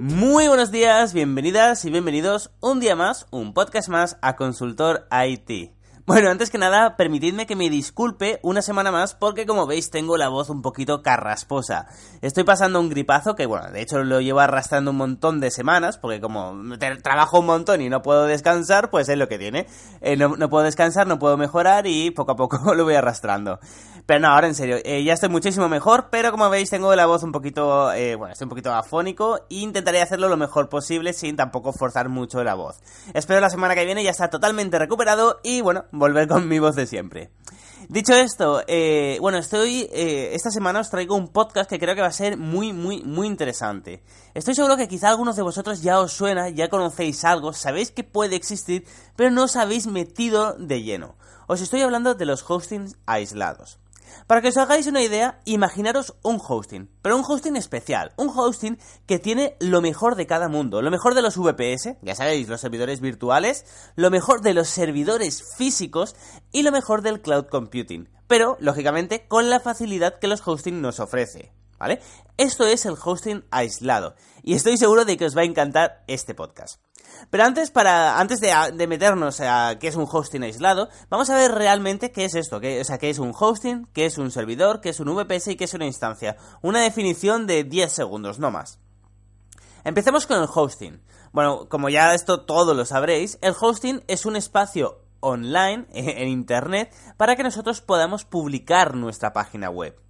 Muy 0.00 0.46
buenos 0.46 0.70
días, 0.70 1.12
bienvenidas 1.12 1.84
y 1.84 1.90
bienvenidos 1.90 2.52
un 2.60 2.78
día 2.78 2.94
más, 2.94 3.26
un 3.32 3.52
podcast 3.52 3.88
más 3.88 4.16
a 4.22 4.36
Consultor 4.36 5.08
IT. 5.10 5.72
Bueno, 6.08 6.30
antes 6.30 6.48
que 6.48 6.56
nada, 6.56 6.96
permitidme 6.96 7.46
que 7.46 7.54
me 7.54 7.68
disculpe 7.68 8.40
una 8.42 8.62
semana 8.62 8.90
más 8.90 9.14
porque 9.14 9.44
como 9.44 9.66
veis 9.66 9.90
tengo 9.90 10.16
la 10.16 10.30
voz 10.30 10.48
un 10.48 10.62
poquito 10.62 11.02
carrasposa. 11.02 11.84
Estoy 12.22 12.44
pasando 12.44 12.80
un 12.80 12.88
gripazo 12.88 13.34
que, 13.34 13.44
bueno, 13.44 13.70
de 13.70 13.82
hecho 13.82 14.02
lo 14.02 14.22
llevo 14.22 14.40
arrastrando 14.40 14.92
un 14.92 14.96
montón 14.96 15.38
de 15.38 15.50
semanas 15.50 15.98
porque 15.98 16.18
como 16.18 16.54
trabajo 17.02 17.40
un 17.40 17.46
montón 17.46 17.82
y 17.82 17.90
no 17.90 18.00
puedo 18.00 18.24
descansar, 18.24 18.88
pues 18.88 19.10
es 19.10 19.18
lo 19.18 19.28
que 19.28 19.38
tiene. 19.38 19.66
Eh, 20.00 20.16
no, 20.16 20.34
no, 20.34 20.48
puedo 20.48 20.64
descansar, 20.64 21.06
no 21.06 21.18
puedo 21.18 21.36
mejorar 21.36 21.86
y 21.86 22.10
poco 22.10 22.32
a 22.32 22.36
poco 22.36 22.56
lo 22.74 22.84
voy 22.84 22.94
arrastrando. 22.94 23.60
Pero 24.08 24.20
no, 24.20 24.28
ahora 24.28 24.46
en 24.46 24.54
serio, 24.54 24.78
eh, 24.84 25.04
ya 25.04 25.12
estoy 25.12 25.28
muchísimo 25.28 25.68
mejor, 25.68 26.08
pero 26.10 26.30
como 26.30 26.48
veis 26.48 26.70
tengo 26.70 26.96
la 26.96 27.04
voz 27.04 27.22
un 27.22 27.30
poquito, 27.30 27.92
eh, 27.92 28.14
bueno, 28.14 28.32
estoy 28.32 28.46
un 28.46 28.48
poquito 28.48 28.72
afónico 28.72 29.40
e 29.50 29.56
intentaré 29.56 30.00
hacerlo 30.00 30.30
lo 30.30 30.38
mejor 30.38 30.70
posible 30.70 31.12
sin 31.12 31.36
tampoco 31.36 31.74
forzar 31.74 32.08
mucho 32.08 32.42
la 32.42 32.54
voz. 32.54 32.80
Espero 33.12 33.40
la 33.40 33.50
semana 33.50 33.74
que 33.74 33.84
viene 33.84 34.02
ya 34.02 34.12
estar 34.12 34.30
totalmente 34.30 34.78
recuperado 34.78 35.40
y, 35.44 35.60
bueno, 35.60 35.84
volver 35.98 36.28
con 36.28 36.48
mi 36.48 36.58
voz 36.58 36.76
de 36.76 36.86
siempre. 36.86 37.30
Dicho 37.88 38.12
esto, 38.12 38.62
eh, 38.66 39.16
bueno, 39.20 39.38
estoy. 39.38 39.88
Eh, 39.92 40.34
esta 40.34 40.50
semana 40.50 40.80
os 40.80 40.90
traigo 40.90 41.16
un 41.16 41.28
podcast 41.28 41.70
que 41.70 41.78
creo 41.78 41.94
que 41.94 42.02
va 42.02 42.08
a 42.08 42.12
ser 42.12 42.36
muy, 42.36 42.72
muy, 42.72 43.02
muy 43.02 43.26
interesante. 43.26 44.02
Estoy 44.34 44.54
seguro 44.54 44.76
que 44.76 44.88
quizá 44.88 45.08
algunos 45.08 45.36
de 45.36 45.42
vosotros 45.42 45.80
ya 45.80 45.98
os 45.98 46.12
suena, 46.12 46.50
ya 46.50 46.68
conocéis 46.68 47.24
algo, 47.24 47.52
sabéis 47.52 47.90
que 47.90 48.04
puede 48.04 48.36
existir, 48.36 48.84
pero 49.16 49.30
no 49.30 49.44
os 49.44 49.56
habéis 49.56 49.86
metido 49.86 50.54
de 50.54 50.82
lleno. 50.82 51.14
Os 51.46 51.62
estoy 51.62 51.80
hablando 51.80 52.14
de 52.14 52.26
los 52.26 52.44
hostings 52.48 52.96
aislados. 53.06 53.78
Para 54.26 54.40
que 54.40 54.48
os 54.48 54.56
hagáis 54.56 54.86
una 54.86 55.02
idea, 55.02 55.40
imaginaros 55.44 56.14
un 56.22 56.40
hosting, 56.46 56.90
pero 57.02 57.16
un 57.16 57.24
hosting 57.26 57.56
especial, 57.56 58.12
un 58.16 58.28
hosting 58.28 58.78
que 59.06 59.18
tiene 59.18 59.56
lo 59.60 59.80
mejor 59.80 60.14
de 60.14 60.26
cada 60.26 60.48
mundo, 60.48 60.82
lo 60.82 60.90
mejor 60.90 61.14
de 61.14 61.22
los 61.22 61.36
VPS, 61.36 61.96
ya 62.02 62.14
sabéis, 62.14 62.48
los 62.48 62.60
servidores 62.60 63.00
virtuales, 63.00 63.64
lo 63.96 64.10
mejor 64.10 64.42
de 64.42 64.54
los 64.54 64.68
servidores 64.68 65.42
físicos 65.56 66.16
y 66.52 66.62
lo 66.62 66.72
mejor 66.72 67.02
del 67.02 67.20
cloud 67.20 67.46
computing, 67.46 68.08
pero, 68.26 68.56
lógicamente, 68.60 69.26
con 69.26 69.50
la 69.50 69.60
facilidad 69.60 70.18
que 70.18 70.28
los 70.28 70.46
hosting 70.46 70.80
nos 70.80 71.00
ofrece. 71.00 71.52
¿Vale? 71.78 72.00
Esto 72.36 72.66
es 72.66 72.86
el 72.86 72.96
hosting 73.02 73.44
aislado, 73.50 74.14
y 74.42 74.54
estoy 74.54 74.76
seguro 74.76 75.04
de 75.04 75.16
que 75.16 75.26
os 75.26 75.36
va 75.36 75.42
a 75.42 75.44
encantar 75.44 76.04
este 76.06 76.34
podcast. 76.34 76.80
Pero 77.30 77.44
antes, 77.44 77.70
para, 77.70 78.18
antes 78.18 78.40
de, 78.40 78.86
meternos 78.86 79.40
a 79.40 79.76
qué 79.78 79.88
es 79.88 79.96
un 79.96 80.06
hosting 80.10 80.42
aislado, 80.42 80.88
vamos 81.10 81.30
a 81.30 81.36
ver 81.36 81.52
realmente 81.52 82.12
qué 82.12 82.24
es 82.24 82.34
esto, 82.34 82.60
qué, 82.60 82.80
o 82.80 82.84
sea, 82.84 82.98
qué 82.98 83.10
es 83.10 83.18
un 83.18 83.34
hosting, 83.38 83.86
qué 83.92 84.06
es 84.06 84.18
un 84.18 84.30
servidor, 84.30 84.80
qué 84.80 84.90
es 84.90 85.00
un 85.00 85.14
VPS 85.14 85.48
y 85.48 85.56
qué 85.56 85.64
es 85.64 85.74
una 85.74 85.86
instancia. 85.86 86.36
Una 86.62 86.80
definición 86.80 87.46
de 87.46 87.64
10 87.64 87.92
segundos, 87.92 88.38
no 88.38 88.50
más. 88.50 88.78
Empecemos 89.84 90.26
con 90.26 90.40
el 90.40 90.48
hosting. 90.52 91.02
Bueno, 91.32 91.68
como 91.68 91.88
ya 91.88 92.14
esto 92.14 92.44
todo 92.44 92.74
lo 92.74 92.84
sabréis, 92.84 93.38
el 93.42 93.54
hosting 93.58 94.02
es 94.06 94.26
un 94.26 94.36
espacio 94.36 95.02
online 95.20 95.86
en 95.92 96.28
Internet 96.28 96.94
para 97.16 97.36
que 97.36 97.42
nosotros 97.42 97.80
podamos 97.80 98.24
publicar 98.24 98.94
nuestra 98.94 99.32
página 99.32 99.70
web. 99.70 100.07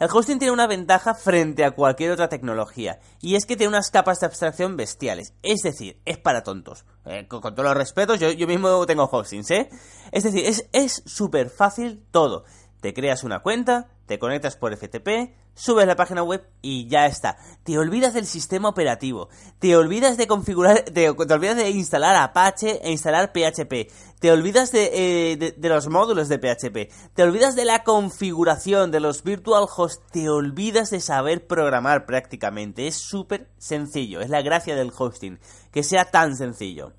El 0.00 0.08
hosting 0.10 0.38
tiene 0.38 0.52
una 0.52 0.66
ventaja 0.66 1.14
frente 1.14 1.62
a 1.64 1.72
cualquier 1.72 2.12
otra 2.12 2.30
tecnología, 2.30 3.00
y 3.20 3.34
es 3.34 3.44
que 3.44 3.56
tiene 3.56 3.68
unas 3.68 3.90
capas 3.90 4.20
de 4.20 4.26
abstracción 4.26 4.76
bestiales. 4.76 5.34
Es 5.42 5.60
decir, 5.60 6.00
es 6.06 6.16
para 6.16 6.42
tontos. 6.42 6.86
Eh, 7.04 7.26
con, 7.28 7.42
todos 7.42 7.64
los 7.64 7.76
respetos, 7.76 8.18
yo, 8.18 8.46
mismo 8.46 8.86
tengo 8.86 9.08
hostings, 9.10 9.50
¿eh? 9.50 9.68
Es 10.10 10.24
decir, 10.24 10.44
es 10.72 11.02
súper 11.04 11.50
fácil 11.50 12.02
todo. 12.10 12.44
Te 12.80 12.94
creas 12.94 13.24
una 13.24 13.40
cuenta, 13.40 13.88
te 14.10 14.18
conectas 14.18 14.56
por 14.56 14.76
FTP, 14.76 15.36
subes 15.54 15.86
la 15.86 15.94
página 15.94 16.24
web 16.24 16.44
y 16.62 16.88
ya 16.88 17.06
está. 17.06 17.36
Te 17.62 17.78
olvidas 17.78 18.12
del 18.12 18.26
sistema 18.26 18.68
operativo, 18.68 19.28
te 19.60 19.76
olvidas 19.76 20.16
de 20.16 20.26
configurar, 20.26 20.80
te, 20.80 21.08
olvidas 21.10 21.56
de 21.56 21.70
instalar 21.70 22.16
Apache 22.16 22.80
e 22.82 22.90
instalar 22.90 23.30
PHP, 23.30 23.88
te 24.18 24.32
olvidas 24.32 24.74
eh, 24.74 25.36
de, 25.38 25.52
de, 25.52 25.68
los 25.68 25.86
módulos 25.86 26.28
de 26.28 26.40
PHP, 26.40 27.14
te 27.14 27.22
olvidas 27.22 27.54
de 27.54 27.64
la 27.64 27.84
configuración 27.84 28.90
de 28.90 28.98
los 28.98 29.22
virtual 29.22 29.66
hosts, 29.76 30.02
te 30.10 30.28
olvidas 30.28 30.90
de 30.90 30.98
saber 30.98 31.46
programar 31.46 32.04
prácticamente. 32.04 32.88
Es 32.88 32.96
súper 32.96 33.46
sencillo, 33.58 34.22
es 34.22 34.28
la 34.28 34.42
gracia 34.42 34.74
del 34.74 34.90
hosting, 34.90 35.38
que 35.70 35.84
sea 35.84 36.06
tan 36.06 36.36
sencillo. 36.36 36.94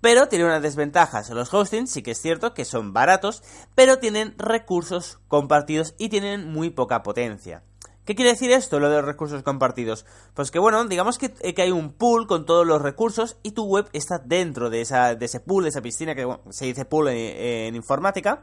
Pero 0.00 0.28
tiene 0.28 0.44
unas 0.44 0.62
desventajas. 0.62 1.30
Los 1.30 1.52
hostings 1.52 1.90
sí 1.90 2.02
que 2.02 2.12
es 2.12 2.20
cierto 2.20 2.54
que 2.54 2.64
son 2.64 2.92
baratos, 2.92 3.42
pero 3.74 3.98
tienen 3.98 4.34
recursos 4.38 5.18
compartidos 5.28 5.94
y 5.98 6.08
tienen 6.08 6.52
muy 6.52 6.70
poca 6.70 7.02
potencia. 7.02 7.62
¿Qué 8.08 8.14
quiere 8.14 8.30
decir 8.30 8.50
esto, 8.52 8.80
lo 8.80 8.88
de 8.88 8.96
los 8.96 9.04
recursos 9.04 9.42
compartidos? 9.42 10.06
Pues 10.32 10.50
que 10.50 10.58
bueno, 10.58 10.82
digamos 10.86 11.18
que, 11.18 11.34
eh, 11.42 11.54
hay 11.58 11.70
un 11.72 11.92
pool 11.92 12.26
con 12.26 12.46
todos 12.46 12.66
los 12.66 12.80
recursos 12.80 13.36
y 13.42 13.50
tu 13.50 13.66
web 13.66 13.86
está 13.92 14.18
dentro 14.18 14.70
de, 14.70 14.80
esa, 14.80 15.14
de 15.14 15.26
ese 15.26 15.40
pool, 15.40 15.64
de 15.64 15.68
esa 15.68 15.82
piscina, 15.82 16.14
que 16.14 16.26
se 16.48 16.64
dice 16.64 16.86
pool 16.86 17.08
en, 17.08 17.74
informática. 17.74 18.42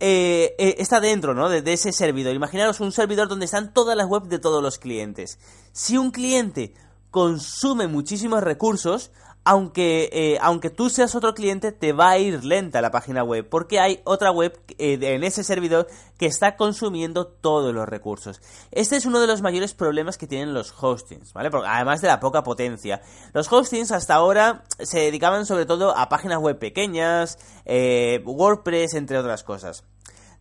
Eh, 0.00 0.56
eh, 0.58 0.74
está 0.78 0.98
dentro, 0.98 1.32
¿no? 1.32 1.48
De, 1.48 1.62
de, 1.62 1.74
ese 1.74 1.92
servidor. 1.92 2.34
Imaginaros 2.34 2.80
un 2.80 2.90
servidor 2.90 3.28
donde 3.28 3.44
están 3.44 3.72
todas 3.72 3.96
las 3.96 4.08
webs 4.08 4.28
de 4.28 4.40
todos 4.40 4.60
los 4.60 4.78
clientes. 4.80 5.38
Si 5.70 5.96
un 5.96 6.10
cliente 6.10 6.74
consume 7.12 7.86
muchísimos 7.86 8.42
recursos, 8.42 9.12
aunque, 9.44 10.08
eh, 10.12 10.38
aunque 10.40 10.70
tú 10.70 10.88
seas 10.88 11.14
otro 11.14 11.34
cliente, 11.34 11.70
te 11.70 11.92
va 11.92 12.10
a 12.10 12.18
ir 12.18 12.44
lenta 12.44 12.80
la 12.80 12.90
página 12.90 13.22
web, 13.22 13.46
porque 13.48 13.78
hay 13.78 14.00
otra 14.04 14.30
web 14.30 14.58
eh, 14.78 14.98
en 15.00 15.22
ese 15.22 15.44
servidor 15.44 15.86
que 16.18 16.26
está 16.26 16.56
consumiendo 16.56 17.26
todos 17.26 17.74
los 17.74 17.86
recursos. 17.86 18.40
Este 18.70 18.96
es 18.96 19.04
uno 19.04 19.20
de 19.20 19.26
los 19.26 19.42
mayores 19.42 19.74
problemas 19.74 20.16
que 20.16 20.26
tienen 20.26 20.54
los 20.54 20.74
hostings, 20.80 21.32
¿vale? 21.34 21.50
Porque, 21.50 21.68
además 21.68 22.00
de 22.00 22.08
la 22.08 22.20
poca 22.20 22.42
potencia. 22.42 23.02
Los 23.32 23.52
hostings 23.52 23.92
hasta 23.92 24.14
ahora 24.14 24.64
se 24.78 25.00
dedicaban 25.00 25.44
sobre 25.44 25.66
todo 25.66 25.96
a 25.96 26.08
páginas 26.08 26.38
web 26.38 26.58
pequeñas, 26.58 27.38
eh, 27.66 28.22
WordPress, 28.24 28.94
entre 28.94 29.18
otras 29.18 29.42
cosas. 29.42 29.84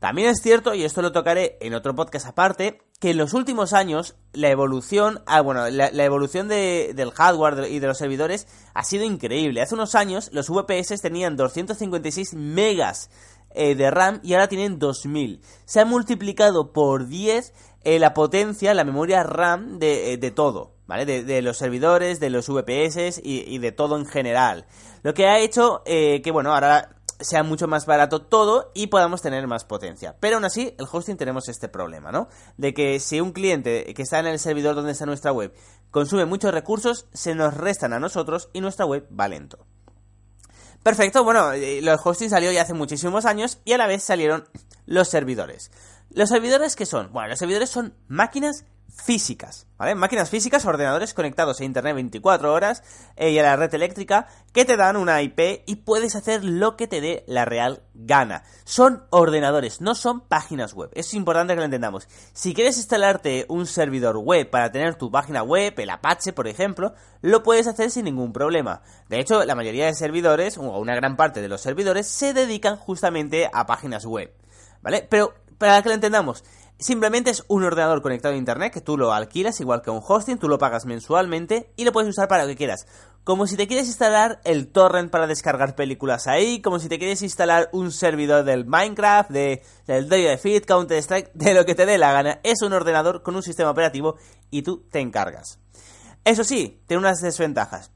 También 0.04 0.28
es 0.28 0.42
cierto, 0.42 0.74
y 0.74 0.84
esto 0.84 1.02
lo 1.02 1.14
tocaré 1.14 1.58
en 1.62 1.74
otro 1.74 1.96
podcast 1.96 2.28
aparte, 2.28 2.82
que 3.00 3.12
en 3.12 3.18
los 3.18 3.34
últimos 3.34 3.72
años 3.72 4.18
la 4.34 4.50
evolución, 4.50 5.22
ah, 5.28 5.40
bueno, 5.40 5.70
la, 5.70 5.88
evolución 6.04 6.50
del 6.50 7.12
hardware 7.12 7.72
y 7.72 7.80
de 7.80 7.88
los 7.88 8.00
servidores 8.00 8.46
ha 8.74 8.84
sido 8.84 9.06
increíble. 9.06 9.62
Hace 9.62 9.76
unos 9.76 9.96
años 9.96 10.30
los 10.34 10.50
VPS 10.50 11.00
tenían 11.02 11.38
256 11.38 12.34
megas 12.34 13.12
eh, 13.52 13.76
de 13.76 13.90
RAM 13.92 14.20
y 14.24 14.34
ahora 14.34 14.50
tienen 14.50 14.78
2000. 14.78 15.40
Se 15.64 15.80
ha 15.80 15.86
multiplicado 15.86 16.74
por 16.74 17.08
10 17.08 17.54
eh, 17.86 17.98
la 17.98 18.14
potencia, 18.14 18.74
la 18.74 18.84
memoria 18.84 19.24
RAM 19.24 19.80
de, 19.80 20.12
eh, 20.12 20.32
todo, 20.32 20.74
¿vale? 20.86 21.06
De, 21.06 21.42
los 21.42 21.58
servidores, 21.58 22.20
de 22.20 22.30
los 22.30 22.50
VPS 22.50 23.22
y, 23.24 23.46
y, 23.48 23.58
de 23.58 23.72
todo 23.72 23.96
en 23.96 24.06
general. 24.06 24.66
Lo 25.02 25.14
que 25.14 25.28
ha 25.28 25.40
hecho 25.40 25.82
que, 25.86 26.30
bueno, 26.34 26.54
ahora 26.54 26.90
sea 27.20 27.44
mucho 27.44 27.68
más 27.68 27.86
barato 27.86 28.22
todo 28.22 28.72
y 28.74 28.88
podamos 28.88 29.22
tener 29.22 29.48
más 29.48 29.66
potencia. 29.66 30.16
Pero 30.20 30.36
aún 30.36 30.46
así, 30.46 30.76
el 30.78 30.86
hosting 30.92 31.18
tenemos 31.18 31.50
este 31.50 31.70
problema, 31.70 32.12
¿no? 32.12 32.28
De 32.58 32.74
que 32.74 33.00
si 33.00 33.22
un 33.22 33.32
cliente 33.32 33.94
que 33.94 34.02
está 34.02 34.20
en 34.20 34.28
el 34.28 34.40
servidor 34.40 34.76
donde 34.76 34.92
está 34.92 35.06
nuestra 35.06 35.32
web 35.32 35.54
consume 35.92 36.26
muchos 36.26 36.54
recursos, 36.54 37.08
se 37.14 37.36
nos 37.36 37.54
restan 37.54 37.94
a 37.94 38.00
nosotros 38.00 38.50
y 38.54 38.62
nuestra 38.62 38.86
web 38.86 39.08
va 39.18 39.28
lento. 39.28 39.66
Perfecto, 40.84 41.24
bueno, 41.24 41.54
eh, 41.54 41.82
los 41.82 42.02
hosting 42.04 42.30
salió 42.30 42.52
ya 42.52 42.64
hace 42.64 42.74
muchísimos 42.74 43.26
años 43.26 43.60
y 43.64 43.72
a 43.72 43.78
la 43.78 43.88
vez 43.88 44.04
salieron 44.04 44.50
los 44.86 45.08
servidores. 45.08 45.72
¿Los 46.10 46.30
servidores 46.30 46.76
qué 46.76 46.86
son? 46.86 47.12
Bueno, 47.14 47.30
los 47.30 47.40
servidores 47.40 47.70
son 47.70 47.96
máquinas 48.08 48.66
físicas, 48.96 49.68
¿vale? 49.78 49.96
Máquinas 49.96 50.30
físicas, 50.30 50.66
ordenadores 50.66 51.14
conectados 51.14 51.60
a 51.60 51.66
Internet 51.66 51.96
24 51.96 52.54
horas 52.54 52.84
eh, 53.16 53.32
y 53.32 53.40
a 53.40 53.44
la 53.44 53.56
red 53.56 53.74
eléctrica 53.74 54.28
que 54.54 54.66
te 54.66 54.78
dan 54.78 54.96
una 54.96 55.22
IP 55.22 55.64
y 55.66 55.78
puedes 55.78 56.16
hacer 56.16 56.44
lo 56.44 56.78
que 56.78 56.88
te 56.88 57.02
dé 57.02 57.24
la 57.28 57.44
real 57.44 57.84
gana. 57.94 58.44
Son 58.64 59.04
ordenadores, 59.10 59.82
no 59.82 59.96
son 59.96 60.22
páginas 60.22 60.74
web. 60.74 60.90
Es 60.94 61.14
importante 61.14 61.54
que 61.54 61.60
lo 61.60 61.66
entendamos. 61.66 62.08
Si 62.34 62.54
quieres 62.54 62.78
instalarte 62.78 63.46
un 63.50 63.66
servidor 63.66 64.18
web 64.18 64.50
para 64.50 64.72
tener 64.72 64.96
tu 64.96 65.12
página 65.12 65.44
web, 65.44 65.74
el 65.78 65.90
Apache, 65.90 66.32
por 66.32 66.48
ejemplo, 66.48 66.94
lo 67.22 67.44
puedes 67.44 67.68
hacer 67.68 67.90
sin 67.92 68.06
ningún 68.06 68.32
problema. 68.32 68.84
De 69.10 69.20
hecho, 69.20 69.44
la 69.44 69.56
mayoría 69.56 69.88
de 69.88 69.96
servidores, 69.96 70.58
o 70.58 70.80
una 70.80 70.96
gran 70.96 71.18
parte 71.18 71.42
de 71.42 71.50
los 71.50 71.62
servidores, 71.62 72.08
se 72.08 72.34
dedican 72.34 72.78
justamente 72.78 73.50
a 73.52 73.66
páginas 73.66 74.06
web, 74.06 74.34
¿vale? 74.82 75.06
Pero, 75.10 75.34
para 75.58 75.82
que 75.82 75.90
lo 75.90 75.96
entendamos, 75.96 76.44
Simplemente 76.80 77.30
es 77.30 77.46
un 77.48 77.64
ordenador 77.64 78.02
conectado 78.02 78.34
a 78.34 78.38
internet 78.38 78.74
que 78.74 78.82
tú 78.82 78.98
lo 78.98 79.14
alquilas 79.14 79.62
igual 79.62 79.82
que 79.82 79.90
un 79.90 80.02
hosting, 80.06 80.38
tú 80.38 80.50
lo 80.50 80.58
pagas 80.58 80.86
mensualmente 80.86 81.72
y 81.78 81.86
lo 81.86 81.92
puedes 81.92 82.10
usar 82.10 82.28
para 82.28 82.44
lo 82.44 82.50
que 82.50 82.58
quieras. 82.58 82.88
Como 83.24 83.48
si 83.48 83.56
te 83.56 83.68
quieres 83.68 83.88
instalar 83.88 84.42
el 84.44 84.68
torrent 84.68 85.10
para 85.10 85.28
descargar 85.28 85.76
películas 85.76 86.28
ahí, 86.28 86.62
como 86.62 86.80
si 86.80 86.90
te 86.90 87.00
quieres 87.00 87.22
instalar 87.22 87.70
un 87.72 87.92
servidor 87.92 88.44
del 88.44 88.66
Minecraft, 88.66 89.30
de, 89.30 89.64
del 89.88 90.38
Fit, 90.40 90.66
Counter 90.66 90.98
Strike, 90.98 91.32
de 91.34 91.54
lo 91.54 91.66
que 91.66 91.76
te 91.76 91.86
dé 91.86 91.98
la 91.98 92.12
gana. 92.12 92.42
Es 92.44 92.62
un 92.62 92.74
ordenador 92.74 93.24
con 93.24 93.36
un 93.36 93.44
sistema 93.44 93.70
operativo 93.70 94.18
y 94.52 94.64
tú 94.64 94.84
te 94.92 95.00
encargas. 95.00 95.60
Eso 96.26 96.44
sí, 96.44 96.82
tiene 96.86 97.00
unas 97.00 97.22
desventajas 97.22 97.92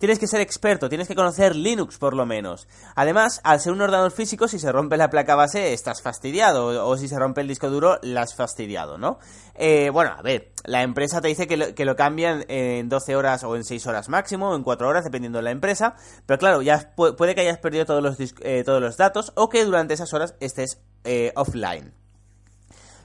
tienes 0.00 0.18
que 0.18 0.26
ser 0.26 0.40
experto, 0.40 0.88
tienes 0.88 1.06
que 1.06 1.14
conocer 1.14 1.54
Linux 1.54 1.98
por 1.98 2.14
lo 2.14 2.24
menos. 2.24 2.66
Además, 2.96 3.40
al 3.44 3.60
ser 3.60 3.72
un 3.72 3.82
ordenador 3.82 4.10
físico, 4.10 4.48
si 4.48 4.58
se 4.58 4.72
rompe 4.72 4.96
la 4.96 5.10
placa 5.10 5.36
base, 5.36 5.74
estás 5.74 6.00
fastidiado. 6.00 6.88
O 6.88 6.96
si 6.96 7.06
se 7.06 7.18
rompe 7.18 7.42
el 7.42 7.48
disco 7.48 7.68
duro, 7.70 7.98
la 8.02 8.22
has 8.22 8.34
fastidiado, 8.34 8.96
¿no? 8.96 9.18
Eh, 9.54 9.90
bueno, 9.90 10.12
a 10.16 10.22
ver, 10.22 10.52
la 10.64 10.82
empresa 10.82 11.20
te 11.20 11.28
dice 11.28 11.46
que 11.46 11.84
lo, 11.84 11.96
cambian 11.96 12.46
en 12.48 12.88
12 12.88 13.14
horas 13.14 13.44
o 13.44 13.54
en 13.56 13.64
6 13.64 13.86
horas 13.86 14.08
máximo, 14.08 14.50
o 14.50 14.56
en 14.56 14.62
4 14.62 14.88
horas, 14.88 15.04
dependiendo 15.04 15.38
de 15.38 15.44
la 15.44 15.50
empresa. 15.50 15.94
Pero 16.24 16.38
claro, 16.38 16.62
ya 16.62 16.94
puede 16.96 17.34
que 17.34 17.42
hayas 17.42 17.58
perdido 17.58 17.84
todos 17.84 18.02
los, 18.02 18.16
eh, 18.40 18.62
todos 18.64 18.80
los 18.80 18.96
datos 18.96 19.32
o 19.36 19.50
que 19.50 19.64
durante 19.64 19.94
esas 19.94 20.14
horas 20.14 20.34
estés 20.40 20.80
eh, 21.04 21.32
offline. 21.36 21.92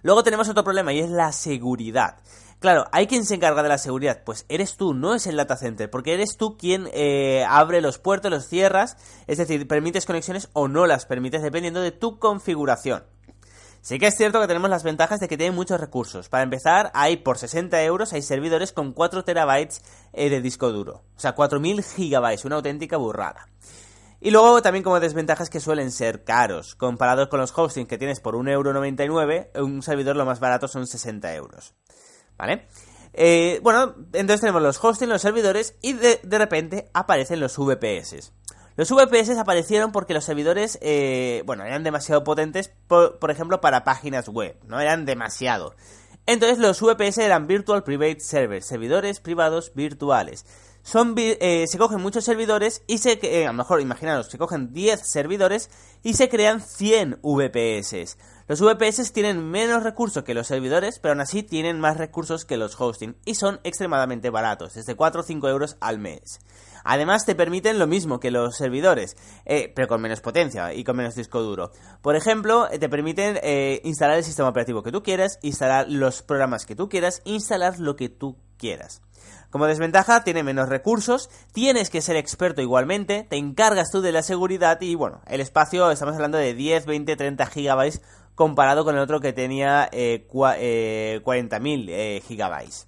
Luego 0.02 0.24
tenemos 0.24 0.48
otro 0.48 0.64
problema 0.64 0.94
y 0.94 1.00
es 1.00 1.10
la 1.10 1.32
seguridad. 1.32 2.18
Claro, 2.60 2.86
¿hay 2.92 3.08
quien 3.08 3.26
se 3.26 3.36
encarga 3.36 3.64
de 3.64 3.70
la 3.70 3.78
seguridad? 3.78 4.24
Pues 4.26 4.46
eres 4.50 4.78
tú, 4.78 4.94
no 4.94 5.14
es 5.14 5.28
el 5.28 5.36
data 5.36 5.58
center, 5.58 5.90
porque 5.90 6.14
eres 6.14 6.38
tú 6.38 6.58
quien 6.58 6.90
eh, 6.94 7.46
abre 7.48 7.82
los 7.82 8.00
puertos, 8.00 8.32
los 8.32 8.48
cierras, 8.48 8.98
es 9.28 9.38
decir, 9.38 9.68
permites 9.68 10.06
conexiones 10.06 10.50
o 10.54 10.68
no 10.68 10.88
las 10.88 11.06
permites 11.06 11.44
dependiendo 11.44 11.82
de 11.82 11.92
tu 11.92 12.18
configuración. 12.18 13.04
Sí 13.86 14.00
que 14.00 14.08
es 14.08 14.16
cierto 14.18 14.42
que 14.42 14.48
tenemos 14.48 14.72
las 14.72 14.84
ventajas 14.84 15.20
de 15.20 15.28
que 15.28 15.38
tienen 15.38 15.54
muchos 15.54 15.80
recursos. 15.80 16.28
Para 16.28 16.44
empezar, 16.44 16.90
hay 16.96 17.18
por 17.18 17.38
60 17.38 17.84
euros, 17.84 18.14
hay 18.14 18.24
servidores 18.24 18.72
con 18.72 18.94
4 18.94 19.24
terabytes 19.24 19.84
eh, 20.12 20.32
de 20.32 20.42
disco 20.42 20.72
duro. 20.72 21.04
O 21.16 21.20
sea, 21.20 21.34
4000 21.34 21.84
gigabytes, 21.84 22.46
una 22.46 22.56
auténtica 22.56 22.98
burrada. 22.98 23.48
Y 24.20 24.32
luego 24.32 24.60
también 24.64 24.82
como 24.82 25.00
desventajas 25.00 25.52
que 25.52 25.60
suelen 25.60 25.92
ser 25.92 26.24
caros. 26.24 26.74
Comparados 26.74 27.28
con 27.28 27.40
los 27.40 27.56
hostings 27.56 27.88
que 27.88 28.00
tienes 28.00 28.22
por 28.22 28.34
1,99€, 28.34 29.62
un 29.62 29.84
servidor 29.84 30.16
lo 30.16 30.26
más 30.26 30.40
barato 30.40 30.68
son 30.68 30.88
60 30.88 31.36
euros. 31.36 31.76
¿Vale? 32.38 32.68
Eh, 33.18 33.62
bueno, 33.64 33.96
entonces 34.12 34.42
tenemos 34.42 34.62
los 34.62 34.84
hosting, 34.84 35.08
los 35.08 35.22
servidores 35.22 35.76
y 35.82 35.94
de, 35.94 36.20
repente 36.24 36.90
aparecen 36.94 37.40
los 37.40 37.58
VPS. 37.58 38.34
Los 38.76 38.92
VPS 38.92 39.38
aparecieron 39.38 39.94
porque 39.94 40.14
los 40.14 40.26
servidores, 40.26 40.78
eh, 40.82 41.42
bueno, 41.46 41.64
eran 41.64 41.84
demasiado 41.84 42.26
potentes, 42.26 42.72
por, 42.88 43.32
ejemplo, 43.32 43.62
para 43.62 43.86
páginas 43.86 44.28
web, 44.28 44.58
¿no? 44.68 44.82
Eran 44.82 45.06
demasiado. 45.06 45.76
Entonces 46.26 46.58
los 46.58 46.82
VPS 46.82 47.20
eran 47.20 47.48
Virtual 47.48 47.84
Private 47.84 48.20
Servers, 48.20 48.66
servidores 48.66 49.22
privados 49.22 49.72
virtuales. 49.76 50.46
Son, 50.84 51.16
eh, 51.18 51.66
se 51.68 51.78
cogen 51.78 52.02
muchos 52.02 52.26
servidores 52.26 52.84
y 52.86 52.98
se, 52.98 53.46
a 53.46 53.48
lo 53.48 53.54
mejor, 53.54 53.80
imaginaros, 53.80 54.28
se 54.28 54.38
cogen 54.38 54.74
10 54.74 55.00
servidores 55.00 55.70
y 56.04 56.16
se 56.16 56.28
crean 56.28 56.60
100 56.60 57.20
VPS. 57.24 58.18
Los 58.48 58.62
VPS 58.62 59.12
tienen 59.12 59.50
menos 59.50 59.82
recursos 59.82 60.24
que 60.24 60.36
los 60.36 60.46
servidores, 60.46 61.00
pero 61.00 61.14
aún 61.14 61.22
así 61.22 61.42
tienen 61.42 61.80
más 61.80 61.98
recursos 61.98 62.46
que 62.46 62.58
los 62.58 62.80
hosting 62.80 63.16
y 63.26 63.34
son 63.34 63.60
extremadamente 63.64 64.30
baratos, 64.30 64.76
desde 64.76 64.94
4 64.94 65.22
o 65.22 65.24
5 65.24 65.50
euros 65.50 65.78
al 65.80 65.98
mes. 65.98 66.40
Además 66.84 67.26
te 67.26 67.34
permiten 67.34 67.80
lo 67.80 67.88
mismo 67.88 68.20
que 68.20 68.30
los 68.30 68.56
servidores, 68.56 69.18
eh, 69.46 69.74
pero 69.76 69.88
con 69.88 70.00
menos 70.00 70.22
potencia 70.22 70.76
y 70.76 70.84
con 70.84 70.96
menos 70.96 71.16
disco 71.16 71.42
duro. 71.42 71.72
Por 72.04 72.16
ejemplo, 72.16 72.70
eh, 72.70 72.78
te 72.78 72.88
permiten 72.88 73.40
eh, 73.42 73.82
instalar 73.84 74.18
el 74.18 74.24
sistema 74.24 74.50
operativo 74.50 74.84
que 74.84 74.92
tú 74.92 75.02
quieras, 75.02 75.40
instalar 75.42 75.90
los 75.90 76.22
programas 76.22 76.68
que 76.68 76.76
tú 76.76 76.88
quieras, 76.88 77.24
instalar 77.26 77.80
lo 77.80 77.96
que 77.96 78.10
tú 78.10 78.38
quieras. 78.58 79.02
Como 79.50 79.66
desventaja, 79.66 80.24
tiene 80.24 80.44
menos 80.44 80.70
recursos, 80.70 81.30
tienes 81.52 81.90
que 81.90 82.02
ser 82.02 82.18
experto 82.18 82.62
igualmente, 82.62 83.26
te 83.28 83.38
encargas 83.38 83.90
tú 83.90 84.02
de 84.02 84.12
la 84.12 84.22
seguridad 84.22 84.80
y 84.82 84.94
bueno, 84.94 85.22
el 85.26 85.42
espacio, 85.42 85.90
estamos 85.90 86.14
hablando 86.14 86.38
de 86.38 86.54
10, 86.54 86.86
20, 86.86 87.16
30 87.16 87.46
gigabytes 87.48 88.02
comparado 88.36 88.84
con 88.84 88.96
el 88.96 89.02
otro 89.02 89.20
que 89.20 89.34
tenía 89.34 89.90
eh, 89.92 90.28
40.000 90.30 91.90
eh, 91.90 92.18
eh, 92.18 92.22
gigabytes. 92.28 92.88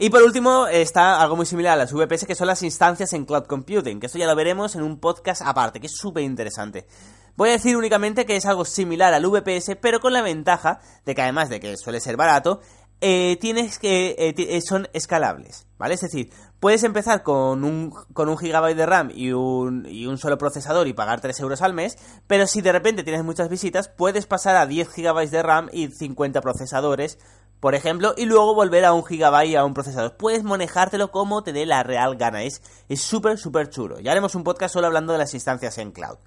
Y 0.00 0.10
por 0.10 0.22
último 0.22 0.68
está 0.68 1.20
algo 1.20 1.34
muy 1.34 1.44
similar 1.44 1.72
a 1.72 1.76
las 1.76 1.92
VPS 1.92 2.24
que 2.24 2.36
son 2.36 2.46
las 2.46 2.62
instancias 2.62 3.12
en 3.14 3.24
cloud 3.24 3.46
computing, 3.46 3.98
que 3.98 4.06
esto 4.06 4.18
ya 4.18 4.28
lo 4.28 4.36
veremos 4.36 4.76
en 4.76 4.82
un 4.82 5.00
podcast 5.00 5.42
aparte, 5.44 5.80
que 5.80 5.88
es 5.88 5.96
súper 5.96 6.22
interesante. 6.22 6.86
Voy 7.34 7.48
a 7.48 7.52
decir 7.52 7.76
únicamente 7.76 8.24
que 8.24 8.36
es 8.36 8.46
algo 8.46 8.64
similar 8.64 9.12
al 9.12 9.26
VPS, 9.26 9.76
pero 9.80 9.98
con 9.98 10.12
la 10.12 10.22
ventaja 10.22 10.80
de 11.04 11.14
que 11.16 11.22
además 11.22 11.48
de 11.48 11.58
que 11.58 11.76
suele 11.76 12.00
ser 12.00 12.16
barato, 12.16 12.60
eh, 13.00 13.36
tienes 13.40 13.78
que 13.78 14.16
eh, 14.18 14.34
eh, 14.36 14.60
son 14.60 14.88
escalables, 14.92 15.66
¿vale? 15.78 15.94
Es 15.94 16.00
decir, 16.00 16.30
puedes 16.58 16.82
empezar 16.82 17.22
con 17.22 17.62
un, 17.62 17.92
con 18.12 18.28
un 18.28 18.36
gigabyte 18.36 18.76
de 18.76 18.86
RAM 18.86 19.10
y 19.14 19.32
un, 19.32 19.86
y 19.88 20.06
un 20.06 20.18
solo 20.18 20.36
procesador 20.36 20.88
y 20.88 20.94
pagar 20.94 21.20
3 21.20 21.38
euros 21.40 21.62
al 21.62 21.74
mes, 21.74 21.96
pero 22.26 22.46
si 22.46 22.60
de 22.60 22.72
repente 22.72 23.04
tienes 23.04 23.22
muchas 23.22 23.48
visitas, 23.48 23.88
puedes 23.88 24.26
pasar 24.26 24.56
a 24.56 24.66
10 24.66 24.92
gigabytes 24.92 25.30
de 25.30 25.42
RAM 25.42 25.68
y 25.72 25.88
50 25.88 26.40
procesadores, 26.40 27.18
por 27.60 27.76
ejemplo, 27.76 28.14
y 28.16 28.24
luego 28.24 28.54
volver 28.54 28.84
a 28.84 28.92
un 28.92 29.04
gigabyte 29.04 29.56
a 29.56 29.64
un 29.64 29.74
procesador. 29.74 30.16
Puedes 30.16 30.42
manejártelo 30.42 31.10
como 31.10 31.42
te 31.42 31.52
dé 31.52 31.66
la 31.66 31.82
real 31.82 32.16
gana. 32.16 32.42
Es 32.42 32.60
súper, 32.94 33.38
súper 33.38 33.68
chulo. 33.68 33.98
Ya 34.00 34.12
haremos 34.12 34.34
un 34.34 34.44
podcast 34.44 34.74
solo 34.74 34.86
hablando 34.86 35.12
de 35.12 35.18
las 35.18 35.34
instancias 35.34 35.78
en 35.78 35.90
cloud. 35.90 36.18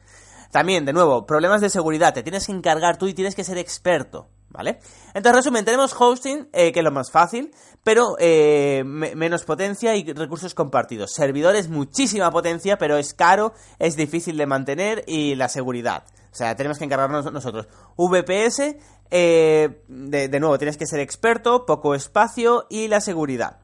También, 0.51 0.83
de 0.83 0.91
nuevo, 0.91 1.25
problemas 1.25 1.61
de 1.61 1.69
seguridad. 1.69 2.13
Te 2.13 2.23
tienes 2.23 2.45
que 2.45 2.51
encargar 2.51 2.97
tú 2.97 3.07
y 3.07 3.13
tienes 3.13 3.35
que 3.35 3.45
ser 3.45 3.57
experto. 3.57 4.27
¿Vale? 4.51 4.79
Entonces, 5.13 5.43
resumen, 5.43 5.65
tenemos 5.65 5.95
hosting, 5.97 6.49
eh, 6.53 6.71
que 6.71 6.79
es 6.79 6.83
lo 6.83 6.91
más 6.91 7.11
fácil, 7.11 7.51
pero 7.83 8.15
eh, 8.19 8.83
menos 8.85 9.43
potencia 9.43 9.95
y 9.95 10.11
recursos 10.13 10.53
compartidos. 10.53 11.11
Servidores, 11.13 11.69
muchísima 11.69 12.31
potencia, 12.31 12.77
pero 12.77 12.97
es 12.97 13.13
caro, 13.13 13.53
es 13.79 13.95
difícil 13.95 14.37
de 14.37 14.45
mantener 14.45 15.03
y 15.07 15.35
la 15.35 15.49
seguridad. 15.49 16.03
O 16.31 16.35
sea, 16.35 16.55
tenemos 16.55 16.77
que 16.77 16.85
encargarnos 16.85 17.31
nosotros. 17.31 17.67
VPS, 17.97 18.77
eh, 19.09 19.83
de, 19.87 20.39
nuevo, 20.39 20.57
tienes 20.57 20.77
que 20.77 20.85
ser 20.85 20.99
experto, 20.99 21.65
poco 21.65 21.95
espacio 21.95 22.67
y 22.69 22.87
la 22.87 23.01
seguridad. 23.01 23.59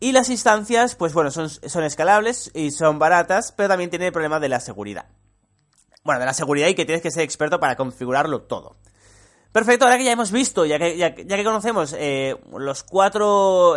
Y 0.00 0.12
las 0.12 0.28
instancias, 0.28 0.94
pues 0.94 1.12
bueno, 1.12 1.30
son, 1.30 1.48
son 1.48 1.84
escalables 1.84 2.50
y 2.54 2.70
son 2.70 2.98
baratas, 2.98 3.52
pero 3.52 3.68
también 3.68 3.90
tiene 3.90 4.06
el 4.06 4.12
problema 4.12 4.40
de 4.40 4.48
la 4.48 4.60
seguridad. 4.60 5.06
Bueno, 6.04 6.20
de 6.20 6.26
la 6.26 6.34
seguridad 6.34 6.68
y 6.68 6.74
que 6.74 6.84
tienes 6.84 7.02
que 7.02 7.10
ser 7.10 7.22
experto 7.22 7.60
para 7.60 7.76
configurarlo 7.76 8.42
todo. 8.42 8.76
Perfecto, 9.52 9.84
ahora 9.84 9.98
que 9.98 10.04
ya 10.04 10.12
hemos 10.12 10.30
visto, 10.30 10.66
ya 10.66 10.78
que, 10.78 10.96
ya, 10.96 11.14
que 11.14 11.44
conocemos 11.44 11.94
eh, 11.98 12.36
los 12.56 12.82
cuatro... 12.82 13.76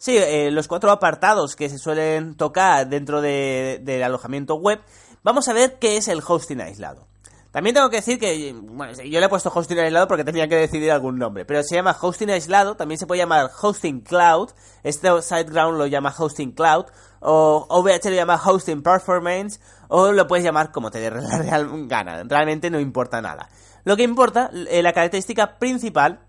Sí, 0.00 0.16
eh, 0.16 0.52
los 0.52 0.68
cuatro 0.68 0.92
apartados 0.92 1.56
que 1.56 1.68
se 1.68 1.76
suelen 1.76 2.36
tocar 2.36 2.88
dentro 2.88 3.20
de, 3.20 3.80
del 3.82 4.04
alojamiento 4.04 4.54
web, 4.54 4.80
vamos 5.24 5.48
a 5.48 5.52
ver 5.52 5.80
qué 5.80 5.96
es 5.96 6.06
el 6.06 6.22
hosting 6.24 6.60
aislado. 6.60 7.08
También 7.50 7.74
tengo 7.74 7.88
que 7.88 7.96
decir 7.96 8.18
que, 8.20 8.52
yo 8.52 9.20
le 9.20 9.26
he 9.26 9.28
puesto 9.28 9.50
hosting 9.52 9.78
aislado 9.78 10.06
porque 10.06 10.22
tenía 10.22 10.46
que 10.46 10.54
decidir 10.54 10.92
algún 10.92 11.18
nombre, 11.18 11.44
pero 11.46 11.62
se 11.62 11.74
llama 11.74 11.96
hosting 11.98 12.30
aislado, 12.30 12.76
también 12.76 12.98
se 12.98 13.06
puede 13.06 13.22
llamar 13.22 13.50
hosting 13.60 14.02
cloud, 14.02 14.50
este 14.82 15.08
SiteGround 15.22 15.78
lo 15.78 15.86
llama 15.86 16.14
hosting 16.16 16.52
cloud, 16.52 16.84
o 17.20 17.66
OVH 17.68 18.10
lo 18.10 18.16
llama 18.16 18.40
hosting 18.44 18.82
performance, 18.82 19.60
o 19.88 20.12
lo 20.12 20.26
puedes 20.26 20.44
llamar 20.44 20.70
como 20.70 20.90
te 20.90 21.00
dé 21.00 21.10
la 21.10 21.38
real 21.42 21.88
gana, 21.88 22.22
realmente 22.24 22.70
no 22.70 22.78
importa 22.78 23.22
nada. 23.22 23.48
Lo 23.84 23.96
que 23.96 24.02
importa, 24.02 24.50
eh, 24.52 24.82
la 24.82 24.92
característica 24.92 25.58
principal, 25.58 26.26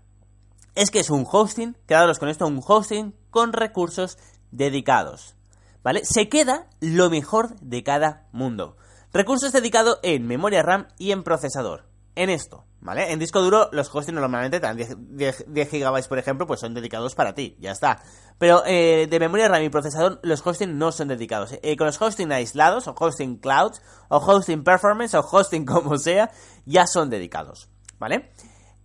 es 0.74 0.90
que 0.90 1.00
es 1.00 1.10
un 1.10 1.26
hosting, 1.30 1.76
quedaros 1.86 2.18
con 2.18 2.28
esto, 2.28 2.46
un 2.46 2.62
hosting 2.64 3.14
con 3.30 3.52
recursos 3.52 4.18
dedicados. 4.50 5.36
¿Vale? 5.82 6.04
Se 6.04 6.28
queda 6.28 6.68
lo 6.80 7.10
mejor 7.10 7.58
de 7.60 7.82
cada 7.82 8.28
mundo. 8.32 8.76
Recursos 9.12 9.52
dedicados 9.52 9.98
en 10.02 10.26
memoria 10.26 10.62
RAM 10.62 10.88
y 10.98 11.12
en 11.12 11.22
procesador. 11.22 11.86
En 12.14 12.30
esto, 12.30 12.64
¿vale? 12.80 13.12
En 13.12 13.18
disco 13.18 13.40
duro 13.40 13.68
los 13.72 13.94
hosting 13.94 14.14
normalmente 14.14 14.60
te 14.60 14.74
10, 14.74 15.46
GB, 15.48 16.08
por 16.08 16.18
ejemplo, 16.18 16.46
pues 16.46 16.60
son 16.60 16.74
dedicados 16.74 17.14
para 17.14 17.34
ti, 17.34 17.56
ya 17.60 17.72
está. 17.72 18.02
Pero 18.38 18.62
eh, 18.66 19.06
de 19.08 19.20
memoria 19.20 19.48
RAM 19.48 19.62
y 19.62 19.68
procesador 19.68 20.20
los 20.22 20.44
hosting 20.46 20.78
no 20.78 20.92
son 20.92 21.08
dedicados. 21.08 21.54
Eh, 21.62 21.76
con 21.76 21.86
los 21.86 22.00
hosting 22.00 22.32
aislados, 22.32 22.88
o 22.88 22.94
hosting 22.98 23.36
clouds, 23.36 23.82
o 24.08 24.18
hosting 24.18 24.64
performance, 24.64 25.14
o 25.14 25.20
hosting 25.20 25.64
como 25.66 25.98
sea, 25.98 26.30
ya 26.64 26.86
son 26.86 27.10
dedicados, 27.10 27.68
¿vale? 27.98 28.30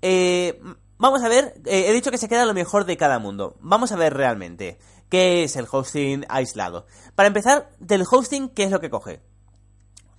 Eh, 0.01 0.61
vamos 0.97 1.23
a 1.23 1.29
ver, 1.29 1.53
he 1.65 1.91
dicho 1.93 2.11
que 2.11 2.17
se 2.17 2.27
queda 2.27 2.45
lo 2.45 2.53
mejor 2.53 2.85
de 2.85 2.97
cada 2.97 3.19
mundo. 3.19 3.55
Vamos 3.61 3.91
a 3.91 3.95
ver 3.95 4.13
realmente 4.13 4.77
qué 5.09 5.43
es 5.43 5.55
el 5.55 5.67
hosting 5.71 6.25
aislado. 6.29 6.85
Para 7.15 7.27
empezar, 7.27 7.69
del 7.79 8.03
hosting, 8.09 8.49
¿qué 8.49 8.65
es 8.65 8.71
lo 8.71 8.79
que 8.79 8.89
coge? 8.89 9.21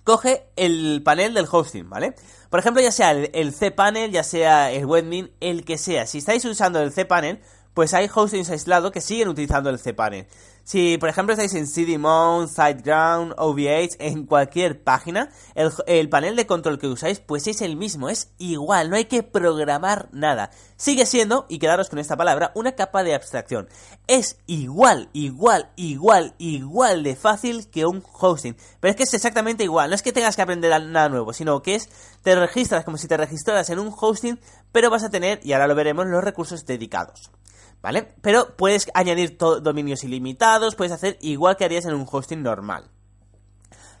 Coge 0.07 0.45
el 0.55 1.01
panel 1.03 1.33
del 1.33 1.49
hosting, 1.51 1.89
¿vale? 1.89 2.15
Por 2.49 2.61
ejemplo, 2.61 2.81
ya 2.81 2.93
sea 2.93 3.11
el, 3.11 3.53
cPanel, 3.53 4.09
ya 4.09 4.23
sea 4.23 4.71
el 4.71 4.85
Webmin, 4.85 5.31
el 5.41 5.65
que 5.65 5.77
sea. 5.77 6.05
Si 6.05 6.19
estáis 6.19 6.45
usando 6.45 6.79
el 6.81 6.93
cPanel, 6.93 7.41
pues 7.73 7.93
hay 7.93 8.09
hostings 8.15 8.49
aislados 8.49 8.93
que 8.93 9.01
siguen 9.01 9.27
utilizando 9.27 9.69
el 9.69 9.81
cPanel. 9.81 10.25
Si, 10.67 10.97
por 10.97 11.07
ejemplo, 11.07 11.31
estáis 11.31 11.53
en 11.53 11.65
CDMount, 11.65 12.49
SiteGround, 12.49 13.35
OVH, 13.37 13.95
en 13.99 14.25
cualquier 14.25 14.83
página, 14.83 15.29
el, 15.55 16.09
panel 16.09 16.35
de 16.35 16.45
control 16.45 16.77
que 16.77 16.87
usáis, 16.87 17.21
pues 17.21 17.47
es 17.47 17.61
el 17.61 17.77
mismo, 17.77 18.09
es 18.09 18.33
igual, 18.37 18.89
no 18.89 18.97
hay 18.97 19.05
que 19.05 19.23
programar 19.23 20.09
nada. 20.11 20.51
Sigue 20.75 21.05
siendo, 21.05 21.45
y 21.47 21.59
quedaros 21.59 21.87
con 21.87 21.99
esta 21.99 22.17
palabra, 22.17 22.51
una 22.53 22.73
capa 22.73 23.03
de 23.03 23.15
abstracción. 23.15 23.69
Es 24.07 24.39
igual, 24.45 25.07
igual, 25.13 25.71
igual, 25.77 26.35
igual 26.37 27.01
de 27.01 27.15
fácil 27.15 27.69
que 27.69 27.85
un 27.85 28.03
hosting. 28.19 28.57
Pero 28.81 28.89
es 28.89 28.97
que 28.97 29.03
es 29.03 29.13
exactamente 29.13 29.63
igual, 29.63 29.89
no 29.89 29.95
es 29.95 30.01
que 30.01 30.11
tengas 30.11 30.35
que 30.35 30.41
aprender 30.41 30.71
nada 30.81 31.07
nuevo, 31.07 31.31
sino 31.31 31.61
que 31.61 31.75
es, 31.75 31.87
te 32.23 32.35
registras 32.35 32.83
como 32.83 32.97
si 32.97 33.07
te 33.07 33.15
registraras 33.15 33.69
en 33.69 33.79
un 33.79 33.95
hosting, 33.97 34.37
pero 34.73 34.89
vas 34.89 35.05
a 35.05 35.09
tener, 35.09 35.39
y 35.45 35.53
ahora 35.53 35.67
lo 35.67 35.75
veremos, 35.75 36.07
los 36.07 36.25
recursos 36.25 36.65
dedicados. 36.65 37.31
¿Vale? 37.81 38.15
Pero 38.21 38.55
puedes 38.57 38.87
añadir 38.93 39.37
dominios 39.37 40.03
ilimitados, 40.03 40.75
puedes 40.75 40.91
hacer 40.91 41.17
igual 41.21 41.57
que 41.57 41.65
harías 41.65 41.85
en 41.85 41.93
un 41.93 42.07
hosting 42.09 42.41
normal. 42.41 42.89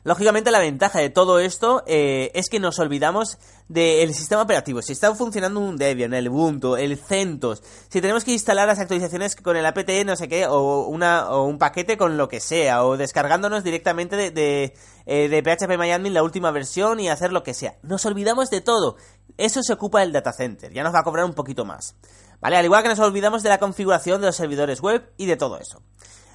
Lógicamente 0.07 0.51
la 0.51 0.59
ventaja 0.59 0.99
de 0.99 1.09
todo 1.09 1.39
esto 1.39 1.83
eh, 1.85 2.31
es 2.33 2.47
que 2.47 2.61
nos 2.61 2.79
olvidamos 2.79 3.37
del 3.67 4.13
sistema 4.13 4.41
operativo. 4.41 4.81
Si 4.81 4.93
está 4.93 5.13
funcionando 5.13 5.59
un 5.59 5.75
Debian, 5.75 6.13
el 6.13 6.29
Ubuntu, 6.29 6.77
el 6.77 6.97
CentOS, 6.97 7.61
si 7.89 7.99
tenemos 7.99 8.23
que 8.23 8.31
instalar 8.31 8.69
las 8.69 8.79
actualizaciones 8.79 9.35
con 9.35 9.57
el 9.57 9.65
apt 9.65 9.89
no 10.05 10.15
sé 10.15 10.29
qué, 10.29 10.45
o, 10.47 10.87
una, 10.87 11.35
un 11.35 11.57
paquete 11.57 11.97
con 11.97 12.15
lo 12.15 12.29
que 12.29 12.39
sea, 12.39 12.85
o 12.85 12.95
descargándonos 12.95 13.65
directamente 13.65 14.15
de, 14.15 14.31
de, 14.31 14.73
eh, 15.07 15.43
PHP 15.43 15.77
la 16.09 16.23
última 16.23 16.51
versión 16.51 17.01
y 17.01 17.09
hacer 17.09 17.33
lo 17.33 17.43
que 17.43 17.53
sea. 17.53 17.75
Nos 17.83 18.05
olvidamos 18.05 18.49
de 18.49 18.61
todo. 18.61 18.95
Eso 19.35 19.61
se 19.61 19.73
ocupa 19.73 20.03
el 20.03 20.13
data 20.13 20.31
center, 20.31 20.71
ya 20.71 20.83
nos 20.83 20.95
va 20.95 21.01
a 21.01 21.03
cobrar 21.03 21.25
un 21.25 21.33
poquito 21.33 21.65
más. 21.65 21.97
¿Vale? 22.39 22.57
Al 22.57 22.65
igual 22.65 22.83
que 22.83 22.89
nos 22.89 22.99
olvidamos 22.99 23.43
de 23.43 23.49
la 23.49 23.57
configuración 23.57 24.21
de 24.21 24.27
los 24.27 24.35
servidores 24.35 24.81
web 24.81 25.11
y 25.17 25.25
de 25.25 25.37
todo 25.37 25.57
eso. 25.57 25.81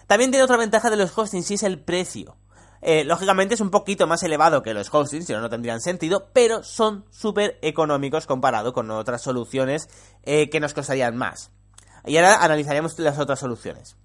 También 0.07 0.31
tiene 0.31 0.45
otra 0.45 0.57
ventaja 0.57 0.91
de 0.91 0.97
los 0.97 1.17
hostings 1.17 1.51
y 1.51 1.55
es 1.55 1.63
el 1.63 1.79
precio. 1.81 2.37
Eh, 2.81 3.05
lógicamente 3.05 3.55
es 3.55 3.61
un 3.61 3.71
poquito 3.71 4.09
más 4.09 4.23
elevado 4.25 4.63
que 4.63 4.75
los 4.75 4.93
hostings, 4.93 5.27
si 5.27 5.33
no, 5.33 5.41
no 5.41 5.49
tendrían 5.49 5.81
sentido, 5.81 6.31
pero 6.33 6.65
son 6.65 7.05
súper 7.11 7.59
económicos 7.63 8.27
comparado 8.27 8.73
con 8.73 8.91
otras 8.91 9.23
soluciones 9.23 9.89
eh, 10.25 10.51
que 10.51 10.59
nos 10.59 10.75
costarían 10.75 11.17
más. 11.17 11.53
Y 12.05 12.17
ahora 12.17 12.43
analizaremos 12.43 12.99
las 12.99 13.19
otras 13.21 13.39
soluciones. 13.39 13.97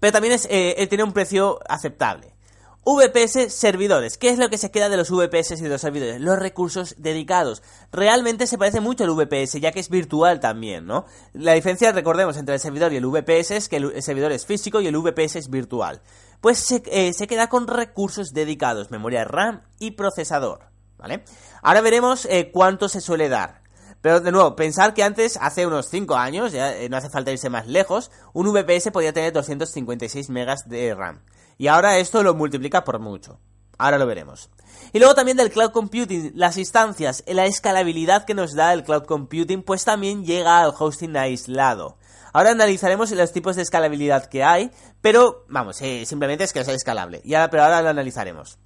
Pero 0.00 0.12
también 0.12 0.34
es, 0.34 0.46
eh, 0.50 0.86
tiene 0.88 1.04
un 1.04 1.12
precio 1.12 1.60
aceptable. 1.68 2.35
VPS 2.94 3.52
servidores. 3.52 4.16
¿Qué 4.16 4.28
es 4.28 4.38
lo 4.38 4.48
que 4.48 4.58
se 4.58 4.70
queda 4.70 4.88
de 4.88 4.96
los 4.96 5.10
VPS 5.10 5.58
y 5.58 5.62
de 5.64 5.68
los 5.68 5.80
servidores? 5.80 6.20
Los 6.20 6.38
recursos 6.38 6.94
dedicados. 6.98 7.64
Realmente 7.90 8.46
se 8.46 8.58
parece 8.58 8.80
mucho 8.80 9.02
al 9.02 9.10
VPS, 9.10 9.60
ya 9.60 9.72
que 9.72 9.80
es 9.80 9.90
virtual 9.90 10.38
también, 10.38 10.86
¿no? 10.86 11.04
La 11.32 11.54
diferencia, 11.54 11.90
recordemos, 11.90 12.36
entre 12.36 12.54
el 12.54 12.60
servidor 12.60 12.92
y 12.92 12.98
el 12.98 13.06
VPS 13.06 13.50
es 13.50 13.68
que 13.68 13.78
el 13.78 14.02
servidor 14.04 14.30
es 14.30 14.46
físico 14.46 14.80
y 14.80 14.86
el 14.86 14.96
VPS 14.96 15.34
es 15.34 15.50
virtual. 15.50 16.00
Pues 16.40 16.58
se, 16.58 16.80
eh, 16.86 17.12
se 17.12 17.26
queda 17.26 17.48
con 17.48 17.66
recursos 17.66 18.32
dedicados, 18.32 18.92
memoria 18.92 19.24
RAM 19.24 19.62
y 19.80 19.90
procesador, 19.92 20.60
¿vale? 20.96 21.24
Ahora 21.62 21.80
veremos 21.80 22.24
eh, 22.30 22.52
cuánto 22.52 22.88
se 22.88 23.00
suele 23.00 23.28
dar. 23.28 23.62
Pero 24.00 24.20
de 24.20 24.30
nuevo, 24.30 24.54
pensar 24.54 24.94
que 24.94 25.02
antes, 25.02 25.36
hace 25.40 25.66
unos 25.66 25.88
5 25.88 26.14
años, 26.14 26.52
ya 26.52 26.72
eh, 26.72 26.88
no 26.88 26.96
hace 26.96 27.10
falta 27.10 27.32
irse 27.32 27.50
más 27.50 27.66
lejos, 27.66 28.12
un 28.32 28.52
VPS 28.52 28.92
podía 28.92 29.12
tener 29.12 29.32
256 29.32 30.30
megas 30.30 30.68
de 30.68 30.94
RAM. 30.94 31.22
Y 31.58 31.68
ahora 31.68 31.98
esto 31.98 32.22
lo 32.22 32.34
multiplica 32.34 32.84
por 32.84 32.98
mucho. 32.98 33.38
Ahora 33.78 33.98
lo 33.98 34.06
veremos. 34.06 34.50
Y 34.92 34.98
luego 34.98 35.14
también 35.14 35.36
del 35.36 35.50
cloud 35.50 35.70
computing, 35.70 36.32
las 36.34 36.56
instancias, 36.56 37.22
la 37.26 37.46
escalabilidad 37.46 38.24
que 38.24 38.34
nos 38.34 38.54
da 38.54 38.72
el 38.72 38.84
cloud 38.84 39.04
computing, 39.04 39.62
pues 39.62 39.84
también 39.84 40.24
llega 40.24 40.60
al 40.60 40.72
hosting 40.76 41.16
aislado. 41.16 41.98
Ahora 42.32 42.50
analizaremos 42.50 43.10
los 43.10 43.32
tipos 43.32 43.56
de 43.56 43.62
escalabilidad 43.62 44.26
que 44.26 44.44
hay, 44.44 44.70
pero 45.00 45.44
vamos, 45.48 45.80
eh, 45.80 46.04
simplemente 46.04 46.44
es 46.44 46.52
que 46.52 46.64
sea 46.64 46.74
escalable. 46.74 47.22
Y 47.24 47.34
ahora, 47.34 47.50
pero 47.50 47.62
ahora 47.64 47.82
lo 47.82 47.88
analizaremos. 47.88 48.58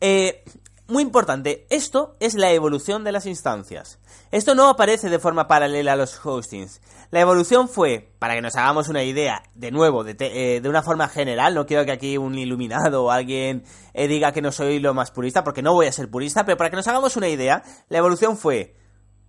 Eh, 0.00 0.44
muy 0.88 1.02
importante, 1.02 1.66
esto 1.70 2.16
es 2.20 2.34
la 2.34 2.50
evolución 2.52 3.04
de 3.04 3.12
las 3.12 3.26
instancias. 3.26 3.98
Esto 4.30 4.54
no 4.54 4.68
aparece 4.68 5.08
de 5.08 5.18
forma 5.18 5.46
paralela 5.46 5.92
a 5.92 5.96
los 5.96 6.24
hostings. 6.24 6.80
La 7.10 7.20
evolución 7.20 7.68
fue, 7.68 8.14
para 8.18 8.34
que 8.34 8.42
nos 8.42 8.56
hagamos 8.56 8.88
una 8.88 9.02
idea, 9.04 9.42
de 9.54 9.70
nuevo, 9.70 10.04
de, 10.04 10.16
eh, 10.18 10.68
una 10.68 10.82
forma 10.82 11.08
general, 11.08 11.54
no 11.54 11.66
quiero 11.66 11.84
que 11.84 11.92
aquí 11.92 12.18
un 12.18 12.36
iluminado 12.36 13.04
o 13.04 13.10
alguien 13.10 13.64
eh, 13.94 14.08
diga 14.08 14.32
que 14.32 14.42
no 14.42 14.50
soy 14.50 14.80
lo 14.80 14.92
más 14.92 15.10
purista, 15.10 15.44
porque 15.44 15.62
no 15.62 15.72
voy 15.72 15.86
a 15.86 15.92
ser 15.92 16.10
purista, 16.10 16.44
pero 16.44 16.56
para 16.56 16.70
que 16.70 16.76
nos 16.76 16.88
hagamos 16.88 17.16
una 17.16 17.28
idea, 17.28 17.62
la 17.88 17.98
evolución 17.98 18.36
fue 18.36 18.76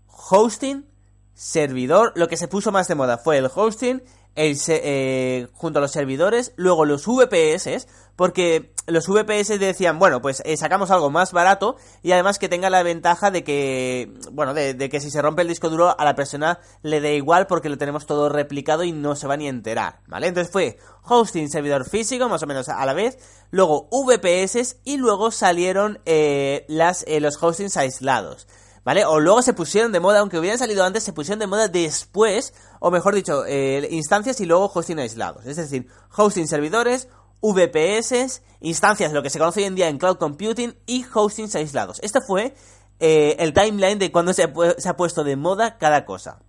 hosting, 0.07 0.85
servidor, 1.33 2.13
lo 2.15 2.27
que 2.27 2.37
se 2.37 2.47
puso 2.47 2.71
más 2.71 2.87
de 2.87 2.95
moda 2.95 3.17
fue 3.17 3.37
el 3.37 3.49
hosting, 3.53 4.03
eh, 4.35 5.47
junto 5.53 5.79
a 5.79 5.81
los 5.81 5.91
servidores, 5.91 6.53
luego 6.55 6.85
los 6.85 7.05
VPS, 7.05 7.87
porque 8.15 8.73
los 8.85 9.07
VPS 9.07 9.59
decían, 9.59 9.97
bueno, 9.97 10.21
pues 10.21 10.41
eh, 10.45 10.57
sacamos 10.57 10.91
algo 10.91 11.09
más 11.09 11.31
barato 11.31 11.77
y 12.01 12.11
además 12.11 12.37
que 12.37 12.49
tenga 12.49 12.69
la 12.69 12.83
ventaja 12.83 13.31
de 13.31 13.43
que, 13.43 14.13
bueno, 14.31 14.53
de, 14.53 14.89
que 14.89 14.99
si 14.99 15.09
se 15.09 15.21
rompe 15.21 15.41
el 15.41 15.47
disco 15.47 15.69
duro 15.69 15.95
a 15.97 16.05
la 16.05 16.15
persona 16.15 16.59
le 16.81 17.01
dé 17.01 17.15
igual 17.15 17.47
porque 17.47 17.69
lo 17.69 17.77
tenemos 17.77 18.05
todo 18.05 18.29
replicado 18.29 18.83
y 18.83 18.91
no 18.91 19.15
se 19.15 19.27
va 19.27 19.37
ni 19.37 19.47
a 19.47 19.51
enterar, 19.51 19.99
¿vale? 20.07 20.27
Entonces 20.27 20.51
fue 20.51 20.77
hosting, 21.03 21.49
servidor 21.49 21.89
físico, 21.89 22.29
más 22.29 22.43
o 22.43 22.47
menos 22.47 22.69
a 22.69 22.85
la 22.85 22.93
vez, 22.93 23.17
luego 23.51 23.87
VPS 23.91 24.77
y 24.83 24.97
luego 24.97 25.31
salieron 25.31 25.99
eh, 26.05 26.65
las, 26.67 27.03
eh, 27.07 27.19
los 27.19 27.41
hostings 27.41 27.77
aislados. 27.77 28.47
¿Vale? 28.83 29.05
O 29.05 29.19
luego 29.19 29.41
se 29.41 29.53
pusieron 29.53 29.91
de 29.91 29.99
moda, 29.99 30.19
aunque 30.19 30.37
hubieran 30.37 30.59
salido 30.59 30.83
antes, 30.83 31.03
se 31.03 31.13
pusieron 31.13 31.39
de 31.39 31.47
moda 31.47 31.69
después, 31.69 32.53
o 32.81 32.91
mejor 32.91 33.15
dicho, 33.15 33.47
instancias 33.47 34.41
y 34.41 34.45
luego 34.45 34.69
hosting 34.73 34.99
aislados. 34.99 35.45
Es 35.45 35.55
decir, 35.55 35.87
hosting 36.17 36.47
servidores, 36.47 37.07
VPS, 37.51 38.41
instancias, 38.61 39.11
lo 39.11 39.21
que 39.21 39.29
se 39.29 39.37
conoce 39.37 39.59
hoy 39.59 39.65
en 39.65 39.75
día 39.75 39.89
en 39.89 39.97
cloud 39.97 40.17
computing 40.17 40.75
y 40.85 41.05
hostings 41.13 41.55
aislados. 41.55 41.99
Este 42.01 42.21
fue 42.21 42.55
eh, 42.99 43.35
el 43.39 43.53
timeline 43.53 43.99
de 43.99 44.11
cuando 44.11 44.33
se, 44.33 44.43
ha 44.43 44.97
puesto 44.97 45.23
de 45.23 45.35
moda 45.35 45.77
cada 45.77 46.05
cosa. 46.05 46.39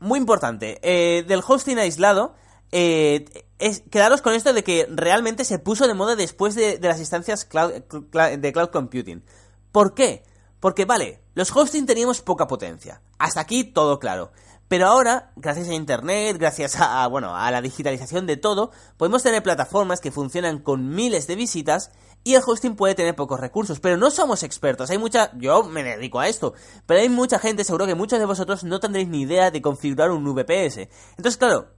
Muy 0.00 0.18
importante, 0.18 0.80
eh, 0.82 1.22
del 1.22 1.40
hosting 1.46 1.78
aislado, 1.78 2.34
eh, 2.72 3.24
es, 3.60 3.84
quedaros 3.90 4.20
con 4.22 4.34
esto 4.34 4.52
de 4.52 4.64
que 4.64 4.88
realmente 4.90 5.44
se 5.44 5.60
puso 5.60 5.86
de 5.86 5.94
moda 5.94 6.16
después 6.16 6.56
de, 6.56 6.78
de 6.78 6.88
las 6.88 6.98
instancias 6.98 7.48
de 7.48 8.52
cloud 8.52 8.68
computing. 8.70 9.24
¿Por 9.70 9.94
qué? 9.94 10.24
Porque, 10.64 10.86
vale, 10.86 11.20
los 11.34 11.54
hosting 11.54 11.84
teníamos 11.84 12.22
poca 12.22 12.46
potencia. 12.46 13.02
Hasta 13.18 13.40
aquí 13.40 13.64
todo 13.64 13.98
claro. 13.98 14.32
Pero 14.66 14.86
ahora, 14.86 15.30
gracias 15.36 15.68
a 15.68 15.74
Internet, 15.74 16.38
gracias 16.38 16.76
a, 16.80 17.06
bueno, 17.06 17.36
a 17.36 17.50
la 17.50 17.60
digitalización 17.60 18.26
de 18.26 18.38
todo, 18.38 18.70
podemos 18.96 19.22
tener 19.22 19.42
plataformas 19.42 20.00
que 20.00 20.10
funcionan 20.10 20.60
con 20.60 20.88
miles 20.88 21.26
de 21.26 21.36
visitas 21.36 21.90
y 22.24 22.34
el 22.34 22.42
hosting 22.46 22.76
puede 22.76 22.94
tener 22.94 23.14
pocos 23.14 23.40
recursos, 23.40 23.78
pero 23.78 23.98
no 23.98 24.10
somos 24.10 24.42
expertos. 24.42 24.88
Hay 24.88 24.96
mucha, 24.96 25.32
yo 25.36 25.64
me 25.64 25.84
dedico 25.84 26.18
a 26.18 26.28
esto, 26.28 26.54
pero 26.86 27.00
hay 27.00 27.10
mucha 27.10 27.38
gente, 27.38 27.62
seguro 27.62 27.84
que 27.84 27.94
muchos 27.94 28.18
de 28.18 28.24
vosotros 28.24 28.64
no 28.64 28.80
tendréis 28.80 29.08
ni 29.08 29.20
idea 29.20 29.50
de 29.50 29.60
configurar 29.60 30.12
un 30.12 30.24
VPS. 30.24 30.88
Entonces, 31.18 31.36
claro, 31.36 31.74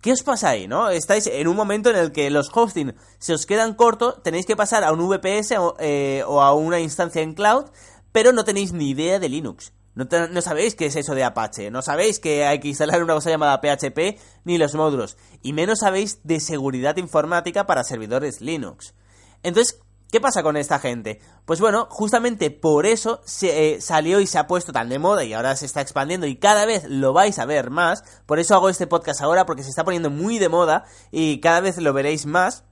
¿Qué 0.00 0.12
os 0.12 0.22
pasa 0.22 0.48
ahí, 0.48 0.66
no? 0.66 0.88
Estáis 0.88 1.26
en 1.26 1.46
un 1.46 1.54
momento 1.54 1.90
en 1.90 1.96
el 1.96 2.10
que 2.10 2.30
los 2.30 2.50
hosting 2.54 2.94
se 3.18 3.34
os 3.34 3.44
quedan 3.44 3.74
cortos, 3.74 4.22
tenéis 4.22 4.46
que 4.46 4.56
pasar 4.56 4.82
a 4.82 4.92
un 4.92 5.06
VPS 5.06 5.56
eh, 5.78 6.24
o 6.26 6.40
a 6.40 6.54
una 6.54 6.80
instancia 6.80 7.20
en 7.20 7.34
cloud, 7.34 7.66
pero 8.12 8.32
no 8.32 8.44
tenéis 8.44 8.72
ni 8.72 8.90
idea 8.90 9.18
de 9.18 9.28
Linux. 9.28 9.72
No, 9.94 10.40
sabéis 10.40 10.76
qué 10.76 10.86
es 10.86 10.94
eso 10.94 11.14
de 11.14 11.24
Apache, 11.24 11.70
no 11.70 11.82
sabéis 11.82 12.20
que 12.20 12.46
hay 12.46 12.60
que 12.60 12.68
instalar 12.68 13.02
una 13.02 13.14
cosa 13.14 13.28
llamada 13.28 13.60
PHP 13.60 14.18
ni 14.44 14.56
los 14.56 14.74
módulos, 14.74 15.16
y 15.42 15.52
menos 15.52 15.80
sabéis 15.80 16.20
de 16.22 16.38
seguridad 16.38 16.96
informática 16.96 17.66
para 17.66 17.82
servidores 17.82 18.40
Linux. 18.40 18.94
Entonces, 19.42 19.80
¿qué 20.12 20.20
pasa 20.20 20.44
con 20.44 20.56
esta 20.56 20.78
gente? 20.78 21.20
Pues 21.44 21.60
bueno, 21.60 21.88
justamente 21.90 22.52
por 22.52 22.86
eso 22.86 23.20
se, 23.24 23.74
eh, 23.74 23.80
salió 23.80 24.20
y 24.20 24.28
se 24.28 24.38
ha 24.38 24.46
puesto 24.46 24.72
tan 24.72 24.88
de 24.88 25.00
moda 25.00 25.24
y 25.24 25.32
ahora 25.32 25.56
se 25.56 25.66
está 25.66 25.80
expandiendo 25.80 26.26
y 26.26 26.36
cada 26.36 26.66
vez 26.66 26.84
lo 26.88 27.12
vais 27.12 27.38
a 27.40 27.44
ver 27.44 27.70
más. 27.70 28.04
Por 28.26 28.38
eso 28.38 28.54
hago 28.54 28.68
este 28.68 28.86
podcast 28.86 29.20
ahora 29.20 29.44
porque 29.44 29.64
se 29.64 29.70
está 29.70 29.84
poniendo 29.84 30.08
muy 30.08 30.38
de 30.38 30.48
moda 30.48 30.84
y 31.10 31.40
cada 31.40 31.60
vez 31.60 31.78
lo 31.78 31.92
veréis 31.92 32.26
más. 32.26 32.62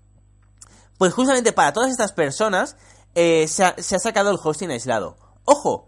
Pues 0.99 1.13
justamente 1.13 1.53
para 1.53 1.73
todas 1.73 1.91
estas 1.91 2.13
personas 2.13 2.77
eh, 3.17 3.49
se, 3.49 3.65
ha, 3.65 3.75
se 3.77 3.97
ha 3.97 3.99
sacado 3.99 4.31
el 4.31 4.39
hosting 4.43 4.71
aislado. 4.71 5.28
Ojo, 5.51 5.87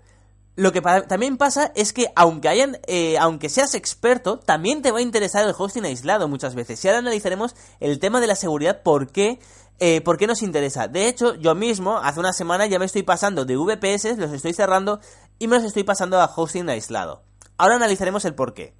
lo 0.56 0.72
que 0.72 0.80
también 0.80 1.36
pasa 1.36 1.70
es 1.74 1.92
que 1.92 2.10
aunque 2.16 2.48
hayan, 2.48 2.78
eh, 2.86 3.18
aunque 3.18 3.50
seas 3.50 3.74
experto, 3.74 4.38
también 4.38 4.80
te 4.80 4.90
va 4.90 5.00
a 5.00 5.02
interesar 5.02 5.46
el 5.46 5.54
hosting 5.56 5.84
aislado 5.84 6.28
muchas 6.28 6.54
veces. 6.54 6.82
Y 6.82 6.88
ahora 6.88 7.00
analizaremos 7.00 7.54
el 7.78 7.98
tema 7.98 8.22
de 8.22 8.26
la 8.26 8.36
seguridad, 8.36 8.82
por 8.82 9.12
qué, 9.12 9.38
eh, 9.78 10.00
por 10.00 10.16
qué 10.16 10.26
nos 10.26 10.42
interesa. 10.42 10.88
De 10.88 11.08
hecho, 11.08 11.34
yo 11.34 11.54
mismo, 11.54 11.98
hace 11.98 12.20
una 12.20 12.32
semana 12.32 12.64
ya 12.64 12.78
me 12.78 12.86
estoy 12.86 13.02
pasando 13.02 13.44
de 13.44 13.58
VPS, 13.58 14.16
los 14.16 14.32
estoy 14.32 14.54
cerrando 14.54 14.98
y 15.38 15.46
me 15.46 15.56
los 15.56 15.66
estoy 15.66 15.84
pasando 15.84 16.18
a 16.18 16.32
hosting 16.34 16.70
aislado. 16.70 17.22
Ahora 17.58 17.76
analizaremos 17.76 18.24
el 18.24 18.34
por 18.34 18.54
qué. 18.54 18.74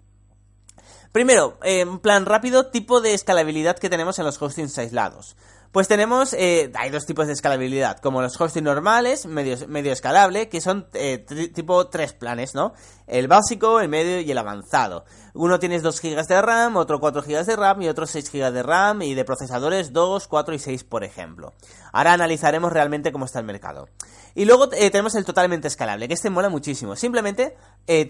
Primero, 1.12 1.58
en 1.62 1.98
plan 1.98 2.24
rápido, 2.24 2.68
tipo 2.68 3.02
de 3.02 3.12
escalabilidad 3.12 3.78
que 3.78 3.90
tenemos 3.90 4.18
en 4.18 4.24
los 4.24 4.40
hostings 4.40 4.78
aislados. 4.78 5.36
Pues 5.72 5.86
tenemos, 5.86 6.32
eh, 6.32 6.72
hay 6.74 6.90
dos 6.90 7.06
tipos 7.06 7.28
de 7.28 7.32
escalabilidad, 7.32 8.00
como 8.00 8.20
los 8.20 8.40
hosting 8.40 8.64
normales, 8.64 9.26
medio, 9.26 9.56
medio 9.68 9.92
escalable, 9.92 10.48
que 10.48 10.60
son 10.60 10.88
eh, 10.94 11.24
tipo 11.54 11.86
tres 11.86 12.12
planes, 12.12 12.56
¿no? 12.56 12.72
El 13.06 13.28
básico, 13.28 13.78
el 13.78 13.88
medio 13.88 14.18
y 14.18 14.28
el 14.28 14.38
avanzado. 14.38 15.04
Uno 15.32 15.60
tienes 15.60 15.84
2 15.84 16.00
GB 16.00 16.26
de 16.26 16.42
RAM, 16.42 16.76
otro 16.76 16.98
4 16.98 17.22
GB 17.22 17.44
de 17.44 17.54
RAM 17.54 17.82
y 17.82 17.88
otro 17.88 18.04
6 18.08 18.32
GB 18.32 18.50
de 18.50 18.62
RAM 18.64 19.02
y 19.02 19.14
de 19.14 19.24
procesadores 19.24 19.92
2, 19.92 20.26
4 20.26 20.54
y 20.54 20.58
6, 20.58 20.82
por 20.82 21.04
ejemplo. 21.04 21.52
Ahora 21.92 22.14
analizaremos 22.14 22.72
realmente 22.72 23.12
cómo 23.12 23.26
está 23.26 23.38
el 23.38 23.46
mercado. 23.46 23.88
Y 24.34 24.46
luego 24.46 24.72
eh, 24.72 24.90
tenemos 24.90 25.14
el 25.14 25.24
totalmente 25.24 25.68
escalable, 25.68 26.08
que 26.08 26.14
este 26.14 26.30
mola 26.30 26.48
muchísimo. 26.48 26.96
Simplemente 26.96 27.56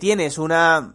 tienes 0.00 0.38
una... 0.38 0.94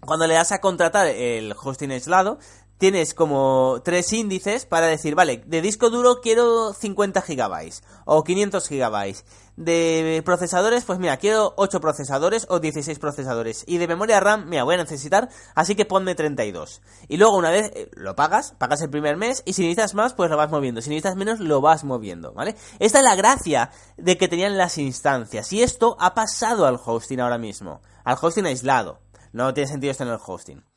Cuando 0.00 0.26
le 0.26 0.34
das 0.34 0.52
a 0.52 0.60
contratar 0.60 1.06
el 1.06 1.54
hosting 1.58 1.92
aislado, 1.92 2.38
tienes 2.84 3.14
como 3.14 3.80
tres 3.82 4.12
índices 4.12 4.66
para 4.66 4.88
decir, 4.88 5.14
vale, 5.14 5.42
de 5.46 5.62
disco 5.62 5.88
duro 5.88 6.20
quiero 6.20 6.74
50 6.74 7.22
gigabytes 7.22 7.82
o 8.04 8.22
500 8.22 8.68
gigabytes. 8.68 9.24
De 9.56 10.20
procesadores, 10.22 10.84
pues 10.84 10.98
mira, 10.98 11.16
quiero 11.16 11.54
8 11.56 11.80
procesadores 11.80 12.46
o 12.50 12.60
16 12.60 12.98
procesadores. 12.98 13.64
Y 13.66 13.78
de 13.78 13.88
memoria 13.88 14.20
RAM, 14.20 14.50
mira, 14.50 14.64
voy 14.64 14.74
a 14.74 14.78
necesitar, 14.78 15.30
así 15.54 15.74
que 15.74 15.86
ponme 15.86 16.14
32. 16.14 16.82
Y 17.08 17.16
luego 17.16 17.38
una 17.38 17.50
vez 17.50 17.70
eh, 17.74 17.90
lo 17.94 18.14
pagas, 18.16 18.52
pagas 18.58 18.82
el 18.82 18.90
primer 18.90 19.16
mes 19.16 19.42
y 19.46 19.54
si 19.54 19.62
necesitas 19.62 19.94
más, 19.94 20.12
pues 20.12 20.30
lo 20.30 20.36
vas 20.36 20.50
moviendo. 20.50 20.82
Si 20.82 20.90
necesitas 20.90 21.16
menos, 21.16 21.40
lo 21.40 21.62
vas 21.62 21.84
moviendo, 21.84 22.34
¿vale? 22.34 22.54
Esta 22.80 22.98
es 22.98 23.04
la 23.04 23.16
gracia 23.16 23.70
de 23.96 24.18
que 24.18 24.28
tenían 24.28 24.58
las 24.58 24.76
instancias. 24.76 25.50
Y 25.54 25.62
esto 25.62 25.96
ha 26.00 26.12
pasado 26.12 26.66
al 26.66 26.78
hosting 26.84 27.20
ahora 27.20 27.38
mismo. 27.38 27.80
Al 28.04 28.18
hosting 28.20 28.44
aislado. 28.44 29.00
No 29.32 29.54
tiene 29.54 29.70
sentido 29.70 29.90
esto 29.90 30.04
en 30.04 30.10
el 30.10 30.18
hosting. 30.22 30.73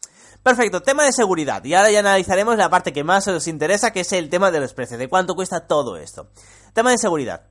Perfecto, 0.48 0.82
tema 0.82 1.04
de 1.04 1.12
seguridad. 1.12 1.62
Y 1.66 1.74
ahora 1.74 1.92
ya 1.92 2.00
analizaremos 2.00 2.56
la 2.56 2.70
parte 2.70 2.94
que 2.94 3.04
más 3.04 3.28
os 3.28 3.48
interesa, 3.48 3.92
que 3.92 4.00
es 4.00 4.14
el 4.14 4.30
tema 4.30 4.50
de 4.50 4.62
los 4.62 4.74
precios, 4.74 4.98
de 4.98 5.10
cuánto 5.10 5.36
cuesta 5.36 5.68
todo 5.68 5.98
esto. 5.98 6.30
Tema 6.72 6.92
de 6.92 6.98
seguridad. 6.98 7.48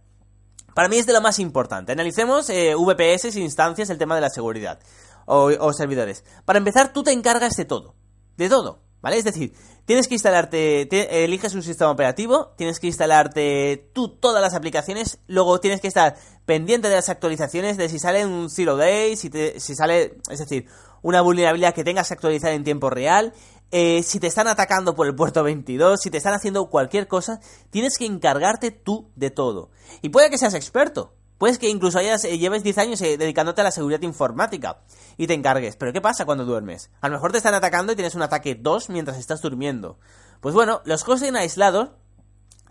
Para 0.74 0.88
mí 0.88 0.96
es 0.96 1.04
de 1.04 1.12
lo 1.12 1.20
más 1.20 1.38
importante. 1.38 1.92
Analicemos 1.92 2.48
eh, 2.48 2.74
VPS, 2.74 3.36
instancias, 3.36 3.90
el 3.90 3.98
tema 3.98 4.14
de 4.14 4.22
la 4.22 4.30
seguridad. 4.30 4.78
O, 5.26 5.74
servidores. 5.74 6.24
Para 6.46 6.58
empezar, 6.58 6.94
tú 6.94 7.02
te 7.02 7.12
encargas 7.12 7.54
de 7.56 7.66
todo. 7.66 7.96
De 8.38 8.48
todo. 8.48 8.80
¿Vale? 9.06 9.18
Es 9.18 9.24
decir, 9.24 9.52
tienes 9.84 10.08
que 10.08 10.16
instalarte, 10.16 11.22
eliges 11.22 11.54
un 11.54 11.62
sistema 11.62 11.92
operativo, 11.92 12.48
tienes 12.56 12.80
que 12.80 12.88
instalarte 12.88 13.88
tú 13.92 14.08
todas 14.08 14.42
las 14.42 14.52
aplicaciones, 14.54 15.20
luego 15.28 15.60
tienes 15.60 15.80
que 15.80 15.86
estar 15.86 16.16
pendiente 16.44 16.88
de 16.88 16.96
las 16.96 17.08
actualizaciones, 17.08 17.76
de 17.76 17.88
si 17.88 18.00
sale 18.00 18.26
un 18.26 18.50
zero 18.50 18.76
day, 18.76 19.14
si, 19.14 19.30
si 19.58 19.76
sale, 19.76 20.18
es 20.28 20.40
decir, 20.40 20.66
una 21.02 21.20
vulnerabilidad 21.20 21.72
que 21.72 21.84
tengas 21.84 22.08
que 22.08 22.14
actualizar 22.14 22.50
en 22.50 22.64
tiempo 22.64 22.90
real. 22.90 23.32
Eh, 23.70 24.02
si 24.02 24.18
te 24.18 24.26
están 24.26 24.48
atacando 24.48 24.96
por 24.96 25.06
el 25.06 25.14
puerto 25.14 25.44
22, 25.44 26.00
si 26.00 26.10
te 26.10 26.18
están 26.18 26.34
haciendo 26.34 26.66
cualquier 26.68 27.06
cosa, 27.06 27.38
tienes 27.70 27.98
que 27.98 28.06
encargarte 28.06 28.72
tú 28.72 29.12
de 29.14 29.30
todo. 29.30 29.70
Y 30.02 30.08
puede 30.08 30.30
que 30.30 30.38
seas 30.38 30.54
experto, 30.54 31.14
puedes 31.38 31.58
que 31.58 31.68
incluso 31.68 31.98
hayas, 31.98 32.24
eh, 32.24 32.38
lleves 32.38 32.62
10 32.62 32.78
años 32.78 33.00
eh, 33.02 33.16
dedicándote 33.16 33.60
a 33.60 33.64
la 33.64 33.70
seguridad 33.70 34.02
informática 34.02 34.78
y 35.16 35.26
te 35.26 35.34
encargues. 35.34 35.76
Pero 35.76 35.92
¿qué 35.92 36.00
pasa 36.00 36.24
cuando 36.24 36.44
duermes? 36.44 36.90
A 37.00 37.08
lo 37.08 37.14
mejor 37.14 37.32
te 37.32 37.38
están 37.38 37.54
atacando 37.54 37.92
y 37.92 37.96
tienes 37.96 38.14
un 38.14 38.22
ataque 38.22 38.54
2 38.54 38.90
mientras 38.90 39.18
estás 39.18 39.40
durmiendo. 39.40 39.98
Pues 40.40 40.54
bueno, 40.54 40.82
los 40.84 41.06
hosting 41.06 41.36
aislados 41.36 41.90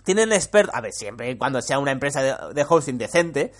tienen 0.03 0.31
expertos, 0.31 0.75
a 0.75 0.81
ver, 0.81 0.93
siempre 0.93 1.35
cuando 1.37 1.61
sea 1.61 1.79
una 1.79 1.91
empresa 1.91 2.21
de 2.53 2.65
hosting 2.67 2.97
decente, 2.97 3.51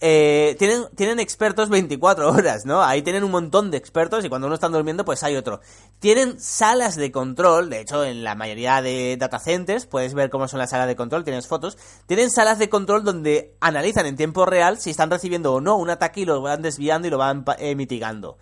eh, 0.00 0.56
tienen, 0.58 0.84
tienen 0.96 1.20
expertos 1.20 1.68
24 1.68 2.30
horas, 2.30 2.66
¿no? 2.66 2.82
Ahí 2.82 3.02
tienen 3.02 3.24
un 3.24 3.30
montón 3.30 3.70
de 3.70 3.78
expertos 3.78 4.24
y 4.24 4.28
cuando 4.28 4.46
uno 4.46 4.54
está 4.54 4.68
durmiendo, 4.68 5.04
pues 5.04 5.22
hay 5.22 5.36
otro. 5.36 5.60
Tienen 5.98 6.40
salas 6.40 6.96
de 6.96 7.12
control, 7.12 7.70
de 7.70 7.80
hecho, 7.80 8.04
en 8.04 8.24
la 8.24 8.34
mayoría 8.34 8.82
de 8.82 9.16
data 9.16 9.38
centers, 9.38 9.86
puedes 9.86 10.14
ver 10.14 10.30
cómo 10.30 10.48
son 10.48 10.58
las 10.58 10.70
salas 10.70 10.88
de 10.88 10.96
control, 10.96 11.24
tienes 11.24 11.46
fotos. 11.46 11.78
Tienen 12.06 12.30
salas 12.30 12.58
de 12.58 12.68
control 12.68 13.04
donde 13.04 13.56
analizan 13.60 14.06
en 14.06 14.16
tiempo 14.16 14.46
real 14.46 14.78
si 14.78 14.90
están 14.90 15.10
recibiendo 15.10 15.54
o 15.54 15.60
no 15.60 15.76
un 15.76 15.90
ataque 15.90 16.22
y 16.22 16.24
lo 16.24 16.42
van 16.42 16.62
desviando 16.62 17.08
y 17.08 17.10
lo 17.10 17.18
van 17.18 17.44
eh, 17.58 17.74
mitigando. 17.74 18.36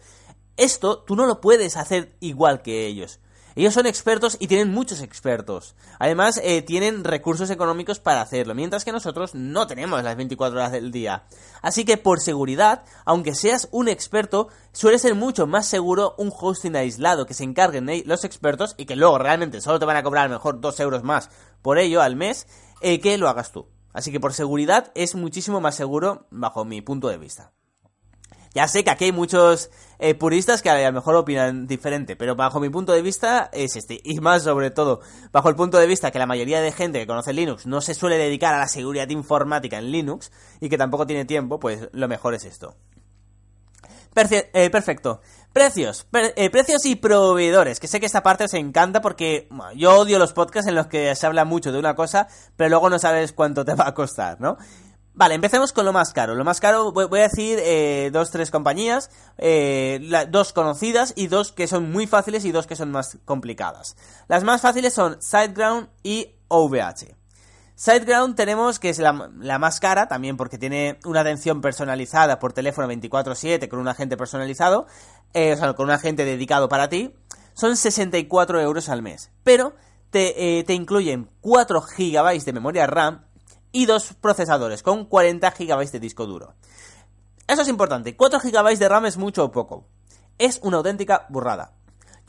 Esto 0.56 0.98
tú 0.98 1.16
no 1.16 1.26
lo 1.26 1.40
puedes 1.40 1.76
hacer 1.76 2.14
igual 2.20 2.62
que 2.62 2.86
ellos. 2.86 3.20
Ellos 3.54 3.74
son 3.74 3.86
expertos 3.86 4.36
y 4.40 4.46
tienen 4.46 4.72
muchos 4.72 5.00
expertos. 5.02 5.74
Además, 5.98 6.40
eh, 6.42 6.62
tienen 6.62 7.04
recursos 7.04 7.50
económicos 7.50 8.00
para 8.00 8.20
hacerlo, 8.20 8.54
mientras 8.54 8.84
que 8.84 8.92
nosotros 8.92 9.34
no 9.34 9.66
tenemos 9.66 10.02
las 10.02 10.16
24 10.16 10.58
horas 10.58 10.72
del 10.72 10.90
día. 10.90 11.24
Así 11.60 11.84
que 11.84 11.96
por 11.96 12.20
seguridad, 12.20 12.84
aunque 13.04 13.34
seas 13.34 13.68
un 13.70 13.88
experto, 13.88 14.48
suele 14.72 14.98
ser 14.98 15.14
mucho 15.14 15.46
más 15.46 15.66
seguro 15.66 16.14
un 16.18 16.32
hosting 16.34 16.76
aislado 16.76 17.26
que 17.26 17.34
se 17.34 17.44
encarguen 17.44 17.86
los 18.06 18.24
expertos 18.24 18.74
y 18.78 18.86
que 18.86 18.96
luego 18.96 19.18
realmente 19.18 19.60
solo 19.60 19.78
te 19.78 19.86
van 19.86 19.96
a 19.96 20.02
cobrar 20.02 20.30
mejor 20.30 20.60
2 20.60 20.80
euros 20.80 21.02
más 21.02 21.30
por 21.62 21.78
ello 21.78 22.02
al 22.02 22.16
mes, 22.16 22.46
eh, 22.80 23.00
que 23.00 23.18
lo 23.18 23.28
hagas 23.28 23.52
tú. 23.52 23.66
Así 23.92 24.10
que 24.10 24.20
por 24.20 24.32
seguridad 24.32 24.90
es 24.94 25.14
muchísimo 25.14 25.60
más 25.60 25.76
seguro 25.76 26.26
bajo 26.30 26.64
mi 26.64 26.80
punto 26.80 27.08
de 27.08 27.18
vista. 27.18 27.52
Ya 28.54 28.68
sé 28.68 28.84
que 28.84 28.90
aquí 28.90 29.06
hay 29.06 29.12
muchos 29.12 29.70
eh, 29.98 30.14
puristas 30.14 30.62
que 30.62 30.70
a 30.70 30.78
lo 30.78 30.92
mejor 30.92 31.14
opinan 31.16 31.66
diferente, 31.66 32.16
pero 32.16 32.36
bajo 32.36 32.60
mi 32.60 32.68
punto 32.68 32.92
de 32.92 33.02
vista 33.02 33.48
es 33.52 33.76
este. 33.76 34.00
Y 34.04 34.20
más 34.20 34.42
sobre 34.42 34.70
todo, 34.70 35.00
bajo 35.32 35.48
el 35.48 35.56
punto 35.56 35.78
de 35.78 35.86
vista 35.86 36.10
que 36.10 36.18
la 36.18 36.26
mayoría 36.26 36.60
de 36.60 36.72
gente 36.72 36.98
que 36.98 37.06
conoce 37.06 37.32
Linux 37.32 37.66
no 37.66 37.80
se 37.80 37.94
suele 37.94 38.18
dedicar 38.18 38.54
a 38.54 38.58
la 38.58 38.68
seguridad 38.68 39.08
informática 39.08 39.78
en 39.78 39.90
Linux 39.90 40.30
y 40.60 40.68
que 40.68 40.76
tampoco 40.78 41.06
tiene 41.06 41.24
tiempo, 41.24 41.58
pues 41.58 41.88
lo 41.92 42.08
mejor 42.08 42.34
es 42.34 42.44
esto. 42.44 42.76
Eh, 44.14 44.70
perfecto. 44.70 45.20
Precios. 45.52 46.06
Eh, 46.12 46.50
precios 46.50 46.84
y 46.84 46.96
proveedores. 46.96 47.80
Que 47.80 47.88
sé 47.88 47.98
que 47.98 48.06
esta 48.06 48.22
parte 48.22 48.44
os 48.44 48.54
encanta 48.54 49.00
porque 49.00 49.48
yo 49.74 49.98
odio 49.98 50.18
los 50.18 50.32
podcasts 50.32 50.68
en 50.68 50.74
los 50.74 50.86
que 50.86 51.14
se 51.14 51.26
habla 51.26 51.44
mucho 51.44 51.72
de 51.72 51.78
una 51.78 51.94
cosa, 51.94 52.28
pero 52.56 52.70
luego 52.70 52.90
no 52.90 52.98
sabes 52.98 53.32
cuánto 53.32 53.64
te 53.64 53.74
va 53.74 53.88
a 53.88 53.94
costar, 53.94 54.40
¿no? 54.40 54.58
Vale, 55.14 55.34
empecemos 55.34 55.72
con 55.72 55.84
lo 55.84 55.92
más 55.92 56.12
caro. 56.14 56.34
Lo 56.34 56.44
más 56.44 56.60
caro, 56.60 56.90
voy, 56.90 57.20
a 57.20 57.22
decir 57.24 57.58
eh, 57.60 58.10
dos, 58.12 58.30
tres 58.30 58.50
compañías, 58.50 59.10
eh, 59.36 60.00
dos 60.30 60.54
conocidas 60.54 61.12
y 61.16 61.26
dos 61.26 61.52
que 61.52 61.66
son 61.66 61.90
muy 61.92 62.06
fáciles 62.06 62.46
y 62.46 62.52
dos 62.52 62.66
que 62.66 62.76
son 62.76 62.90
más 62.90 63.18
complicadas. 63.26 63.96
Las 64.28 64.42
más 64.42 64.62
fáciles 64.62 64.94
son 64.94 65.20
SiteGround 65.20 65.88
y 66.02 66.34
OVH. 66.48 67.14
SiteGround 67.74 68.36
tenemos 68.36 68.78
que 68.78 68.88
es 68.88 69.00
la, 69.00 69.12
más 69.12 69.80
cara, 69.80 70.08
también 70.08 70.38
porque 70.38 70.56
tiene 70.56 70.98
una 71.04 71.20
atención 71.20 71.60
personalizada 71.60 72.38
por 72.38 72.54
teléfono 72.54 72.88
24/7 72.88 73.68
con 73.68 73.80
un 73.80 73.88
agente 73.88 74.16
personalizado, 74.16 74.86
eh, 75.34 75.52
o 75.52 75.56
sea, 75.56 75.74
con 75.74 75.86
un 75.86 75.92
agente 75.92 76.24
dedicado 76.24 76.68
para 76.70 76.88
ti. 76.88 77.14
Son 77.52 77.76
64 77.76 78.60
euros 78.60 78.88
al 78.88 79.02
mes, 79.02 79.30
pero 79.44 79.74
te, 80.10 80.58
eh, 80.58 80.64
te 80.64 80.72
incluyen 80.72 81.28
4 81.42 81.82
GB 81.82 82.44
de 82.44 82.52
memoria 82.52 82.86
RAM 82.86 83.26
y 83.72 83.86
dos 83.86 84.14
procesadores 84.20 84.82
con 84.82 85.06
40 85.06 85.50
GB 85.50 85.90
de 85.90 86.00
disco 86.00 86.26
duro. 86.26 86.54
Eso 87.48 87.62
es 87.62 87.68
importante, 87.68 88.16
4 88.16 88.40
GB 88.40 88.78
de 88.78 88.88
RAM 88.88 89.06
es 89.06 89.16
mucho 89.16 89.44
o 89.44 89.50
poco. 89.50 89.86
Es 90.38 90.60
una 90.62 90.76
auténtica 90.78 91.26
burrada. 91.28 91.74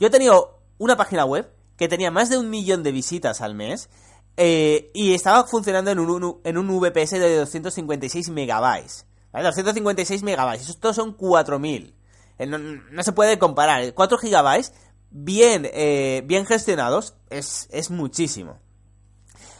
Yo 0.00 0.08
he 0.08 0.10
tenido 0.10 0.60
una 0.78 0.96
página 0.96 1.24
web 1.24 1.50
que 1.76 1.88
tenía 1.88 2.10
más 2.10 2.30
de 2.30 2.38
un 2.38 2.50
millón 2.50 2.82
de 2.82 2.92
visitas 2.92 3.40
al 3.40 3.54
mes 3.54 3.88
eh, 4.36 4.90
y 4.94 5.14
estaba 5.14 5.46
funcionando 5.46 5.90
en 5.90 5.98
un, 5.98 6.40
en 6.42 6.58
un 6.58 6.80
VPS 6.80 7.12
de 7.12 7.36
256 7.36 8.30
megabytes. 8.30 9.06
256 9.32 10.22
megabytes, 10.22 10.68
estos 10.68 10.96
son 10.96 11.12
4000. 11.12 11.94
Eh, 12.38 12.46
no, 12.46 13.02
se 13.02 13.12
puede 13.12 13.38
comparar. 13.38 13.94
4 13.94 14.18
gigabytes 14.18 14.72
bien, 15.10 15.68
eh, 15.72 16.22
bien 16.24 16.46
gestionados 16.46 17.14
es, 17.30 17.68
es 17.70 17.90
muchísimo. 17.90 18.58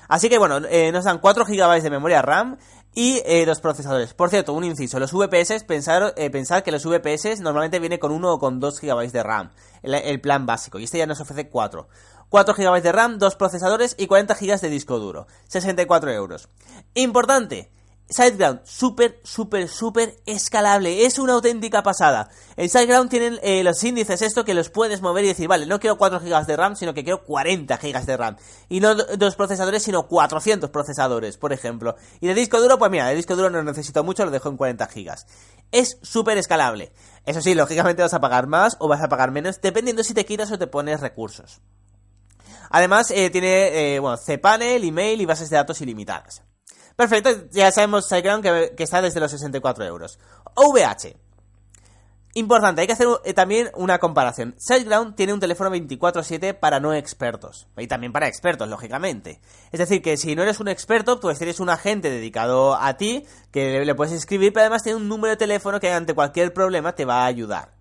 Así 0.08 0.28
que 0.28 0.38
bueno, 0.38 0.58
eh, 0.68 0.92
nos 0.92 1.04
dan 1.04 1.18
4 1.18 1.44
GB 1.44 1.82
de 1.82 1.90
memoria 1.90 2.22
RAM 2.22 2.58
y 2.94 3.20
eh, 3.24 3.44
dos 3.44 3.60
procesadores. 3.60 4.14
Por 4.14 4.30
cierto, 4.30 4.52
un 4.52 4.64
inciso, 4.64 5.00
los 5.00 5.12
VPS, 5.12 5.64
pensar, 5.64 6.14
eh, 6.16 6.30
pensar 6.30 6.62
que 6.62 6.72
los 6.72 6.84
VPS 6.84 7.40
normalmente 7.40 7.80
viene 7.80 7.98
con 7.98 8.12
1 8.12 8.34
o 8.34 8.38
con 8.38 8.60
2 8.60 8.80
GB 8.80 9.10
de 9.10 9.22
RAM, 9.22 9.50
el, 9.82 10.20
plan 10.20 10.46
básico, 10.46 10.78
y 10.78 10.84
este 10.84 10.98
ya 10.98 11.06
nos 11.06 11.20
ofrece 11.20 11.48
4. 11.48 11.88
4 12.28 12.54
GB 12.54 12.82
de 12.82 12.92
RAM, 12.92 13.18
2 13.18 13.36
procesadores 13.36 13.94
y 13.98 14.06
40 14.06 14.34
GB 14.34 14.60
de 14.60 14.70
disco 14.70 14.98
duro. 14.98 15.26
64 15.48 16.12
euros. 16.12 16.48
Importante, 16.94 17.70
SiteGround, 18.08 18.60
súper, 18.64 19.20
súper, 19.24 19.68
súper 19.68 20.16
escalable. 20.26 21.06
Es 21.06 21.18
una 21.18 21.32
auténtica 21.32 21.82
pasada. 21.82 22.28
En 22.56 22.68
SiteGround 22.68 23.08
tienen 23.08 23.40
eh, 23.42 23.64
los 23.64 23.82
índices, 23.82 24.20
esto 24.20 24.44
que 24.44 24.52
los 24.52 24.68
puedes 24.68 25.00
mover 25.00 25.24
y 25.24 25.28
decir, 25.28 25.48
vale, 25.48 25.64
no 25.66 25.80
quiero 25.80 25.96
4 25.96 26.20
GB 26.20 26.46
de 26.46 26.56
RAM, 26.56 26.76
sino 26.76 26.92
que 26.92 27.02
quiero 27.02 27.24
40 27.24 27.76
GB 27.76 28.04
de 28.04 28.16
RAM. 28.16 28.36
Y 28.68 28.80
no 28.80 28.94
dos 28.94 29.36
procesadores, 29.36 29.82
sino 29.82 30.06
400 30.06 30.70
procesadores, 30.70 31.38
por 31.38 31.52
ejemplo. 31.52 31.96
Y 32.20 32.26
de 32.26 32.34
disco 32.34 32.60
duro, 32.60 32.78
pues 32.78 32.90
mira, 32.90 33.08
de 33.08 33.14
disco 33.14 33.36
duro 33.36 33.48
no 33.48 33.62
necesito 33.62 34.04
mucho, 34.04 34.24
lo 34.24 34.30
dejo 34.30 34.50
en 34.50 34.58
40 34.58 34.86
GB. 34.86 35.14
Es 35.72 35.98
súper 36.02 36.36
escalable. 36.36 36.92
Eso 37.24 37.40
sí, 37.40 37.54
lógicamente 37.54 38.02
vas 38.02 38.14
a 38.14 38.20
pagar 38.20 38.46
más 38.46 38.76
o 38.80 38.88
vas 38.88 39.02
a 39.02 39.08
pagar 39.08 39.30
menos, 39.30 39.60
dependiendo 39.62 40.04
si 40.04 40.12
te 40.12 40.26
quitas 40.26 40.52
o 40.52 40.58
te 40.58 40.66
pones 40.66 41.00
recursos. 41.00 41.62
Además, 42.68 43.10
eh, 43.10 43.30
tiene, 43.30 43.94
eh, 43.94 43.98
bueno, 43.98 44.18
cPanel, 44.18 44.84
email 44.84 45.20
y 45.20 45.26
bases 45.26 45.48
de 45.48 45.56
datos 45.56 45.80
ilimitadas. 45.80 46.42
Perfecto, 46.96 47.30
ya 47.50 47.72
sabemos 47.72 48.07
SiteGround 48.07 48.44
que, 48.76 48.83
está 48.83 49.02
desde 49.02 49.20
los 49.20 49.30
64 49.30 49.85
euros. 49.85 50.18
OVH. 50.54 51.16
Importante, 52.37 52.80
hay 52.80 52.87
que 52.88 52.92
hacer 52.92 53.07
eh, 53.24 53.33
también 53.33 53.70
una 53.74 53.98
comparación. 53.98 54.54
SiteGround 54.59 55.14
tiene 55.14 55.33
un 55.33 55.40
teléfono 55.40 55.70
24/7 55.70 56.54
para 56.54 56.80
no 56.80 56.92
expertos. 56.92 57.68
Y 57.76 57.87
también 57.87 58.12
para 58.12 58.28
expertos, 58.28 58.68
lógicamente. 58.68 59.40
Es 59.70 59.78
decir, 59.78 60.02
que 60.02 60.16
si 60.16 60.35
no 60.35 60.42
eres 60.42 60.61
un 60.61 60.68
experto, 60.68 61.18
tú 61.18 61.30
eres 61.30 61.61
un 61.61 61.70
agente 61.70 62.11
dedicado 62.11 62.74
a 62.74 62.96
ti, 62.96 63.24
que 63.52 63.85
le 63.85 63.94
puedes 63.94 64.12
escribir, 64.12 64.52
pero 64.52 64.62
además 64.62 64.83
tiene 64.83 64.96
un 64.96 65.09
número 65.09 65.30
de 65.30 65.37
teléfono 65.37 65.78
que 65.78 65.92
ante 65.92 66.14
cualquier 66.14 66.52
problema 66.52 66.94
te 66.94 67.04
va 67.04 67.22
a 67.22 67.26
ayudar. 67.26 67.73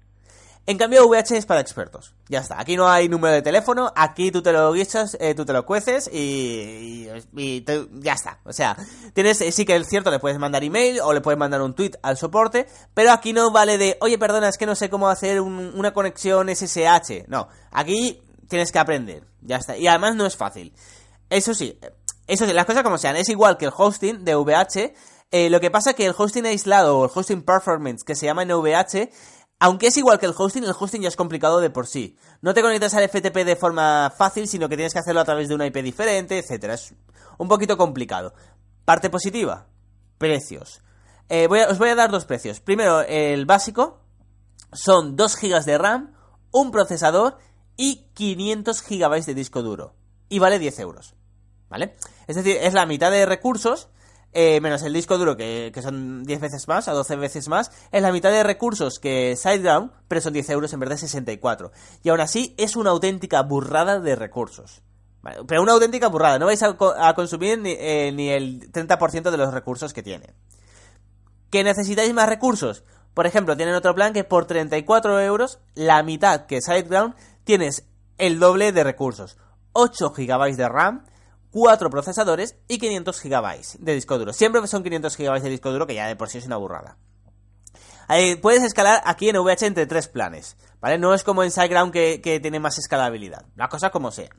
En 0.65 0.77
cambio, 0.77 1.05
VH 1.07 1.37
es 1.37 1.45
para 1.45 1.59
expertos. 1.59 2.13
Ya 2.29 2.39
está. 2.39 2.59
Aquí 2.59 2.77
no 2.77 2.87
hay 2.87 3.09
número 3.09 3.33
de 3.33 3.41
teléfono. 3.41 3.91
Aquí 3.97 4.31
tú 4.31 4.41
te 4.41 4.53
lo 4.53 4.71
guisas, 4.71 5.17
eh, 5.19 5.35
tú 5.35 5.43
te 5.43 5.51
lo 5.51 5.65
cueces 5.65 6.09
y, 6.11 7.09
y, 7.35 7.65
ya 7.99 8.13
está. 8.13 8.39
O 8.45 8.53
sea, 8.53 8.77
tienes, 9.13 9.41
eh, 9.41 9.51
sí 9.51 9.65
que 9.65 9.75
es 9.75 9.89
cierto, 9.89 10.09
le 10.09 10.19
puedes 10.19 10.39
mandar 10.39 10.63
email 10.63 11.01
o 11.01 11.11
le 11.11 11.19
puedes 11.19 11.37
mandar 11.37 11.61
un 11.61 11.73
tweet 11.73 11.91
al 12.01 12.15
soporte, 12.15 12.65
pero 12.93 13.11
aquí 13.11 13.33
no 13.33 13.51
vale 13.51 13.77
de, 13.77 13.97
oye, 13.99 14.17
perdona, 14.17 14.47
es 14.47 14.57
que 14.57 14.65
no 14.65 14.75
sé 14.75 14.89
cómo 14.89 15.09
hacer 15.09 15.41
una 15.41 15.93
conexión 15.93 16.47
SSH. 16.47 17.27
No, 17.27 17.49
aquí 17.71 18.21
tienes 18.47 18.71
que 18.71 18.79
aprender. 18.79 19.27
Ya 19.41 19.57
está. 19.57 19.75
Y 19.75 19.87
además 19.87 20.15
no 20.15 20.25
es 20.25 20.37
fácil. 20.37 20.73
Eso 21.29 21.53
sí, 21.53 21.77
eso 22.25 22.45
sí, 22.45 22.53
las 22.53 22.65
cosas 22.65 22.83
como 22.83 22.97
sean. 22.97 23.17
Es 23.17 23.27
igual 23.27 23.57
que 23.57 23.65
el 23.65 23.73
hosting 23.75 24.23
de 24.23 24.35
VH. 24.37 24.93
Eh, 25.31 25.49
lo 25.49 25.59
que 25.59 25.71
pasa 25.71 25.89
es 25.89 25.95
que 25.97 26.05
el 26.05 26.13
hosting 26.15 26.45
aislado 26.45 26.99
o 26.99 27.05
el 27.05 27.11
hosting 27.13 27.41
performance 27.41 28.03
que 28.05 28.15
se 28.15 28.27
llama 28.27 28.45
NVH 28.45 29.09
aunque 29.59 29.87
es 29.87 29.97
igual 29.97 30.19
que 30.19 30.25
el 30.25 30.33
hosting, 30.37 30.63
el 30.63 30.75
hosting 30.77 31.01
ya 31.01 31.07
es 31.07 31.15
complicado 31.15 31.59
de 31.59 31.69
por 31.69 31.87
sí. 31.87 32.17
No 32.41 32.53
te 32.53 32.61
conectas 32.61 32.93
al 32.95 33.07
FTP 33.07 33.45
de 33.45 33.55
forma 33.55 34.13
fácil, 34.15 34.47
sino 34.47 34.67
que 34.67 34.75
tienes 34.75 34.93
que 34.93 34.99
hacerlo 34.99 35.21
a 35.21 35.25
través 35.25 35.47
de 35.47 35.55
una 35.55 35.65
IP 35.65 35.77
diferente, 35.77 36.37
etc. 36.37 36.65
Es 36.65 36.93
un 37.37 37.47
poquito 37.47 37.77
complicado. 37.77 38.33
Parte 38.85 39.09
positiva, 39.09 39.67
precios. 40.17 40.81
Eh, 41.29 41.47
os 41.69 41.77
voy 41.77 41.89
a 41.89 41.95
dar 41.95 42.11
dos 42.11 42.25
precios. 42.25 42.59
Primero, 42.59 43.01
el 43.01 43.45
básico 43.45 44.01
son 44.73 45.15
2 45.15 45.37
GB 45.37 45.63
de 45.63 45.77
RAM, 45.77 46.13
un 46.51 46.71
procesador 46.71 47.37
y 47.77 48.07
500 48.13 48.83
GB 48.83 49.25
de 49.25 49.33
disco 49.33 49.61
duro. 49.61 49.95
Y 50.29 50.39
vale 50.39 50.59
10 50.59 50.79
euros. 50.79 51.15
¿Vale? 51.69 51.95
Es 52.27 52.35
decir, 52.35 52.57
es 52.59 52.73
la 52.73 52.85
mitad 52.85 53.11
de 53.11 53.25
recursos 53.25 53.89
eh, 54.33 54.59
menos 54.61 54.81
el 54.83 54.93
disco 54.93 55.17
duro, 55.17 55.37
que, 55.37 55.71
son 55.81 56.23
10 56.23 56.41
veces 56.41 56.67
más, 56.67 56.87
a 56.87 56.93
12 56.93 57.15
veces 57.17 57.47
más, 57.47 57.71
es 57.91 58.01
la 58.01 58.11
mitad 58.11 58.31
de 58.31 58.43
recursos 58.43 58.99
que 58.99 59.35
SiteGround, 59.35 59.91
pero 60.07 60.21
son 60.21 60.33
10 60.33 60.49
euros 60.49 60.73
en 60.73 60.79
vez 60.79 60.89
de 60.89 60.97
64. 60.97 61.71
Y 62.03 62.09
aún 62.09 62.19
así 62.19 62.55
es 62.57 62.75
una 62.75 62.89
auténtica 62.89 63.41
burrada 63.43 63.99
de 63.99 64.15
recursos. 64.15 64.81
pero 65.47 65.61
una 65.61 65.73
auténtica 65.73 66.07
burrada, 66.07 66.39
no 66.39 66.47
vais 66.47 66.63
a, 66.63 67.13
consumir 67.13 67.59
ni, 67.59 67.71
eh, 67.71 68.35
el 68.35 68.71
30% 68.71 69.31
de 69.31 69.37
los 69.37 69.53
recursos 69.53 69.93
que 69.93 70.03
tiene. 70.03 70.33
¿Que 71.49 71.63
necesitáis 71.63 72.13
más 72.13 72.27
recursos? 72.27 72.83
Por 73.13 73.27
ejemplo, 73.27 73.55
tienen 73.55 73.75
otro 73.75 73.93
plan 73.93 74.13
que 74.13 74.23
por 74.23 74.45
34 74.45 75.19
euros, 75.21 75.59
la 75.75 76.01
mitad 76.01 76.47
que 76.47 76.61
SiteGround, 76.61 77.13
tienes 77.43 77.85
el 78.17 78.39
doble 78.39 78.71
de 78.71 78.83
recursos. 78.83 79.37
8 79.73 80.13
GB 80.15 80.55
de 80.55 80.69
RAM, 80.69 81.05
4 81.53 81.89
procesadores 81.91 82.57
y 82.67 82.79
500 82.79 83.21
GB 83.21 83.77
de 83.79 83.93
disco 83.93 84.17
duro. 84.17 84.33
Siempre 84.33 84.65
son 84.67 84.83
500 84.83 85.15
GB 85.15 85.41
de 85.41 85.49
disco 85.49 85.71
duro, 85.71 85.85
que 85.85 85.93
ya 85.93 86.07
de 86.07 86.15
por 86.15 86.27
sí 86.27 86.39
es 86.39 86.47
una 86.47 86.57
burrada. 86.57 86.97
puedes 88.41 88.63
escalar 88.63 89.01
aquí 89.05 89.29
en 89.29 89.37
VH 89.37 89.67
entre 89.67 89.85
tres 89.85 90.07
planes, 90.07 90.57
¿vale? 90.81 90.97
No 90.97 91.13
es 91.13 91.23
como 91.23 91.43
en 91.43 91.51
SiteGround 91.51 91.93
que, 91.93 92.39
tiene 92.41 92.59
más 92.59 92.79
escalabilidad. 92.79 93.45
La 93.55 93.69
cosa 93.69 93.91
como 93.91 94.11
sea. 94.11 94.29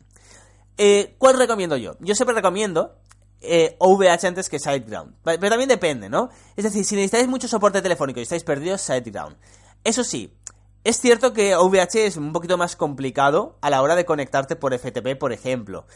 Eh, 0.77 1.14
¿Cuál 1.18 1.38
recomiendo 1.38 1.77
yo? 1.77 1.96
Yo 2.00 2.16
siempre 2.16 2.35
recomiendo 2.35 2.96
eh, 3.40 3.77
OVH 3.79 4.27
antes 4.27 4.48
que 4.48 4.59
SiteGround. 4.59 5.14
Pero 5.22 5.48
también 5.48 5.68
depende, 5.68 6.09
¿no? 6.09 6.31
Es 6.57 6.64
decir, 6.64 6.85
si 6.85 6.96
necesitáis 6.96 7.29
mucho 7.29 7.46
soporte 7.46 7.81
telefónico 7.81 8.18
y 8.18 8.24
estáis 8.24 8.42
perdidos, 8.42 8.81
SiteGround. 8.81 9.37
Eso 9.85 10.03
sí, 10.03 10.37
es 10.85 11.00
cierto 11.00 11.33
que 11.33 11.57
OVH 11.57 12.07
es 12.07 12.18
un 12.18 12.35
poquito 12.35 12.59
más 12.59 12.77
complicado 12.77 13.57
a 13.62 13.70
la 13.70 13.81
hora 13.81 13.96
de 13.96 14.05
conectarte 14.05 14.55
por 14.55 14.79
FTP, 14.79 15.16
por 15.18 15.33
ejemplo. 15.33 15.87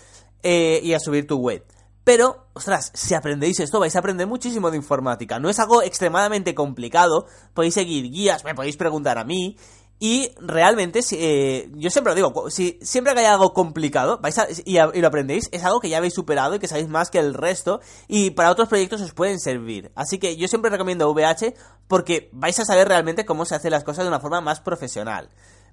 Eh, 0.42 0.80
y 0.82 0.92
a 0.92 1.00
subir 1.00 1.26
tu 1.26 1.36
web. 1.36 1.64
Pero, 2.04 2.46
ostras, 2.54 2.90
si 2.94 3.14
aprendéis 3.14 3.60
esto, 3.60 3.80
vais 3.80 3.94
a 3.94 3.98
aprender 3.98 4.26
muchísimo 4.26 4.70
de 4.70 4.78
informática. 4.78 5.38
No 5.38 5.50
es 5.50 5.58
algo 5.58 5.82
extremadamente 5.82 6.54
complicado. 6.54 7.26
Podéis 7.52 7.74
seguir 7.74 8.10
guías, 8.10 8.44
me 8.44 8.54
podéis 8.54 8.78
preguntar 8.78 9.18
a 9.18 9.24
mí. 9.24 9.56
Y 10.00 10.30
realmente, 10.40 11.00
eh, 11.12 11.68
yo 11.74 11.90
siempre 11.90 12.12
lo 12.12 12.14
digo, 12.14 12.50
si 12.50 12.78
siempre 12.80 13.14
que 13.14 13.20
hay 13.20 13.26
algo 13.26 13.52
complicado 13.52 14.20
vais 14.22 14.38
y, 14.64 14.78
y, 14.78 15.00
lo 15.00 15.08
aprendéis, 15.08 15.48
es 15.50 15.64
algo 15.64 15.80
que 15.80 15.88
ya 15.88 15.98
habéis 15.98 16.14
superado 16.14 16.54
y 16.54 16.60
que 16.60 16.68
sabéis 16.68 16.88
más 16.88 17.10
que 17.10 17.18
el 17.18 17.34
resto. 17.34 17.80
Y 18.06 18.30
para 18.30 18.52
otros 18.52 18.68
proyectos 18.68 19.02
os 19.02 19.12
pueden 19.12 19.40
servir. 19.40 19.90
Así 19.94 20.18
que 20.18 20.36
yo 20.36 20.46
siempre 20.46 20.70
recomiendo 20.70 21.10
VH 21.10 21.52
porque 21.88 22.30
vais 22.32 22.58
a 22.60 22.64
saber 22.64 22.86
realmente 22.88 23.26
cómo 23.26 23.44
se 23.44 23.56
hacen 23.56 23.72
las 23.72 23.84
cosas 23.84 24.04
de 24.04 24.08
una 24.08 24.20
forma 24.20 24.40
más 24.40 24.60
profesional. 24.60 25.28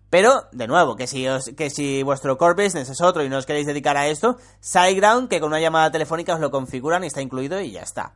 Pero, 0.10 0.48
de 0.52 0.68
nuevo, 0.68 0.96
que 0.96 1.08
si, 1.08 1.28
os, 1.28 1.52
que 1.58 1.70
si 1.70 2.04
vuestro 2.04 2.38
core 2.38 2.65
business 2.65 2.89
es 2.89 3.02
otro 3.02 3.24
y 3.24 3.30
no 3.30 3.38
os 3.38 3.46
queréis 3.46 3.65
dedicar 3.65 3.98
a 3.98 4.08
esto, 4.08 4.38
SiteGround, 4.62 5.30
que 5.30 5.39
con 5.39 5.50
una 5.50 5.60
llamada 5.60 5.91
telefónica 5.91 6.36
os 6.36 6.39
lo 6.39 6.52
configuran 6.52 7.04
y 7.04 7.08
está 7.08 7.22
incluido 7.22 7.60
y 7.60 7.72
ya 7.72 7.82
está. 7.82 8.13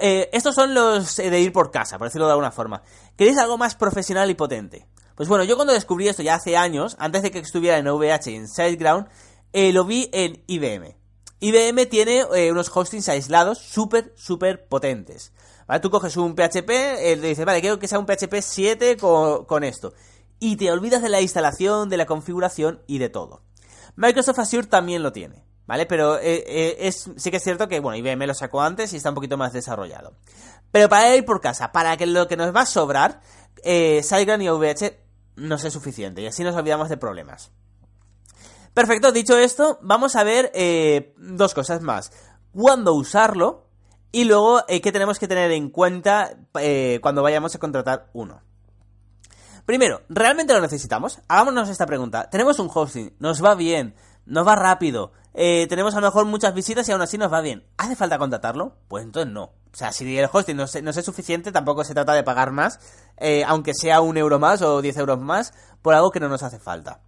Eh, 0.00 0.30
estos 0.32 0.54
son 0.54 0.74
los 0.74 1.18
eh, 1.18 1.30
de 1.30 1.40
ir 1.40 1.52
por 1.52 1.70
casa, 1.70 1.98
por 1.98 2.08
decirlo 2.08 2.26
de 2.26 2.32
alguna 2.32 2.50
forma. 2.50 2.82
¿Queréis 3.16 3.38
algo 3.38 3.56
más 3.56 3.76
profesional 3.76 4.30
y 4.30 4.34
potente? 4.34 4.88
Pues 5.14 5.28
bueno, 5.28 5.44
yo 5.44 5.56
cuando 5.56 5.72
descubrí 5.72 6.08
esto 6.08 6.22
ya 6.22 6.34
hace 6.34 6.56
años, 6.56 6.96
antes 6.98 7.22
de 7.22 7.30
que 7.30 7.38
estuviera 7.38 7.78
en 7.78 7.86
VH 7.86 8.30
y 8.30 8.36
en 8.36 8.48
SiteGround, 8.48 9.06
eh, 9.52 9.72
lo 9.72 9.84
vi 9.84 10.10
en 10.12 10.42
IBM. 10.46 10.96
IBM 11.40 11.86
tiene 11.86 12.24
unos 12.50 12.74
hostings 12.74 13.08
aislados 13.10 13.58
súper, 13.58 14.12
súper 14.16 14.66
potentes. 14.66 15.32
¿Vale? 15.66 15.80
Tú 15.80 15.90
coges 15.90 16.16
un 16.16 16.34
PHP, 16.34 16.68
le 16.68 17.28
dices, 17.28 17.44
vale, 17.44 17.60
quiero 17.60 17.78
que 17.78 17.88
sea 17.88 17.98
un 17.98 18.06
PHP 18.06 18.40
7 18.40 18.96
con 18.96 19.64
esto 19.64 19.92
y 20.38 20.56
te 20.56 20.70
olvidas 20.70 21.02
de 21.02 21.08
la 21.08 21.20
instalación, 21.20 21.88
de 21.88 21.96
la 21.96 22.06
configuración 22.06 22.82
y 22.86 22.98
de 22.98 23.08
todo. 23.08 23.42
Microsoft 23.96 24.38
Azure 24.38 24.66
también 24.66 25.02
lo 25.02 25.12
tiene, 25.12 25.44
¿vale? 25.66 25.86
Pero 25.86 26.18
eh, 26.18 26.44
eh, 26.46 26.76
es, 26.80 27.10
sí 27.16 27.30
que 27.30 27.38
es 27.38 27.42
cierto 27.42 27.68
que, 27.68 27.80
bueno, 27.80 27.96
IBM 27.96 28.26
lo 28.26 28.34
sacó 28.34 28.60
antes 28.60 28.92
y 28.92 28.96
está 28.96 29.08
un 29.10 29.14
poquito 29.14 29.36
más 29.36 29.52
desarrollado. 29.52 30.14
Pero 30.70 30.88
para 30.88 31.14
ir 31.16 31.24
por 31.24 31.40
casa, 31.40 31.72
para 31.72 31.96
que 31.96 32.06
lo 32.06 32.28
que 32.28 32.36
nos 32.36 32.54
va 32.54 32.62
a 32.62 32.66
sobrar, 32.66 33.22
eh, 33.62 34.02
y 34.02 34.48
OVH 34.48 34.98
no 35.36 35.58
sea 35.58 35.70
suficiente 35.70 36.22
y 36.22 36.26
así 36.26 36.44
nos 36.44 36.54
olvidamos 36.54 36.88
de 36.88 36.96
problemas. 36.96 37.50
Perfecto, 38.74 39.10
dicho 39.10 39.38
esto, 39.38 39.78
vamos 39.80 40.16
a 40.16 40.24
ver 40.24 40.50
eh, 40.54 41.14
dos 41.16 41.54
cosas 41.54 41.80
más. 41.80 42.12
Cuándo 42.52 42.92
usarlo 42.94 43.66
y 44.12 44.24
luego 44.24 44.62
qué 44.66 44.92
tenemos 44.92 45.18
que 45.18 45.28
tener 45.28 45.50
en 45.52 45.70
cuenta 45.70 46.38
cuando 47.00 47.22
vayamos 47.22 47.54
a 47.54 47.58
contratar 47.58 48.10
uno. 48.12 48.42
Primero, 49.66 50.02
¿realmente 50.08 50.54
lo 50.54 50.60
necesitamos? 50.60 51.20
Hagámonos 51.26 51.68
esta 51.68 51.86
pregunta. 51.86 52.30
Tenemos 52.30 52.60
un 52.60 52.70
hosting, 52.72 53.16
nos 53.18 53.44
va 53.44 53.56
bien, 53.56 53.96
nos 54.24 54.46
va 54.46 54.54
rápido, 54.54 55.12
eh, 55.34 55.66
tenemos 55.68 55.92
a 55.96 56.00
lo 56.00 56.06
mejor 56.06 56.24
muchas 56.24 56.54
visitas 56.54 56.88
y 56.88 56.92
aún 56.92 57.02
así 57.02 57.18
nos 57.18 57.32
va 57.32 57.40
bien. 57.40 57.66
¿Hace 57.76 57.96
falta 57.96 58.16
contratarlo? 58.16 58.76
Pues 58.86 59.02
entonces 59.02 59.32
no. 59.32 59.42
O 59.42 59.76
sea, 59.76 59.90
si 59.90 60.16
el 60.16 60.28
hosting 60.32 60.56
no, 60.56 60.64
es 60.64 61.04
suficiente, 61.04 61.50
tampoco 61.50 61.82
se 61.82 61.94
trata 61.94 62.14
de 62.14 62.22
pagar 62.22 62.52
más, 62.52 62.78
eh, 63.16 63.42
aunque 63.44 63.72
sea 63.74 64.00
un 64.00 64.16
euro 64.16 64.38
más 64.38 64.62
o 64.62 64.80
10 64.80 64.96
euros 64.98 65.20
más, 65.20 65.52
por 65.82 65.94
algo 65.94 66.12
que 66.12 66.20
no 66.20 66.28
nos 66.28 66.44
hace 66.44 66.60
falta. 66.60 67.00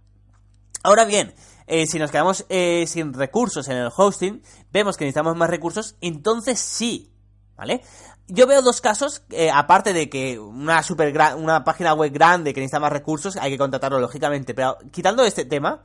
Ahora 0.83 1.05
bien, 1.05 1.33
eh, 1.65 1.87
si 1.87 1.97
nos 1.97 2.11
quedamos 2.11 2.45
sin 2.85 3.13
recursos 3.13 3.69
en 3.69 3.77
el 3.77 3.89
hosting, 3.95 4.43
vemos 4.71 4.97
que 4.97 5.05
necesitamos 5.05 5.37
más 5.37 5.49
recursos, 5.49 5.95
entonces 6.01 6.59
sí, 6.59 7.11
¿vale? 7.59 7.81
yo 8.29 8.45
veo 8.45 8.61
dos 8.61 8.79
casos, 8.79 9.23
eh, 9.31 9.49
aparte 9.51 9.91
de 9.91 10.07
que 10.07 10.39
una 10.39 10.83
super 10.83 11.13
una 11.35 11.63
página 11.63 11.93
web 11.93 12.13
grande 12.13 12.53
que 12.53 12.61
necesita 12.61 12.79
más 12.79 12.91
recursos, 12.91 13.35
hay 13.37 13.51
que 13.51 13.57
contratarlo 13.57 13.99
lógicamente, 13.99 14.53
pero 14.53 14.77
quitando 14.91 15.25
este 15.25 15.45
tema, 15.45 15.83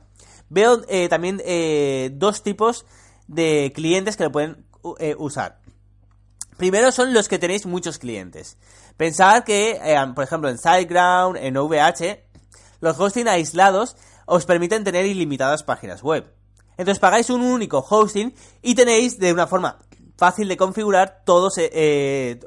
veo 0.49 0.81
eh, 0.87 1.09
también 1.09 1.41
eh, 1.43 2.11
dos 2.13 2.43
tipos 2.43 2.85
de 3.27 3.71
clientes 3.75 4.15
que 4.15 4.23
lo 4.23 4.31
pueden 4.31 4.63
usar. 5.17 5.59
Primero 6.57 6.91
son 6.91 7.11
los 7.13 7.27
que 7.27 7.39
tenéis 7.39 7.65
muchos 7.65 7.97
clientes. 7.97 8.57
Pensad 8.95 9.43
que, 9.43 9.81
por 10.13 10.23
ejemplo, 10.23 10.47
en 10.47 10.59
SiteGround, 10.59 11.37
en 11.37 11.57
OVH, 11.57 12.19
los 12.81 12.99
hosting 12.99 13.27
aislados 13.27 13.97
os 14.27 14.45
permiten 14.45 14.83
tener 14.83 15.07
ilimitadas 15.07 15.63
páginas 15.63 16.03
web. 16.03 16.31
Entonces 16.77 16.99
pagáis 16.99 17.31
un 17.31 17.41
único 17.41 17.79
hosting 17.79 18.33
y 18.61 18.75
tenéis 18.75 19.17
de 19.17 19.33
una 19.33 19.47
forma 19.47 19.79
fácil 20.17 20.47
de 20.47 20.57
configurar 20.57 21.23
todos, 21.25 21.57
eh, 21.57 21.69
eh, 21.73 22.39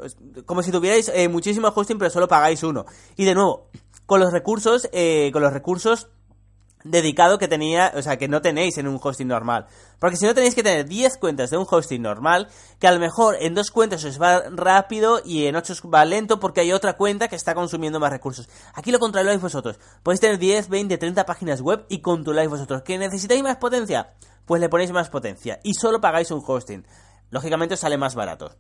como 0.47 0.63
si 0.63 0.73
tuvierais 0.73 1.11
eh, 1.15 1.29
muchísimo 1.29 1.69
hosting 1.75 1.99
pero 1.99 2.11
solo 2.11 2.29
pagáis 2.29 2.63
uno. 2.63 2.87
Y 3.17 3.25
de 3.25 3.35
nuevo, 3.35 3.69
con 4.07 4.21
los 4.21 4.33
recursos, 4.33 4.89
con 5.33 5.43
los 5.43 5.53
recursos 5.53 6.09
dedicado 6.85 7.39
que 7.39 7.49
tenía, 7.49 7.93
o 7.95 8.03
sea, 8.03 8.17
que 8.17 8.29
no 8.29 8.41
tenéis 8.41 8.79
en 8.79 8.89
un 8.89 8.99
hosting 9.03 9.29
normal. 9.29 9.67
Porque 9.99 10.17
si 10.17 10.27
no 10.27 10.35
tenéis 10.35 10.55
que 10.55 10.63
tener 10.63 10.87
10 10.87 11.19
cuentas 11.19 11.51
de 11.51 11.59
un 11.59 11.67
hosting 11.69 12.01
normal, 12.01 12.49
que 12.79 12.87
a 12.87 12.93
lo 12.93 13.01
mejor 13.01 13.37
en 13.41 13.55
dos 13.55 13.71
cuentas 13.71 14.05
os 14.05 14.21
va 14.21 14.43
rápido 14.51 15.21
y 15.25 15.47
en 15.47 15.57
ocho 15.57 15.73
os 15.73 15.83
va 15.83 16.05
lento 16.05 16.39
porque 16.41 16.61
hay 16.61 16.73
otra 16.73 16.97
cuenta 16.97 17.29
que 17.29 17.37
está 17.37 17.55
consumiendo 17.55 18.01
más 18.01 18.11
recursos. 18.11 18.49
Aquí 18.75 18.91
lo 18.91 18.99
controláis 18.99 19.41
vosotros. 19.41 19.79
Podéis 20.03 20.21
tener 20.21 20.39
10, 20.39 20.69
20, 20.69 20.99
30 20.99 21.27
páginas 21.27 21.61
web 21.61 21.85
y 21.89 22.01
controláis 22.01 22.49
vosotros. 22.49 22.83
¿Que 22.83 22.99
necesitáis 22.99 23.43
más 23.43 23.57
potencia? 23.57 24.15
Pues 24.47 24.61
le 24.61 24.69
ponéis 24.69 24.93
más 24.93 25.11
potencia 25.11 25.61
y 25.63 25.75
solo 25.75 26.01
pagáis 26.01 26.31
un 26.31 26.43
hosting 26.47 26.85
lógicamente 27.31 27.77
sale 27.77 27.99
más 27.99 28.15
barato. 28.15 28.55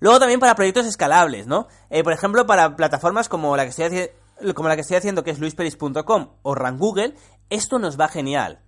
Luego 0.00 0.18
también 0.20 0.40
para 0.40 0.54
proyectos 0.54 0.86
escalables, 0.86 1.46
¿no? 1.46 1.66
Eh, 1.90 2.04
por 2.04 2.12
ejemplo, 2.12 2.46
para 2.46 2.76
plataformas 2.76 3.28
como 3.28 3.56
la 3.56 3.64
que 3.64 3.70
estoy, 3.70 4.10
como 4.54 4.68
la 4.68 4.76
que 4.76 4.82
estoy 4.82 4.96
haciendo, 4.96 5.24
que 5.24 5.32
es 5.32 5.40
luisperis.com 5.40 6.34
o 6.42 6.54
Run 6.54 6.78
Google, 6.78 7.14
esto 7.50 7.78
nos 7.78 7.98
va 7.98 8.08
genial. 8.08 8.60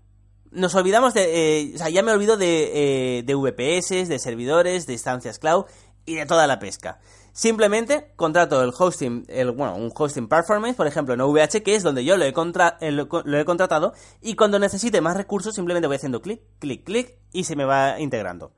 Nos 0.51 0.75
olvidamos 0.75 1.15
de... 1.15 1.61
Eh, 1.61 1.73
o 1.77 1.79
sea, 1.79 1.89
ya 1.89 2.03
me 2.03 2.11
olvido 2.11 2.37
de, 2.37 3.19
eh, 3.19 3.23
de 3.23 3.35
VPS, 3.37 4.09
de 4.09 4.19
servidores, 4.19 4.87
de 4.87 4.95
instancias 4.95 5.39
cloud 5.39 5.67
y 6.05 6.17
de 6.17 6.27
toda 6.27 6.49
la 6.49 6.59
pesca. 6.59 6.99
Simplemente 7.33 8.13
contrato 8.17 8.61
el 8.65 8.73
hosting, 8.77 9.27
el, 9.29 9.53
bueno, 9.53 9.77
un 9.77 9.93
hosting 9.95 10.29
performance, 10.29 10.75
por 10.75 10.89
ejemplo, 10.89 11.15
en 11.15 11.21
VH, 11.21 11.63
que 11.63 11.77
es 11.77 11.85
donde 11.85 12.05
yo 12.05 12.17
lo 12.17 12.25
he, 12.25 12.33
contra, 12.33 12.77
lo 12.81 13.39
he 13.39 13.45
contratado, 13.45 13.93
y 14.21 14.35
cuando 14.35 14.59
necesite 14.59 15.01
más 15.01 15.17
recursos 15.17 15.55
simplemente 15.55 15.87
voy 15.87 15.97
haciendo 15.97 16.21
clic, 16.21 16.43
clic, 16.59 16.83
clic, 16.83 17.19
y 17.33 17.45
se 17.45 17.55
me 17.55 17.65
va 17.65 18.01
integrando. 18.01 18.53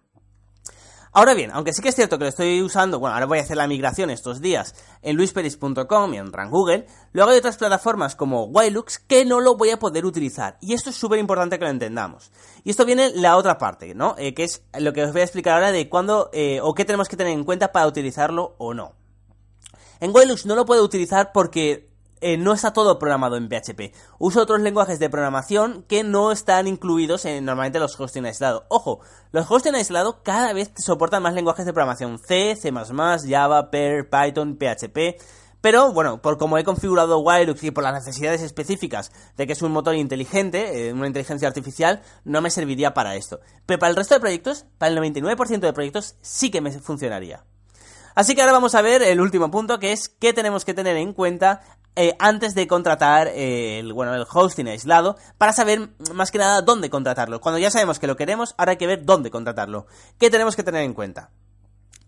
Ahora 1.15 1.35
bien, 1.35 1.51
aunque 1.53 1.75
sí 1.75 1.83
que 1.83 1.91
es 1.91 1.95
cierto 1.95 2.17
que 2.17 2.25
lo 2.25 2.31
estoy 2.31 2.63
usando, 2.63 2.99
bueno, 2.99 3.13
ahora 3.13 3.27
voy 3.27 3.39
a 3.39 3.43
hacer 3.43 3.59
la 3.59 3.67
migración 3.67 4.09
estos 4.09 4.41
días 4.41 4.75
en 5.03 5.15
luisperis.com 5.15 6.15
y 6.15 6.17
en 6.17 6.33
Run 6.33 6.49
Google, 6.49 6.87
luego 7.13 7.31
hay 7.31 7.37
otras 7.37 7.59
plataformas 7.59 8.17
como 8.17 8.45
Wilux 8.45 8.99
que 8.99 9.27
no 9.27 9.41
lo 9.41 9.57
voy 9.57 9.69
a 9.71 9.79
poder 9.79 10.07
utilizar. 10.07 10.57
Y 10.63 10.73
esto 10.73 10.89
es 10.89 10.97
súper 10.97 11.19
importante 11.19 11.59
que 11.59 11.67
lo 11.67 11.71
entendamos. 11.71 12.33
Y 12.65 12.71
esto 12.71 12.87
viene 12.87 13.11
la 13.15 13.37
otra 13.37 13.59
parte, 13.59 13.95
¿no? 13.95 14.15
Eh, 14.17 14.33
que 14.33 14.45
es 14.45 14.63
lo 14.79 14.95
que 14.95 15.05
os 15.05 15.13
voy 15.13 15.21
a 15.21 15.25
explicar 15.25 15.53
ahora 15.53 15.71
de 15.71 15.91
cuándo 15.91 16.31
eh, 16.33 16.61
o 16.63 16.73
qué 16.73 16.87
tenemos 16.87 17.11
que 17.11 17.19
tener 17.19 17.35
en 17.35 17.45
cuenta 17.45 17.73
para 17.73 17.87
utilizarlo 17.87 18.55
o 18.57 18.73
no. 18.73 18.95
En 20.01 20.13
Wilux 20.15 20.47
no 20.47 20.57
lo 20.57 20.65
puedo 20.65 20.83
utilizar 20.83 21.31
porque 21.33 21.92
eh, 22.23 22.37
no 22.39 22.53
está 22.53 22.73
todo 22.73 22.99
programado 22.99 23.37
en 23.37 23.49
PHP. 23.49 23.95
Uso 24.19 24.41
otros 24.41 24.61
lenguajes 24.61 24.99
de 24.99 25.11
programación 25.11 25.85
que 25.89 26.05
no 26.05 26.33
están 26.33 26.69
incluidos 26.69 27.25
en 27.25 27.45
normalmente 27.45 27.79
los 27.79 27.99
hosting 27.99 28.25
aislados. 28.25 28.63
Ojo, 28.69 29.01
los 29.33 29.51
hosting 29.51 29.75
aislados 29.75 30.17
cada 30.23 30.53
vez 30.53 30.71
soportan 30.77 31.23
más 31.23 31.35
lenguajes 31.35 31.67
de 31.67 31.73
programación. 31.73 32.19
C, 32.19 32.57
C++, 32.57 32.73
Java, 33.29 33.71
Perl, 33.71 34.09
Python, 34.09 34.57
PHP. 34.57 35.21
Pero 35.61 35.93
bueno, 35.93 36.21
por 36.21 36.39
como 36.39 36.59
he 36.59 36.65
configurado 36.65 37.21
Wirelux 37.21 37.63
y 37.63 37.71
por 37.71 37.85
las 37.85 37.95
necesidades 37.95 38.43
específicas 38.43 39.13
de 39.37 39.47
que 39.47 39.53
es 39.53 39.63
un 39.63 39.73
motor 39.73 39.95
inteligente, 39.95 40.89
eh, 40.89 40.93
una 40.93 41.07
inteligencia 41.07 41.47
artificial, 41.47 42.03
no 42.25 42.41
me 42.41 42.51
serviría 42.51 42.95
para 42.95 43.15
esto. 43.15 43.41
Pero 43.67 43.79
para 43.79 43.91
el 43.91 43.97
resto 43.97 44.15
de 44.15 44.21
proyectos, 44.21 44.67
para 44.79 44.93
el 44.93 44.99
99% 44.99 45.61
de 45.61 45.73
proyectos, 45.73 46.17
sí 46.21 46.51
que 46.51 46.61
me 46.61 46.73
funcionaría. 46.73 47.45
Así 48.15 48.35
que 48.35 48.43
ahora 48.43 48.53
vamos 48.53 48.75
a 48.75 48.83
ver 48.83 49.03
el 49.03 49.21
último 49.21 49.51
punto, 49.51 49.79
que 49.79 49.93
es 49.93 50.09
qué 50.09 50.33
tenemos 50.33 50.65
que 50.65 50.75
tener 50.75 50.97
en 50.97 51.13
cuenta 51.15 51.63
eh, 51.95 52.17
antes 52.19 52.55
de 52.55 52.67
contratar 52.67 53.29
eh, 53.29 53.79
el, 53.79 53.93
bueno, 53.93 54.15
el 54.15 54.25
hosting 54.31 54.67
aislado 54.67 55.17
para 55.37 55.53
saber 55.53 55.91
más 56.15 56.31
que 56.31 56.39
nada 56.39 56.63
dónde 56.63 56.89
contratarlo. 56.89 57.41
Cuando 57.41 57.59
ya 57.59 57.71
sabemos 57.71 57.99
que 57.99 58.07
lo 58.07 58.17
queremos, 58.17 58.55
ahora 58.57 58.73
hay 58.73 58.79
que 58.79 58.87
ver 58.87 59.05
dónde 59.05 59.31
contratarlo. 59.31 59.87
¿Qué 60.19 60.31
tenemos 60.31 60.57
que 60.57 60.63
tener 60.63 60.85
en 60.85 60.95
cuenta? 60.95 61.31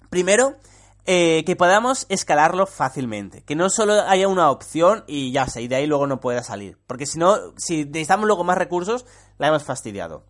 Primero, 0.09 0.57
eh, 1.05 1.43
que 1.45 1.55
podamos 1.55 2.07
escalarlo 2.09 2.67
fácilmente. 2.67 3.43
Que 3.43 3.57
no 3.57 3.69
solo 3.69 4.01
haya 4.09 4.27
una 4.27 4.51
opción 4.51 5.05
y 5.07 5.33
ya 5.33 5.47
sé, 5.49 5.61
y 5.61 5.69
de 5.69 5.77
ahí 5.77 5.87
luego 5.87 6.07
no 6.07 6.19
pueda 6.19 6.43
salir. 6.43 6.79
Porque 6.87 7.05
si 7.05 7.19
no, 7.19 7.37
si 7.59 7.85
necesitamos 7.85 8.27
luego 8.27 8.43
más 8.43 8.57
recursos, 8.57 9.05
la 9.37 9.49
hemos 9.49 9.65
fastidiado. 9.65 10.25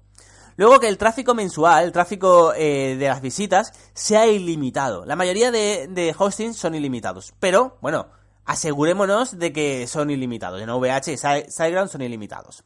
Luego 0.56 0.80
que 0.80 0.88
el 0.88 0.98
tráfico 0.98 1.32
mensual, 1.34 1.84
el 1.84 1.92
tráfico 1.92 2.52
de 2.52 2.96
las 3.00 3.20
visitas, 3.20 3.72
sea 3.92 4.26
ilimitado. 4.26 5.04
La 5.04 5.16
mayoría 5.16 5.50
de, 5.50 5.88
de 5.88 6.14
hostings 6.16 6.56
son 6.56 6.76
ilimitados. 6.76 7.34
Pero, 7.40 7.76
bueno, 7.80 8.06
asegurémonos 8.44 9.38
de 9.38 9.52
que 9.52 9.86
son 9.86 10.10
ilimitados. 10.10 10.60
En 10.60 10.70
VH 10.70 11.12
y 11.12 11.16
SiteGround 11.16 11.90
son 11.90 12.02
ilimitados. 12.02 12.64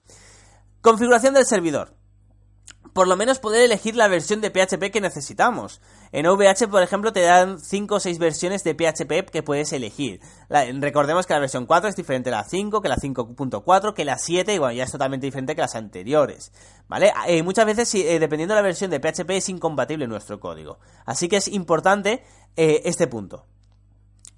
Configuración 0.81 1.35
del 1.35 1.47
servidor. 1.47 1.95
Por 2.93 3.07
lo 3.07 3.17
menos 3.17 3.39
poder 3.39 3.63
elegir 3.63 3.95
la 3.95 4.09
versión 4.09 4.41
de 4.41 4.51
PHP 4.51 4.91
que 4.91 5.01
necesitamos. 5.01 5.81
En 6.11 6.27
OVH, 6.27 6.69
por 6.69 6.83
ejemplo, 6.83 7.13
te 7.13 7.21
dan 7.21 7.61
5 7.61 7.95
o 7.95 8.01
6 8.01 8.19
versiones 8.19 8.65
de 8.65 8.75
PHP 8.75 9.31
que 9.31 9.43
puedes 9.43 9.73
elegir. 9.73 10.21
recordemos 10.49 11.27
que 11.27 11.35
la 11.35 11.41
versión 11.41 11.67
4 11.67 11.91
es 11.91 11.97
diferente 11.97 12.31
a 12.31 12.39
la 12.39 12.45
5, 12.45 12.81
que 12.81 12.89
la 12.89 12.97
5.4, 12.97 13.95
que 13.95 14.05
la 14.05 14.19
7, 14.19 14.55
y 14.55 14.59
bueno, 14.59 14.73
ya 14.73 14.85
es 14.85 14.91
totalmente 14.91 15.27
diferente 15.27 15.55
que 15.55 15.61
las 15.61 15.75
anteriores. 15.75 16.51
¿Vale? 16.89 17.13
Eh, 17.29 17.43
muchas 17.43 17.67
veces, 17.67 17.95
eh, 17.95 18.19
dependiendo 18.19 18.55
de 18.55 18.63
la 18.63 18.67
versión 18.67 18.91
de 18.91 18.99
PHP, 18.99 19.31
es 19.37 19.49
incompatible 19.49 20.09
nuestro 20.09 20.41
código. 20.41 20.79
Así 21.05 21.29
que 21.29 21.37
es 21.37 21.49
importante 21.49 22.25
eh, 22.57 22.83
este 22.85 23.07
punto. 23.07 23.47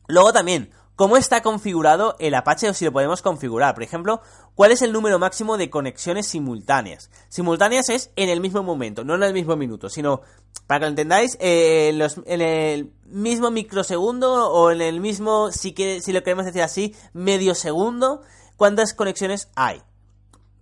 Luego 0.08 0.32
también, 0.32 0.70
cómo 1.00 1.16
está 1.16 1.40
configurado 1.40 2.14
el 2.18 2.34
Apache 2.34 2.68
o 2.68 2.74
si 2.74 2.84
lo 2.84 2.92
podemos 2.92 3.22
configurar. 3.22 3.72
Por 3.72 3.82
ejemplo, 3.82 4.20
cuál 4.54 4.70
es 4.70 4.82
el 4.82 4.92
número 4.92 5.18
máximo 5.18 5.56
de 5.56 5.70
conexiones 5.70 6.26
simultáneas. 6.26 7.08
Simultáneas 7.30 7.88
es 7.88 8.10
en 8.16 8.28
el 8.28 8.42
mismo 8.42 8.62
momento, 8.62 9.02
no 9.02 9.14
en 9.14 9.22
el 9.22 9.32
mismo 9.32 9.56
minuto, 9.56 9.88
sino, 9.88 10.20
para 10.66 10.80
que 10.80 10.84
lo 10.84 10.90
entendáis, 10.90 11.38
eh, 11.40 11.88
en 12.26 12.42
el 12.42 12.92
mismo 13.06 13.50
microsegundo 13.50 14.50
o 14.50 14.72
en 14.72 14.82
el 14.82 15.00
mismo, 15.00 15.50
si, 15.52 15.70
lo 15.70 16.22
queremos 16.22 16.44
decir 16.44 16.60
así, 16.60 16.94
medio 17.14 17.54
segundo, 17.54 18.20
cuántas 18.58 18.92
conexiones 18.92 19.48
hay. 19.56 19.80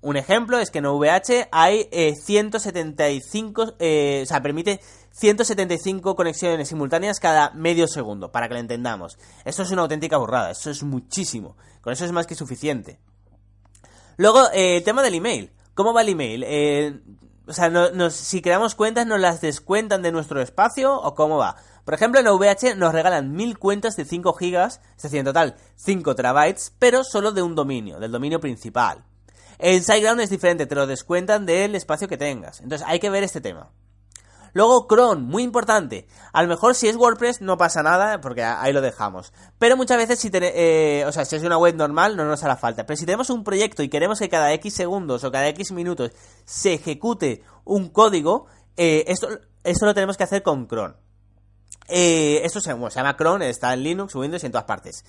Un 0.03 0.17
ejemplo 0.17 0.61
es 0.61 0.71
que 0.71 0.79
en 0.79 0.87
VH 0.87 1.49
hay 1.51 1.89
175, 2.15 3.63
eh, 3.65 3.75
eh, 3.81 4.21
o 4.23 4.27
sea, 4.27 4.41
permite 4.41 4.81
175 5.19 6.15
conexiones 6.15 6.69
simultáneas 6.69 7.19
cada 7.19 7.51
medio 7.51 7.89
segundo, 7.89 8.31
para 8.31 8.47
que 8.47 8.55
lo 8.55 8.61
entendamos. 8.61 9.19
Esto 9.45 9.63
es 9.63 9.71
una 9.73 9.83
auténtica 9.83 10.17
burrada, 10.17 10.53
eso 10.53 10.71
es 10.71 10.83
muchísimo. 10.85 11.57
Con 11.81 11.93
eso 11.93 12.05
es 12.05 12.13
más 12.13 12.27
que 12.27 12.37
suficiente. 12.37 13.01
Luego, 14.17 14.51
eh, 14.53 14.77
el 14.77 14.85
tema 14.85 15.03
del 15.03 15.15
email. 15.15 15.53
¿Cómo 15.75 15.93
va 15.93 16.03
el 16.03 16.09
email? 16.11 16.45
Eh, 16.47 17.01
o 17.47 17.53
sea, 17.53 17.71
si 18.11 18.43
creamos 18.43 18.75
cuentas, 18.75 19.07
¿nos 19.07 19.19
las 19.19 19.41
descuentan 19.41 20.03
de 20.03 20.13
nuestro 20.13 20.41
espacio 20.41 20.95
o 20.95 21.15
cómo 21.15 21.39
va? 21.39 21.57
Por 21.85 21.95
ejemplo, 21.95 22.21
en 22.21 22.27
VH 22.27 22.77
nos 22.77 22.93
regalan 22.93 23.33
1000 23.33 23.59
cuentas 23.59 23.97
de 23.97 24.05
5 24.05 24.35
gigas, 24.35 24.81
es 24.97 25.05
decir, 25.05 25.21
en 25.21 25.25
total 25.25 25.57
5 25.77 26.15
terabytes, 26.15 26.75
pero 26.79 27.03
solo 27.03 27.33
de 27.33 27.43
un 27.43 27.55
dominio, 27.55 27.99
del 27.99 28.13
dominio 28.13 28.39
principal. 28.39 29.05
En 29.59 29.83
SiteGround 29.83 30.21
es 30.21 30.31
diferente, 30.31 30.67
te 30.67 30.75
lo 30.75 30.87
descuentan 30.87 31.47
del 31.47 31.75
espacio 31.75 32.07
que 32.07 32.17
tengas. 32.17 32.61
Entonces 32.61 32.87
hay 32.87 33.01
que 33.01 33.11
ver 33.11 33.25
este 33.25 33.41
tema. 33.41 33.71
Luego 34.53 34.87
cron, 34.87 35.25
muy 35.25 35.43
importante. 35.43 36.07
A 36.33 36.43
lo 36.43 36.49
mejor 36.49 36.75
si 36.75 36.89
es 36.89 36.97
WordPress 36.97 37.41
no 37.41 37.57
pasa 37.57 37.83
nada 37.83 38.21
porque 38.21 38.43
ahí 38.43 38.73
lo 38.73 38.81
dejamos. 38.81 39.33
Pero 39.59 39.77
muchas 39.77 39.97
veces 39.99 40.19
si 40.19 40.31
eh, 40.33 41.05
o 41.07 41.13
sea, 41.13 41.25
si 41.25 41.37
es 41.37 41.43
una 41.43 41.59
web 41.59 41.75
normal 41.77 42.17
no 42.17 42.25
nos 42.25 42.43
hará 42.45 42.57
falta. 42.57 42.87
Pero 42.87 42.97
si 42.97 43.07
tenemos 43.07 43.31
un 43.31 43.45
proyecto 43.45 43.83
y 43.83 43.89
queremos 43.89 44.19
que 44.19 44.29
cada 44.29 44.53
X 44.55 44.75
segundos 44.75 45.25
o 45.25 45.31
cada 45.31 45.49
X 45.49 45.73
minutos 45.73 46.13
se 46.45 46.75
ejecute 46.75 47.43
un 47.65 47.89
código, 47.91 48.47
eh, 48.77 49.05
esto, 49.09 49.29
esto 49.65 49.87
lo 49.87 49.95
tenemos 49.95 50.17
que 50.17 50.25
hacer 50.25 50.43
con 50.43 50.67
cron. 50.67 50.97
Eh, 51.89 52.43
esto 52.45 52.61
se, 52.61 52.71
se 52.73 52.97
llama 52.97 53.17
cron, 53.17 53.43
está 53.43 53.73
en 53.73 53.83
Linux, 53.83 54.15
Windows 54.15 54.43
y 54.43 54.47
en 54.47 54.53
todas 54.53 54.67
partes. 54.67 55.05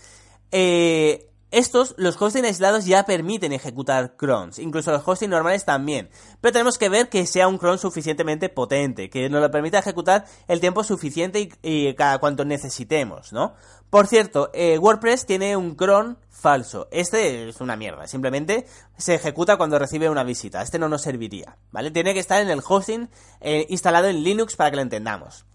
Eh, 0.51 1.29
estos, 1.51 1.95
los 1.97 2.21
hosting 2.21 2.45
aislados 2.45 2.85
ya 2.85 3.05
permiten 3.05 3.53
ejecutar 3.53 4.15
crons, 4.15 4.59
incluso 4.59 4.91
los 4.91 5.07
hosting 5.07 5.31
normales 5.31 5.65
también, 5.65 6.09
pero 6.41 6.53
tenemos 6.53 6.77
que 6.77 6.89
ver 6.89 7.09
que 7.09 7.25
sea 7.25 7.47
un 7.47 7.57
cron 7.57 7.79
suficientemente 7.79 8.49
potente, 8.49 9.09
que 9.09 9.29
nos 9.29 9.41
lo 9.41 9.49
permita 9.49 9.79
ejecutar 9.79 10.25
el 10.47 10.59
tiempo 10.59 10.83
suficiente 10.83 11.49
y, 11.63 11.93
cada 11.95 12.19
cuanto 12.19 12.45
necesitemos, 12.45 13.33
¿no? 13.33 13.55
Por 13.89 14.05
cierto, 14.05 14.51
eh, 14.53 14.77
WordPress 14.77 15.25
tiene 15.25 15.57
un 15.57 15.73
cron 15.73 16.19
falso, 16.29 16.87
este 16.91 17.49
es 17.49 17.59
una 17.61 17.75
mierda, 17.75 18.07
simplemente 18.07 18.67
se 18.97 19.15
ejecuta 19.15 19.57
cuando 19.57 19.79
recibe 19.79 20.07
una 20.07 20.23
visita, 20.23 20.61
este 20.61 20.77
no 20.77 20.87
nos 20.87 21.01
serviría, 21.01 21.57
¿vale? 21.71 21.89
Tiene 21.89 22.13
que 22.13 22.19
estar 22.19 22.41
en 22.43 22.51
el 22.51 22.61
hosting 22.65 23.09
eh, 23.41 23.65
instalado 23.69 24.07
en 24.07 24.23
Linux 24.23 24.55
para 24.55 24.69
que 24.69 24.75
lo 24.75 24.83
entendamos. 24.83 25.45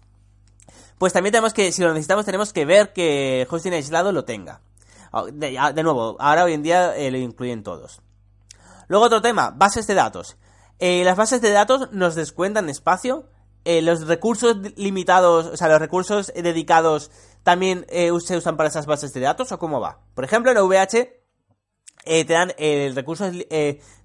Pues 0.97 1.13
también 1.13 1.31
tenemos 1.31 1.53
que, 1.53 1.71
si 1.71 1.81
lo 1.81 1.89
necesitamos, 1.89 2.25
tenemos 2.25 2.53
que 2.53 2.65
ver 2.65 2.93
que 2.93 3.47
hosting 3.49 3.73
aislado 3.73 4.11
lo 4.11 4.25
tenga. 4.25 4.61
Ah, 5.17 5.71
de, 5.71 5.81
nuevo, 5.81 6.17
ahora 6.19 6.43
hoy 6.43 6.51
en 6.51 6.61
día 6.61 6.93
eh, 6.93 7.09
lo 7.09 7.17
incluyen 7.17 7.63
todos. 7.63 8.01
Luego 8.89 9.05
otro 9.05 9.21
tema, 9.21 9.53
bases 9.55 9.87
de 9.87 9.93
datos. 9.93 10.35
Eh, 10.77 11.05
las 11.05 11.15
bases 11.15 11.39
de 11.39 11.51
datos 11.51 11.89
nos 11.93 12.15
descuentan 12.15 12.69
espacio. 12.69 13.29
Eh, 13.63 13.81
los 13.81 14.07
recursos 14.07 14.57
limitados, 14.75 15.45
o 15.45 15.55
sea, 15.55 15.69
los 15.69 15.79
recursos 15.79 16.33
dedicados 16.35 17.11
también 17.43 17.85
se 17.89 18.35
usan 18.35 18.57
para 18.57 18.67
esas 18.67 18.87
bases 18.87 19.13
de 19.13 19.21
datos 19.21 19.53
o 19.53 19.57
cómo 19.57 19.79
va. 19.79 20.01
Por 20.15 20.25
ejemplo, 20.25 20.51
en 20.51 20.57
VH 20.57 21.21
te 22.03 22.25
dan 22.25 22.51
recursos 22.93 23.31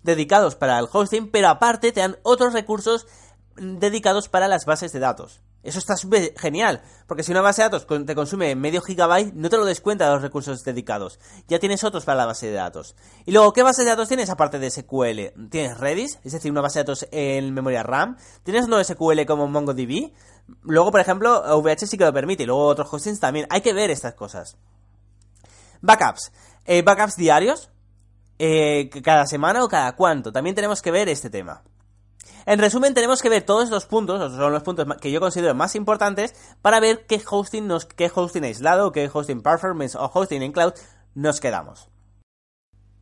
dedicados 0.02 0.54
para 0.54 0.78
el 0.78 0.86
hosting, 0.90 1.32
pero 1.32 1.48
aparte 1.48 1.90
te 1.90 2.00
dan 2.00 2.18
otros 2.22 2.52
recursos 2.52 3.08
dedicados 3.56 4.28
para 4.28 4.46
las 4.46 4.64
bases 4.64 4.92
de 4.92 5.00
datos. 5.00 5.40
Eso 5.62 5.78
está 5.78 5.94
súper 5.96 6.32
genial, 6.38 6.80
porque 7.06 7.22
si 7.22 7.32
una 7.32 7.42
base 7.42 7.60
de 7.60 7.68
datos 7.68 7.86
te 8.06 8.14
consume 8.14 8.54
medio 8.56 8.80
gigabyte, 8.80 9.34
no 9.34 9.50
te 9.50 9.58
lo 9.58 9.66
descuenta 9.66 10.06
de 10.06 10.14
los 10.14 10.22
recursos 10.22 10.64
dedicados. 10.64 11.20
Ya 11.48 11.58
tienes 11.58 11.84
otros 11.84 12.06
para 12.06 12.16
la 12.16 12.26
base 12.26 12.46
de 12.46 12.54
datos. 12.54 12.96
Y 13.26 13.32
luego, 13.32 13.52
¿qué 13.52 13.62
base 13.62 13.82
de 13.82 13.90
datos 13.90 14.08
tienes 14.08 14.30
aparte 14.30 14.58
de 14.58 14.70
SQL? 14.70 15.48
Tienes 15.50 15.78
Redis, 15.78 16.18
es 16.24 16.32
decir, 16.32 16.50
una 16.50 16.62
base 16.62 16.78
de 16.78 16.84
datos 16.84 17.06
en 17.10 17.52
memoria 17.52 17.82
RAM. 17.82 18.16
Tienes 18.42 18.68
no 18.68 18.82
SQL 18.82 19.26
como 19.26 19.48
MongoDB. 19.48 20.12
Luego, 20.62 20.90
por 20.90 21.00
ejemplo, 21.00 21.42
VH 21.58 21.86
sí 21.86 21.98
que 21.98 22.04
lo 22.04 22.12
permite, 22.12 22.44
y 22.44 22.46
luego 22.46 22.64
otros 22.64 22.88
hostings 22.90 23.20
también. 23.20 23.46
Hay 23.50 23.60
que 23.60 23.74
ver 23.74 23.90
estas 23.90 24.14
cosas. 24.14 24.56
Backups. 25.82 26.32
Eh, 26.64 26.80
backups 26.80 27.16
diarios. 27.16 27.70
Eh, 28.38 28.88
cada 29.04 29.26
semana 29.26 29.62
o 29.62 29.68
cada 29.68 29.94
cuánto. 29.94 30.32
También 30.32 30.56
tenemos 30.56 30.80
que 30.80 30.90
ver 30.90 31.10
este 31.10 31.28
tema. 31.28 31.62
En 32.46 32.58
resumen, 32.58 32.94
tenemos 32.94 33.22
que 33.22 33.28
ver 33.28 33.42
todos 33.42 33.64
estos 33.64 33.86
puntos, 33.86 34.32
son 34.32 34.52
los 34.52 34.62
puntos 34.62 34.86
que 35.00 35.10
yo 35.10 35.20
considero 35.20 35.54
más 35.54 35.74
importantes, 35.74 36.34
para 36.62 36.80
ver 36.80 37.06
qué 37.06 37.22
hosting, 37.28 37.66
nos, 37.66 37.86
qué 37.86 38.10
hosting 38.14 38.44
aislado, 38.44 38.92
qué 38.92 39.10
hosting 39.12 39.42
performance 39.42 39.94
o 39.94 40.10
hosting 40.12 40.42
en 40.42 40.52
cloud 40.52 40.72
nos 41.14 41.40
quedamos. 41.40 41.90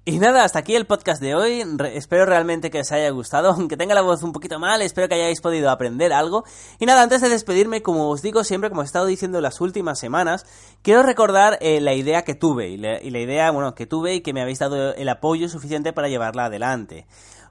Y 0.08 0.20
nada, 0.20 0.42
hasta 0.42 0.60
aquí 0.60 0.74
el 0.74 0.86
podcast 0.86 1.20
de 1.20 1.34
hoy. 1.34 1.62
espero 1.92 2.24
realmente 2.24 2.70
que 2.70 2.80
os 2.80 2.92
haya 2.92 3.10
gustado, 3.10 3.50
aunque 3.52 3.76
tenga 3.76 3.94
la 3.94 4.00
voz 4.00 4.22
un 4.22 4.32
poquito 4.32 4.58
mal, 4.58 4.80
espero 4.80 5.06
que 5.06 5.16
hayáis 5.16 5.42
podido 5.42 5.68
aprender 5.68 6.14
algo. 6.14 6.44
Y 6.78 6.86
nada, 6.86 7.02
antes 7.02 7.20
de 7.20 7.28
despedirme, 7.28 7.82
como 7.82 8.08
os 8.08 8.22
digo 8.22 8.42
siempre, 8.42 8.70
como 8.70 8.80
he 8.80 8.86
estado 8.86 9.04
diciendo 9.04 9.42
las 9.42 9.60
últimas 9.60 9.98
semanas, 9.98 10.46
quiero 10.80 11.02
recordar 11.02 11.58
eh, 11.60 11.82
la 11.82 11.92
idea 11.92 12.22
que 12.22 12.34
tuve, 12.34 12.70
y 12.70 12.78
la, 12.78 13.02
y 13.02 13.10
la 13.10 13.18
idea, 13.18 13.50
bueno, 13.50 13.74
que 13.74 13.84
tuve 13.84 14.14
y 14.14 14.20
que 14.22 14.32
me 14.32 14.40
habéis 14.40 14.60
dado 14.60 14.94
el 14.94 15.10
apoyo 15.10 15.46
suficiente 15.50 15.92
para 15.92 16.08
llevarla 16.08 16.46
adelante. 16.46 17.06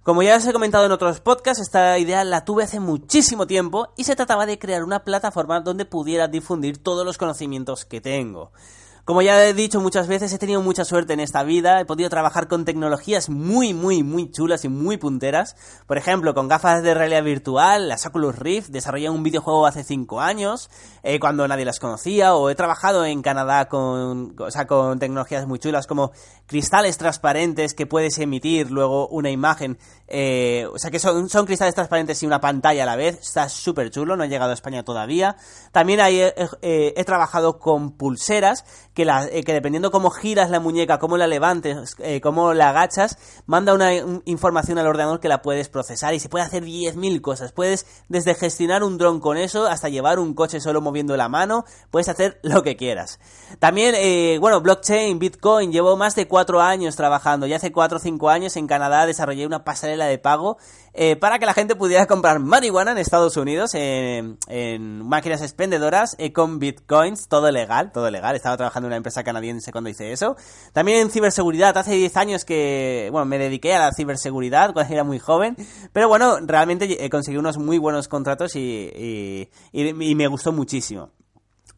Como 0.08 0.24
ya 0.24 0.38
os 0.38 0.48
he 0.48 0.54
comentado 0.54 0.86
en 0.86 0.94
otros 0.94 1.20
podcasts, 1.20 1.62
esta 1.62 2.00
idea 2.00 2.24
la 2.24 2.46
tuve 2.46 2.64
hace 2.64 2.80
muchísimo 2.80 3.46
tiempo 3.46 3.90
y 3.98 4.06
se 4.06 4.16
trataba 4.16 4.46
de 4.46 4.58
crear 4.58 4.86
una 4.86 5.04
plataforma 5.04 5.60
donde 5.60 5.84
pudiera 5.84 6.30
difundir 6.30 6.78
todos 6.78 7.06
los 7.06 7.18
conocimientos 7.18 7.84
que 7.84 8.00
tengo. 8.00 8.54
Como 9.08 9.22
ya 9.22 9.42
he 9.46 9.54
dicho 9.54 9.80
muchas 9.80 10.10
veces, 10.10 10.34
he 10.34 10.38
tenido 10.38 10.62
mucha 10.62 10.84
suerte 10.84 11.14
en 11.14 11.22
esta 11.22 11.42
vida, 11.44 11.80
he 11.80 11.86
podido 11.86 12.10
trabajar 12.10 12.50
con 12.50 12.66
tecnologías 12.66 13.30
muy, 13.30 13.74
muy, 13.74 14.04
muy 14.04 14.30
chulas 14.30 14.66
y 14.66 14.68
muy 14.68 14.98
punteras. 14.98 15.56
Por 15.88 15.98
ejemplo, 15.98 16.34
con 16.34 16.50
gafas 16.50 16.84
de 16.84 16.94
realidad 16.94 17.24
virtual, 17.24 17.88
las 17.88 18.06
Oculus 18.06 18.38
Rift, 18.38 18.68
desarrollé 18.68 19.10
un 19.10 19.24
videojuego 19.24 19.66
hace 19.66 19.86
5 19.86 20.20
años, 20.20 20.70
eh, 21.04 21.22
cuando 21.22 21.48
nadie 21.48 21.64
las 21.64 21.80
conocía, 21.80 22.36
o 22.36 22.50
he 22.50 22.56
trabajado 22.56 23.06
en 23.06 23.22
Canadá 23.22 23.70
con, 23.70 24.36
o 24.38 24.52
sea, 24.52 24.68
con 24.68 25.00
tecnologías 25.00 25.48
muy 25.48 25.60
chulas 25.60 25.88
como 25.88 26.12
cristales 26.46 26.98
transparentes 26.98 27.74
que 27.74 27.86
puedes 27.86 28.18
emitir 28.20 28.72
luego 28.72 29.08
una 29.08 29.30
imagen, 29.30 29.78
eh, 30.10 30.68
o 30.74 30.78
sea 30.80 30.92
que 30.92 31.00
son, 31.00 31.30
son 31.30 31.46
cristales 31.46 31.76
transparentes 31.76 32.24
y 32.24 32.26
una 32.26 32.42
pantalla 32.42 32.84
a 32.84 32.86
la 32.86 32.98
vez, 32.98 33.20
está 33.22 33.48
súper 33.48 33.90
chulo, 33.90 34.18
no 34.18 34.26
he 34.26 34.28
llegado 34.30 34.52
a 34.52 34.54
España 34.54 34.84
todavía. 34.84 35.38
También 35.72 36.02
ahí 36.02 36.22
he, 36.62 37.04
trabajado 37.06 37.58
con 37.58 37.92
pulseras 37.92 38.66
que, 38.98 39.06
la, 39.06 39.28
eh, 39.28 39.44
que 39.44 39.54
dependiendo 39.54 39.92
cómo 39.92 40.10
giras 40.10 40.50
la 40.50 40.60
muñeca, 40.60 40.98
cómo 40.98 41.18
la 41.18 41.28
levantes, 41.28 41.96
eh, 42.00 42.20
cómo 42.20 42.56
la 42.56 42.70
agachas, 42.70 43.20
manda 43.46 43.76
una 43.76 43.94
información 44.26 44.80
al 44.80 44.88
ordenador 44.88 45.20
que 45.20 45.30
la 45.30 45.44
puedes 45.44 45.70
procesar 45.70 46.16
y 46.16 46.20
se 46.20 46.30
puede 46.30 46.46
hacer 46.46 46.64
10.000 46.64 47.22
cosas. 47.22 47.52
Puedes 47.52 47.86
desde 48.10 48.34
gestionar 48.34 48.84
un 48.84 48.98
dron 48.98 49.20
con 49.20 49.38
eso 49.38 49.68
hasta 49.68 49.88
llevar 49.88 50.18
un 50.18 50.34
coche 50.34 50.60
solo 50.60 50.82
moviendo 50.82 51.16
la 51.16 51.30
mano, 51.30 51.64
puedes 51.92 52.10
hacer 52.10 52.40
lo 52.44 52.64
que 52.64 52.76
quieras. 52.76 53.20
También, 53.60 54.42
bueno, 54.42 54.62
blockchain, 54.62 55.20
bitcoin, 55.20 55.72
llevo 55.72 55.96
más 55.96 56.16
de 56.16 56.28
cuatro 56.28 56.60
años 56.60 56.96
trabajando 56.96 57.46
y 57.46 57.54
hace 57.54 57.72
cuatro 57.72 57.98
o 57.98 58.02
cinco 58.02 58.32
años 58.32 58.58
en 58.58 58.66
Canadá 58.66 59.06
desarrollé 59.06 59.46
una 59.46 59.64
pasarela 59.64 60.08
de 60.08 60.18
pago 60.18 60.58
eh, 61.00 61.16
para 61.16 61.38
que 61.38 61.46
la 61.46 61.54
gente 61.54 61.76
pudiera 61.76 62.06
comprar 62.08 62.40
marihuana 62.40 62.92
en 62.92 62.98
Estados 62.98 63.38
Unidos 63.38 63.76
en, 63.76 64.38
máquinas 65.08 65.44
expendedoras 65.44 66.16
eh, 66.18 66.34
con 66.34 66.58
bitcoins, 66.58 67.28
todo 67.28 67.52
legal, 67.52 67.92
todo 67.92 68.10
legal. 68.10 68.36
Estaba 68.36 68.58
trabajando 68.58 68.87
una 68.88 68.98
empresa 68.98 69.24
canadiense 69.24 69.72
cuando 69.72 69.90
hice 69.90 70.12
eso. 70.12 70.36
También 70.74 71.02
en 71.02 71.12
ciberseguridad, 71.12 71.78
hace 71.78 71.94
10 71.94 72.18
años 72.18 72.46
que, 72.46 73.10
bueno, 73.12 73.26
me 73.26 73.38
dediqué 73.38 73.74
a 73.74 73.80
la 73.80 73.92
ciberseguridad 73.94 74.74
cuando 74.74 74.94
era 74.94 75.04
muy 75.04 75.20
joven, 75.20 75.56
pero 75.94 76.08
bueno, 76.08 76.38
realmente 76.42 77.04
eh, 77.04 77.10
conseguí 77.10 77.38
unos 77.38 77.58
muy 77.58 77.78
buenos 77.78 78.08
contratos 78.08 78.56
y 78.56 79.50
me 79.74 80.28
gustó 80.28 80.52
muchísimo. 80.52 81.12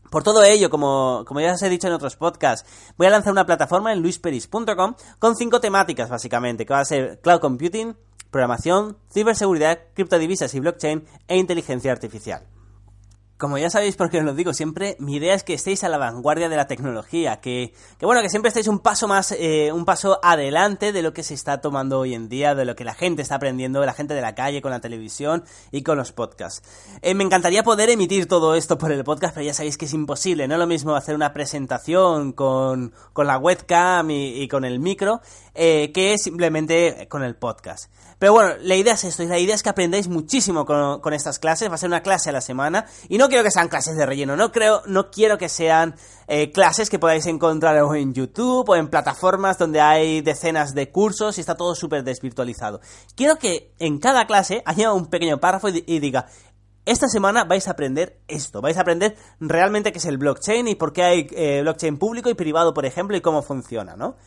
Por 0.10 0.24
todo 0.24 0.44
ello, 0.44 0.70
como, 0.70 1.24
como, 1.28 1.40
ya 1.40 1.54
os 1.54 1.62
he 1.62 1.70
dicho 1.70 1.88
en 1.88 1.94
otros 1.94 2.16
podcasts, 2.16 2.68
voy 2.98 3.08
a 3.08 3.12
lanzar 3.12 3.32
una 3.32 3.46
plataforma 3.46 3.94
en 3.94 4.02
luisperis.com 4.02 4.96
con 5.20 5.36
cinco 5.36 5.60
temáticas 5.60 6.10
básicamente, 6.10 6.66
que 6.66 6.74
va 6.74 6.80
a 6.80 6.86
ser 6.86 7.20
cloud 7.22 7.40
computing, 7.40 7.96
programación, 8.32 8.98
ciberseguridad, 9.12 9.80
criptodivisas 9.94 10.54
y 10.56 10.60
blockchain 10.60 11.06
e 11.28 11.38
inteligencia 11.38 11.92
artificial. 11.92 12.44
Como 13.40 13.58
ya 13.58 13.70
sabéis 13.70 13.96
porque 13.96 14.18
os 14.18 14.26
lo 14.26 14.34
digo 14.34 14.54
siempre, 14.54 14.98
mi 15.00 15.16
idea 15.16 15.34
es 15.34 15.46
que 15.46 15.54
estéis 15.54 15.86
a 15.86 15.90
la 15.90 15.98
vanguardia 15.98 16.50
de 16.50 16.58
la 16.58 16.68
tecnología, 16.68 17.40
que, 17.40 17.74
que 17.98 18.06
bueno, 18.06 18.22
que 18.22 18.30
siempre 18.30 18.50
estéis 18.50 18.68
un 18.68 18.80
paso 18.80 19.08
más, 19.08 19.32
eh, 19.32 19.72
un 19.72 19.86
paso 19.86 20.20
adelante 20.22 20.92
de 20.92 21.02
lo 21.02 21.14
que 21.14 21.24
se 21.24 21.36
está 21.36 21.62
tomando 21.62 22.00
hoy 22.00 22.16
en 22.16 22.28
día, 22.28 22.54
de 22.54 22.66
lo 22.66 22.76
que 22.76 22.84
la 22.84 22.96
gente 22.96 23.22
está 23.22 23.36
aprendiendo, 23.36 23.80
de 23.80 23.86
la 23.86 23.94
gente 23.94 24.14
de 24.14 24.20
la 24.20 24.36
calle, 24.36 24.62
con 24.62 24.72
la 24.72 24.82
televisión 24.82 25.46
y 25.72 25.84
con 25.84 25.98
los 25.98 26.12
podcasts. 26.12 26.68
Eh, 27.02 27.14
me 27.14 27.24
encantaría 27.24 27.64
poder 27.64 27.90
emitir 27.90 28.28
todo 28.28 28.56
esto 28.56 28.78
por 28.78 28.92
el 28.92 29.06
podcast, 29.06 29.34
pero 29.34 29.46
ya 29.46 29.54
sabéis 29.54 29.78
que 29.78 29.86
es 29.86 29.94
imposible, 29.94 30.46
no 30.46 30.56
es 30.56 30.60
lo 30.60 30.68
mismo 30.68 30.94
hacer 30.94 31.16
una 31.16 31.32
presentación 31.32 32.34
con, 32.34 32.94
con 33.14 33.26
la 33.26 33.38
webcam 33.38 34.12
y, 34.12 34.50
con 34.50 34.66
el 34.66 34.82
micro, 34.82 35.22
eh, 35.56 35.94
que 35.94 36.18
simplemente 36.18 37.08
con 37.10 37.24
el 37.24 37.38
podcast. 37.38 37.90
Pero 38.20 38.34
bueno, 38.34 38.56
la 38.62 38.76
idea 38.76 38.96
es 38.96 39.06
esto, 39.06 39.24
la 39.24 39.40
idea 39.40 39.56
es 39.56 39.64
que 39.64 39.70
aprendáis 39.70 40.10
muchísimo 40.10 40.66
con, 40.66 41.14
estas 41.14 41.40
clases, 41.40 41.72
va 41.72 41.76
a 41.76 41.78
ser 41.78 41.88
una 41.88 42.04
clase 42.04 42.30
a 42.30 42.34
la 42.34 42.42
semana, 42.42 42.86
y 43.08 43.18
no 43.18 43.29
quiero 43.30 43.44
que 43.44 43.52
sean 43.52 43.70
clases 43.70 43.96
de 43.96 44.06
relleno, 44.06 44.36
no 44.36 44.52
creo, 44.52 44.82
no 44.88 45.10
quiero 45.10 45.38
que 45.38 45.48
sean 45.48 45.96
eh, 46.28 46.52
clases 46.52 46.90
que 46.90 47.00
podáis 47.00 47.26
encontrar 47.28 47.78
en 47.96 48.14
YouTube 48.14 48.68
o 48.68 48.76
en 48.76 48.90
plataformas 48.90 49.58
donde 49.58 49.80
hay 49.80 50.22
decenas 50.22 50.74
de 50.74 50.92
cursos 50.92 51.38
y 51.38 51.42
está 51.42 51.56
todo 51.56 51.76
súper 51.76 52.04
desvirtualizado. 52.04 52.82
Quiero 53.16 53.38
que 53.38 53.74
en 53.80 54.00
cada 54.00 54.28
clase 54.28 54.62
haya 54.66 54.92
un 54.92 55.08
pequeño 55.08 55.40
párrafo 55.40 55.70
y, 55.70 56.00
diga, 56.00 56.28
esta 56.86 57.08
semana 57.08 57.46
vais 57.46 57.68
a 57.68 57.72
aprender 57.72 58.20
esto, 58.28 58.62
vais 58.62 58.78
a 58.78 58.82
aprender 58.82 59.16
realmente 59.40 59.92
qué 59.92 60.00
es 60.00 60.06
el 60.06 60.18
blockchain 60.18 60.68
y 60.68 60.76
por 60.76 60.92
qué 60.92 61.04
hay 61.04 61.28
eh, 61.32 61.62
blockchain 61.62 61.98
público 61.98 62.30
y 62.30 62.34
privado, 62.34 62.74
por 62.74 62.86
ejemplo, 62.86 63.16
y 63.16 63.22
cómo 63.22 63.42
funciona, 63.42 63.96
¿no? 63.96 64.18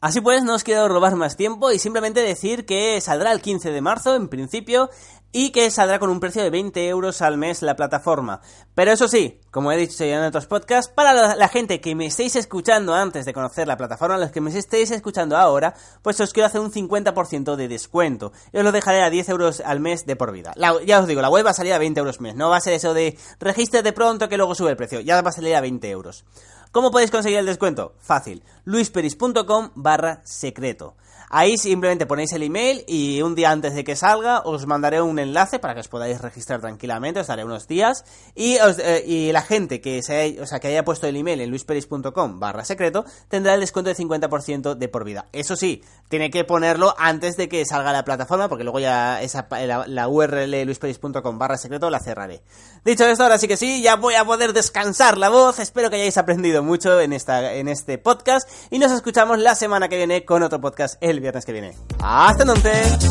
Así 0.00 0.20
pues, 0.20 0.44
no 0.44 0.54
os 0.54 0.62
quiero 0.62 0.88
robar 0.88 1.16
más 1.16 1.36
tiempo 1.36 1.72
y 1.72 1.78
simplemente 1.78 2.20
decir 2.20 2.66
que 2.66 3.00
saldrá 3.00 3.32
el 3.32 3.40
15 3.40 3.70
de 3.70 3.80
marzo, 3.80 4.14
en 4.14 4.28
principio, 4.28 4.90
y 5.38 5.50
que 5.50 5.70
saldrá 5.70 5.98
con 5.98 6.08
un 6.08 6.18
precio 6.18 6.42
de 6.42 6.48
20 6.48 6.88
euros 6.88 7.20
al 7.20 7.36
mes 7.36 7.60
la 7.60 7.76
plataforma. 7.76 8.40
Pero 8.74 8.92
eso 8.92 9.06
sí, 9.06 9.38
como 9.50 9.70
he 9.70 9.76
dicho 9.76 10.02
ya 10.02 10.16
en 10.16 10.24
otros 10.24 10.46
podcasts, 10.46 10.90
para 10.90 11.12
la, 11.12 11.48
gente 11.48 11.78
que 11.78 11.94
me 11.94 12.06
estéis 12.06 12.36
escuchando 12.36 12.94
antes 12.94 13.26
de 13.26 13.34
conocer 13.34 13.68
la 13.68 13.76
plataforma, 13.76 14.16
los 14.16 14.30
que 14.30 14.40
me 14.40 14.48
estéis 14.48 14.92
escuchando 14.92 15.36
ahora, 15.36 15.74
pues 16.00 16.18
os 16.20 16.32
quiero 16.32 16.46
hacer 16.46 16.62
un 16.62 16.72
50% 16.72 17.54
de 17.54 17.68
descuento. 17.68 18.32
Yo 18.50 18.60
os 18.60 18.64
lo 18.64 18.72
dejaré 18.72 19.02
a 19.02 19.10
10 19.10 19.28
euros 19.28 19.60
al 19.60 19.78
mes 19.78 20.06
de 20.06 20.16
por 20.16 20.32
vida. 20.32 20.54
ya 20.86 21.00
os 21.00 21.06
digo, 21.06 21.20
la 21.20 21.28
web 21.28 21.44
va 21.44 21.50
a 21.50 21.52
salir 21.52 21.74
a 21.74 21.78
20 21.78 22.00
euros 22.00 22.16
al 22.16 22.22
mes. 22.22 22.34
No 22.34 22.48
va 22.48 22.56
a 22.56 22.60
ser 22.62 22.72
eso 22.72 22.94
de 22.94 23.18
registre 23.38 23.82
de 23.82 23.92
pronto 23.92 24.30
que 24.30 24.38
luego 24.38 24.54
sube 24.54 24.70
el 24.70 24.78
precio. 24.78 25.00
Ya 25.00 25.20
va 25.20 25.28
a 25.28 25.32
salir 25.34 25.54
a 25.54 25.60
20 25.60 25.90
euros. 25.90 26.24
¿Cómo 26.72 26.90
podéis 26.90 27.10
conseguir 27.10 27.38
el 27.40 27.46
descuento? 27.46 27.94
Fácil. 28.00 28.42
luisperis.com 28.64 29.72
barra 29.74 30.22
secreto. 30.24 30.96
Ahí 31.28 31.56
simplemente 31.58 32.06
ponéis 32.06 32.32
el 32.32 32.42
email 32.42 32.84
y 32.86 33.22
un 33.22 33.34
día 33.34 33.50
antes 33.50 33.74
de 33.74 33.84
que 33.84 33.96
salga 33.96 34.40
os 34.44 34.66
mandaré 34.66 35.00
un 35.02 35.18
enlace 35.18 35.58
para 35.58 35.74
que 35.74 35.80
os 35.80 35.88
podáis 35.88 36.20
registrar 36.20 36.60
tranquilamente, 36.60 37.20
os 37.20 37.26
daré 37.26 37.44
unos 37.44 37.66
días 37.66 38.04
y, 38.34 38.56
eh, 38.78 39.30
la 39.32 39.42
gente 39.42 39.80
que, 39.80 40.02
se 40.02 40.40
o 40.40 40.46
sea, 40.46 40.60
que 40.60 40.68
haya 40.68 40.84
puesto 40.84 41.06
el 41.06 41.16
email 41.16 41.40
en 41.40 41.50
luisperis.com 41.50 42.38
barra 42.38 42.64
secreto 42.64 43.04
tendrá 43.28 43.54
el 43.54 43.60
descuento 43.60 43.88
de 43.88 43.96
50% 43.96 44.74
de 44.74 44.88
por 44.88 45.04
vida. 45.04 45.26
Eso 45.32 45.56
sí, 45.56 45.82
tiene 46.08 46.30
que 46.30 46.44
ponerlo 46.44 46.94
antes 46.98 47.36
de 47.36 47.48
que 47.48 47.64
salga 47.64 47.92
la 47.92 48.04
plataforma 48.04 48.48
porque 48.48 48.64
luego 48.64 48.78
ya 48.78 49.20
esa, 49.20 49.48
la, 49.86 50.08
URL 50.08 50.64
luisperis.com 50.64 51.38
barra 51.38 51.56
secreto 51.56 51.90
la 51.90 51.98
cerraré. 52.00 52.42
Dicho 52.84 53.04
esto, 53.04 53.24
ahora 53.24 53.38
sí 53.38 53.48
que 53.48 53.56
sí, 53.56 53.82
ya 53.82 53.96
voy 53.96 54.14
a 54.14 54.24
poder 54.24 54.52
descansar 54.52 55.18
la 55.18 55.28
voz. 55.28 55.58
Espero 55.58 55.90
que 55.90 55.96
hayáis 55.96 56.16
aprendido 56.18 56.62
mucho 56.62 57.00
en, 57.00 57.12
esta, 57.12 57.54
en 57.54 57.68
este 57.68 57.98
podcast 57.98 58.48
y 58.70 58.78
nos 58.78 58.92
escuchamos 58.92 59.38
la 59.38 59.54
semana 59.54 59.88
que 59.88 59.96
viene 59.96 60.24
con 60.24 60.42
otro 60.42 60.60
podcast 60.60 61.02
el 61.16 61.22
viernes 61.22 61.44
que 61.44 61.52
viene. 61.52 61.72
¡Hasta 62.00 62.42
entonces! 62.42 63.08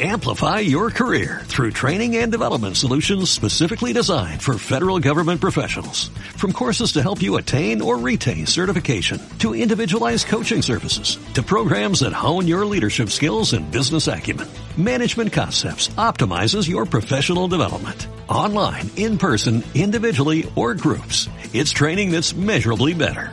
Amplify 0.00 0.60
your 0.60 0.92
career 0.92 1.40
through 1.46 1.72
training 1.72 2.18
and 2.18 2.30
development 2.30 2.76
solutions 2.76 3.32
specifically 3.32 3.92
designed 3.92 4.40
for 4.40 4.56
federal 4.56 5.00
government 5.00 5.40
professionals. 5.40 6.10
From 6.36 6.52
courses 6.52 6.92
to 6.92 7.02
help 7.02 7.20
you 7.20 7.36
attain 7.36 7.82
or 7.82 7.98
retain 7.98 8.46
certification, 8.46 9.20
to 9.40 9.56
individualized 9.56 10.28
coaching 10.28 10.62
services, 10.62 11.18
to 11.34 11.42
programs 11.42 11.98
that 12.00 12.12
hone 12.12 12.46
your 12.46 12.64
leadership 12.64 13.10
skills 13.10 13.54
and 13.54 13.72
business 13.72 14.06
acumen, 14.06 14.46
Management 14.76 15.32
Concepts 15.32 15.88
optimizes 15.98 16.68
your 16.68 16.86
professional 16.86 17.48
development. 17.48 18.06
Online, 18.28 18.88
in 18.94 19.18
person, 19.18 19.64
individually, 19.74 20.48
or 20.54 20.74
groups. 20.74 21.28
It's 21.52 21.72
training 21.72 22.12
that's 22.12 22.36
measurably 22.36 22.94
better. 22.94 23.32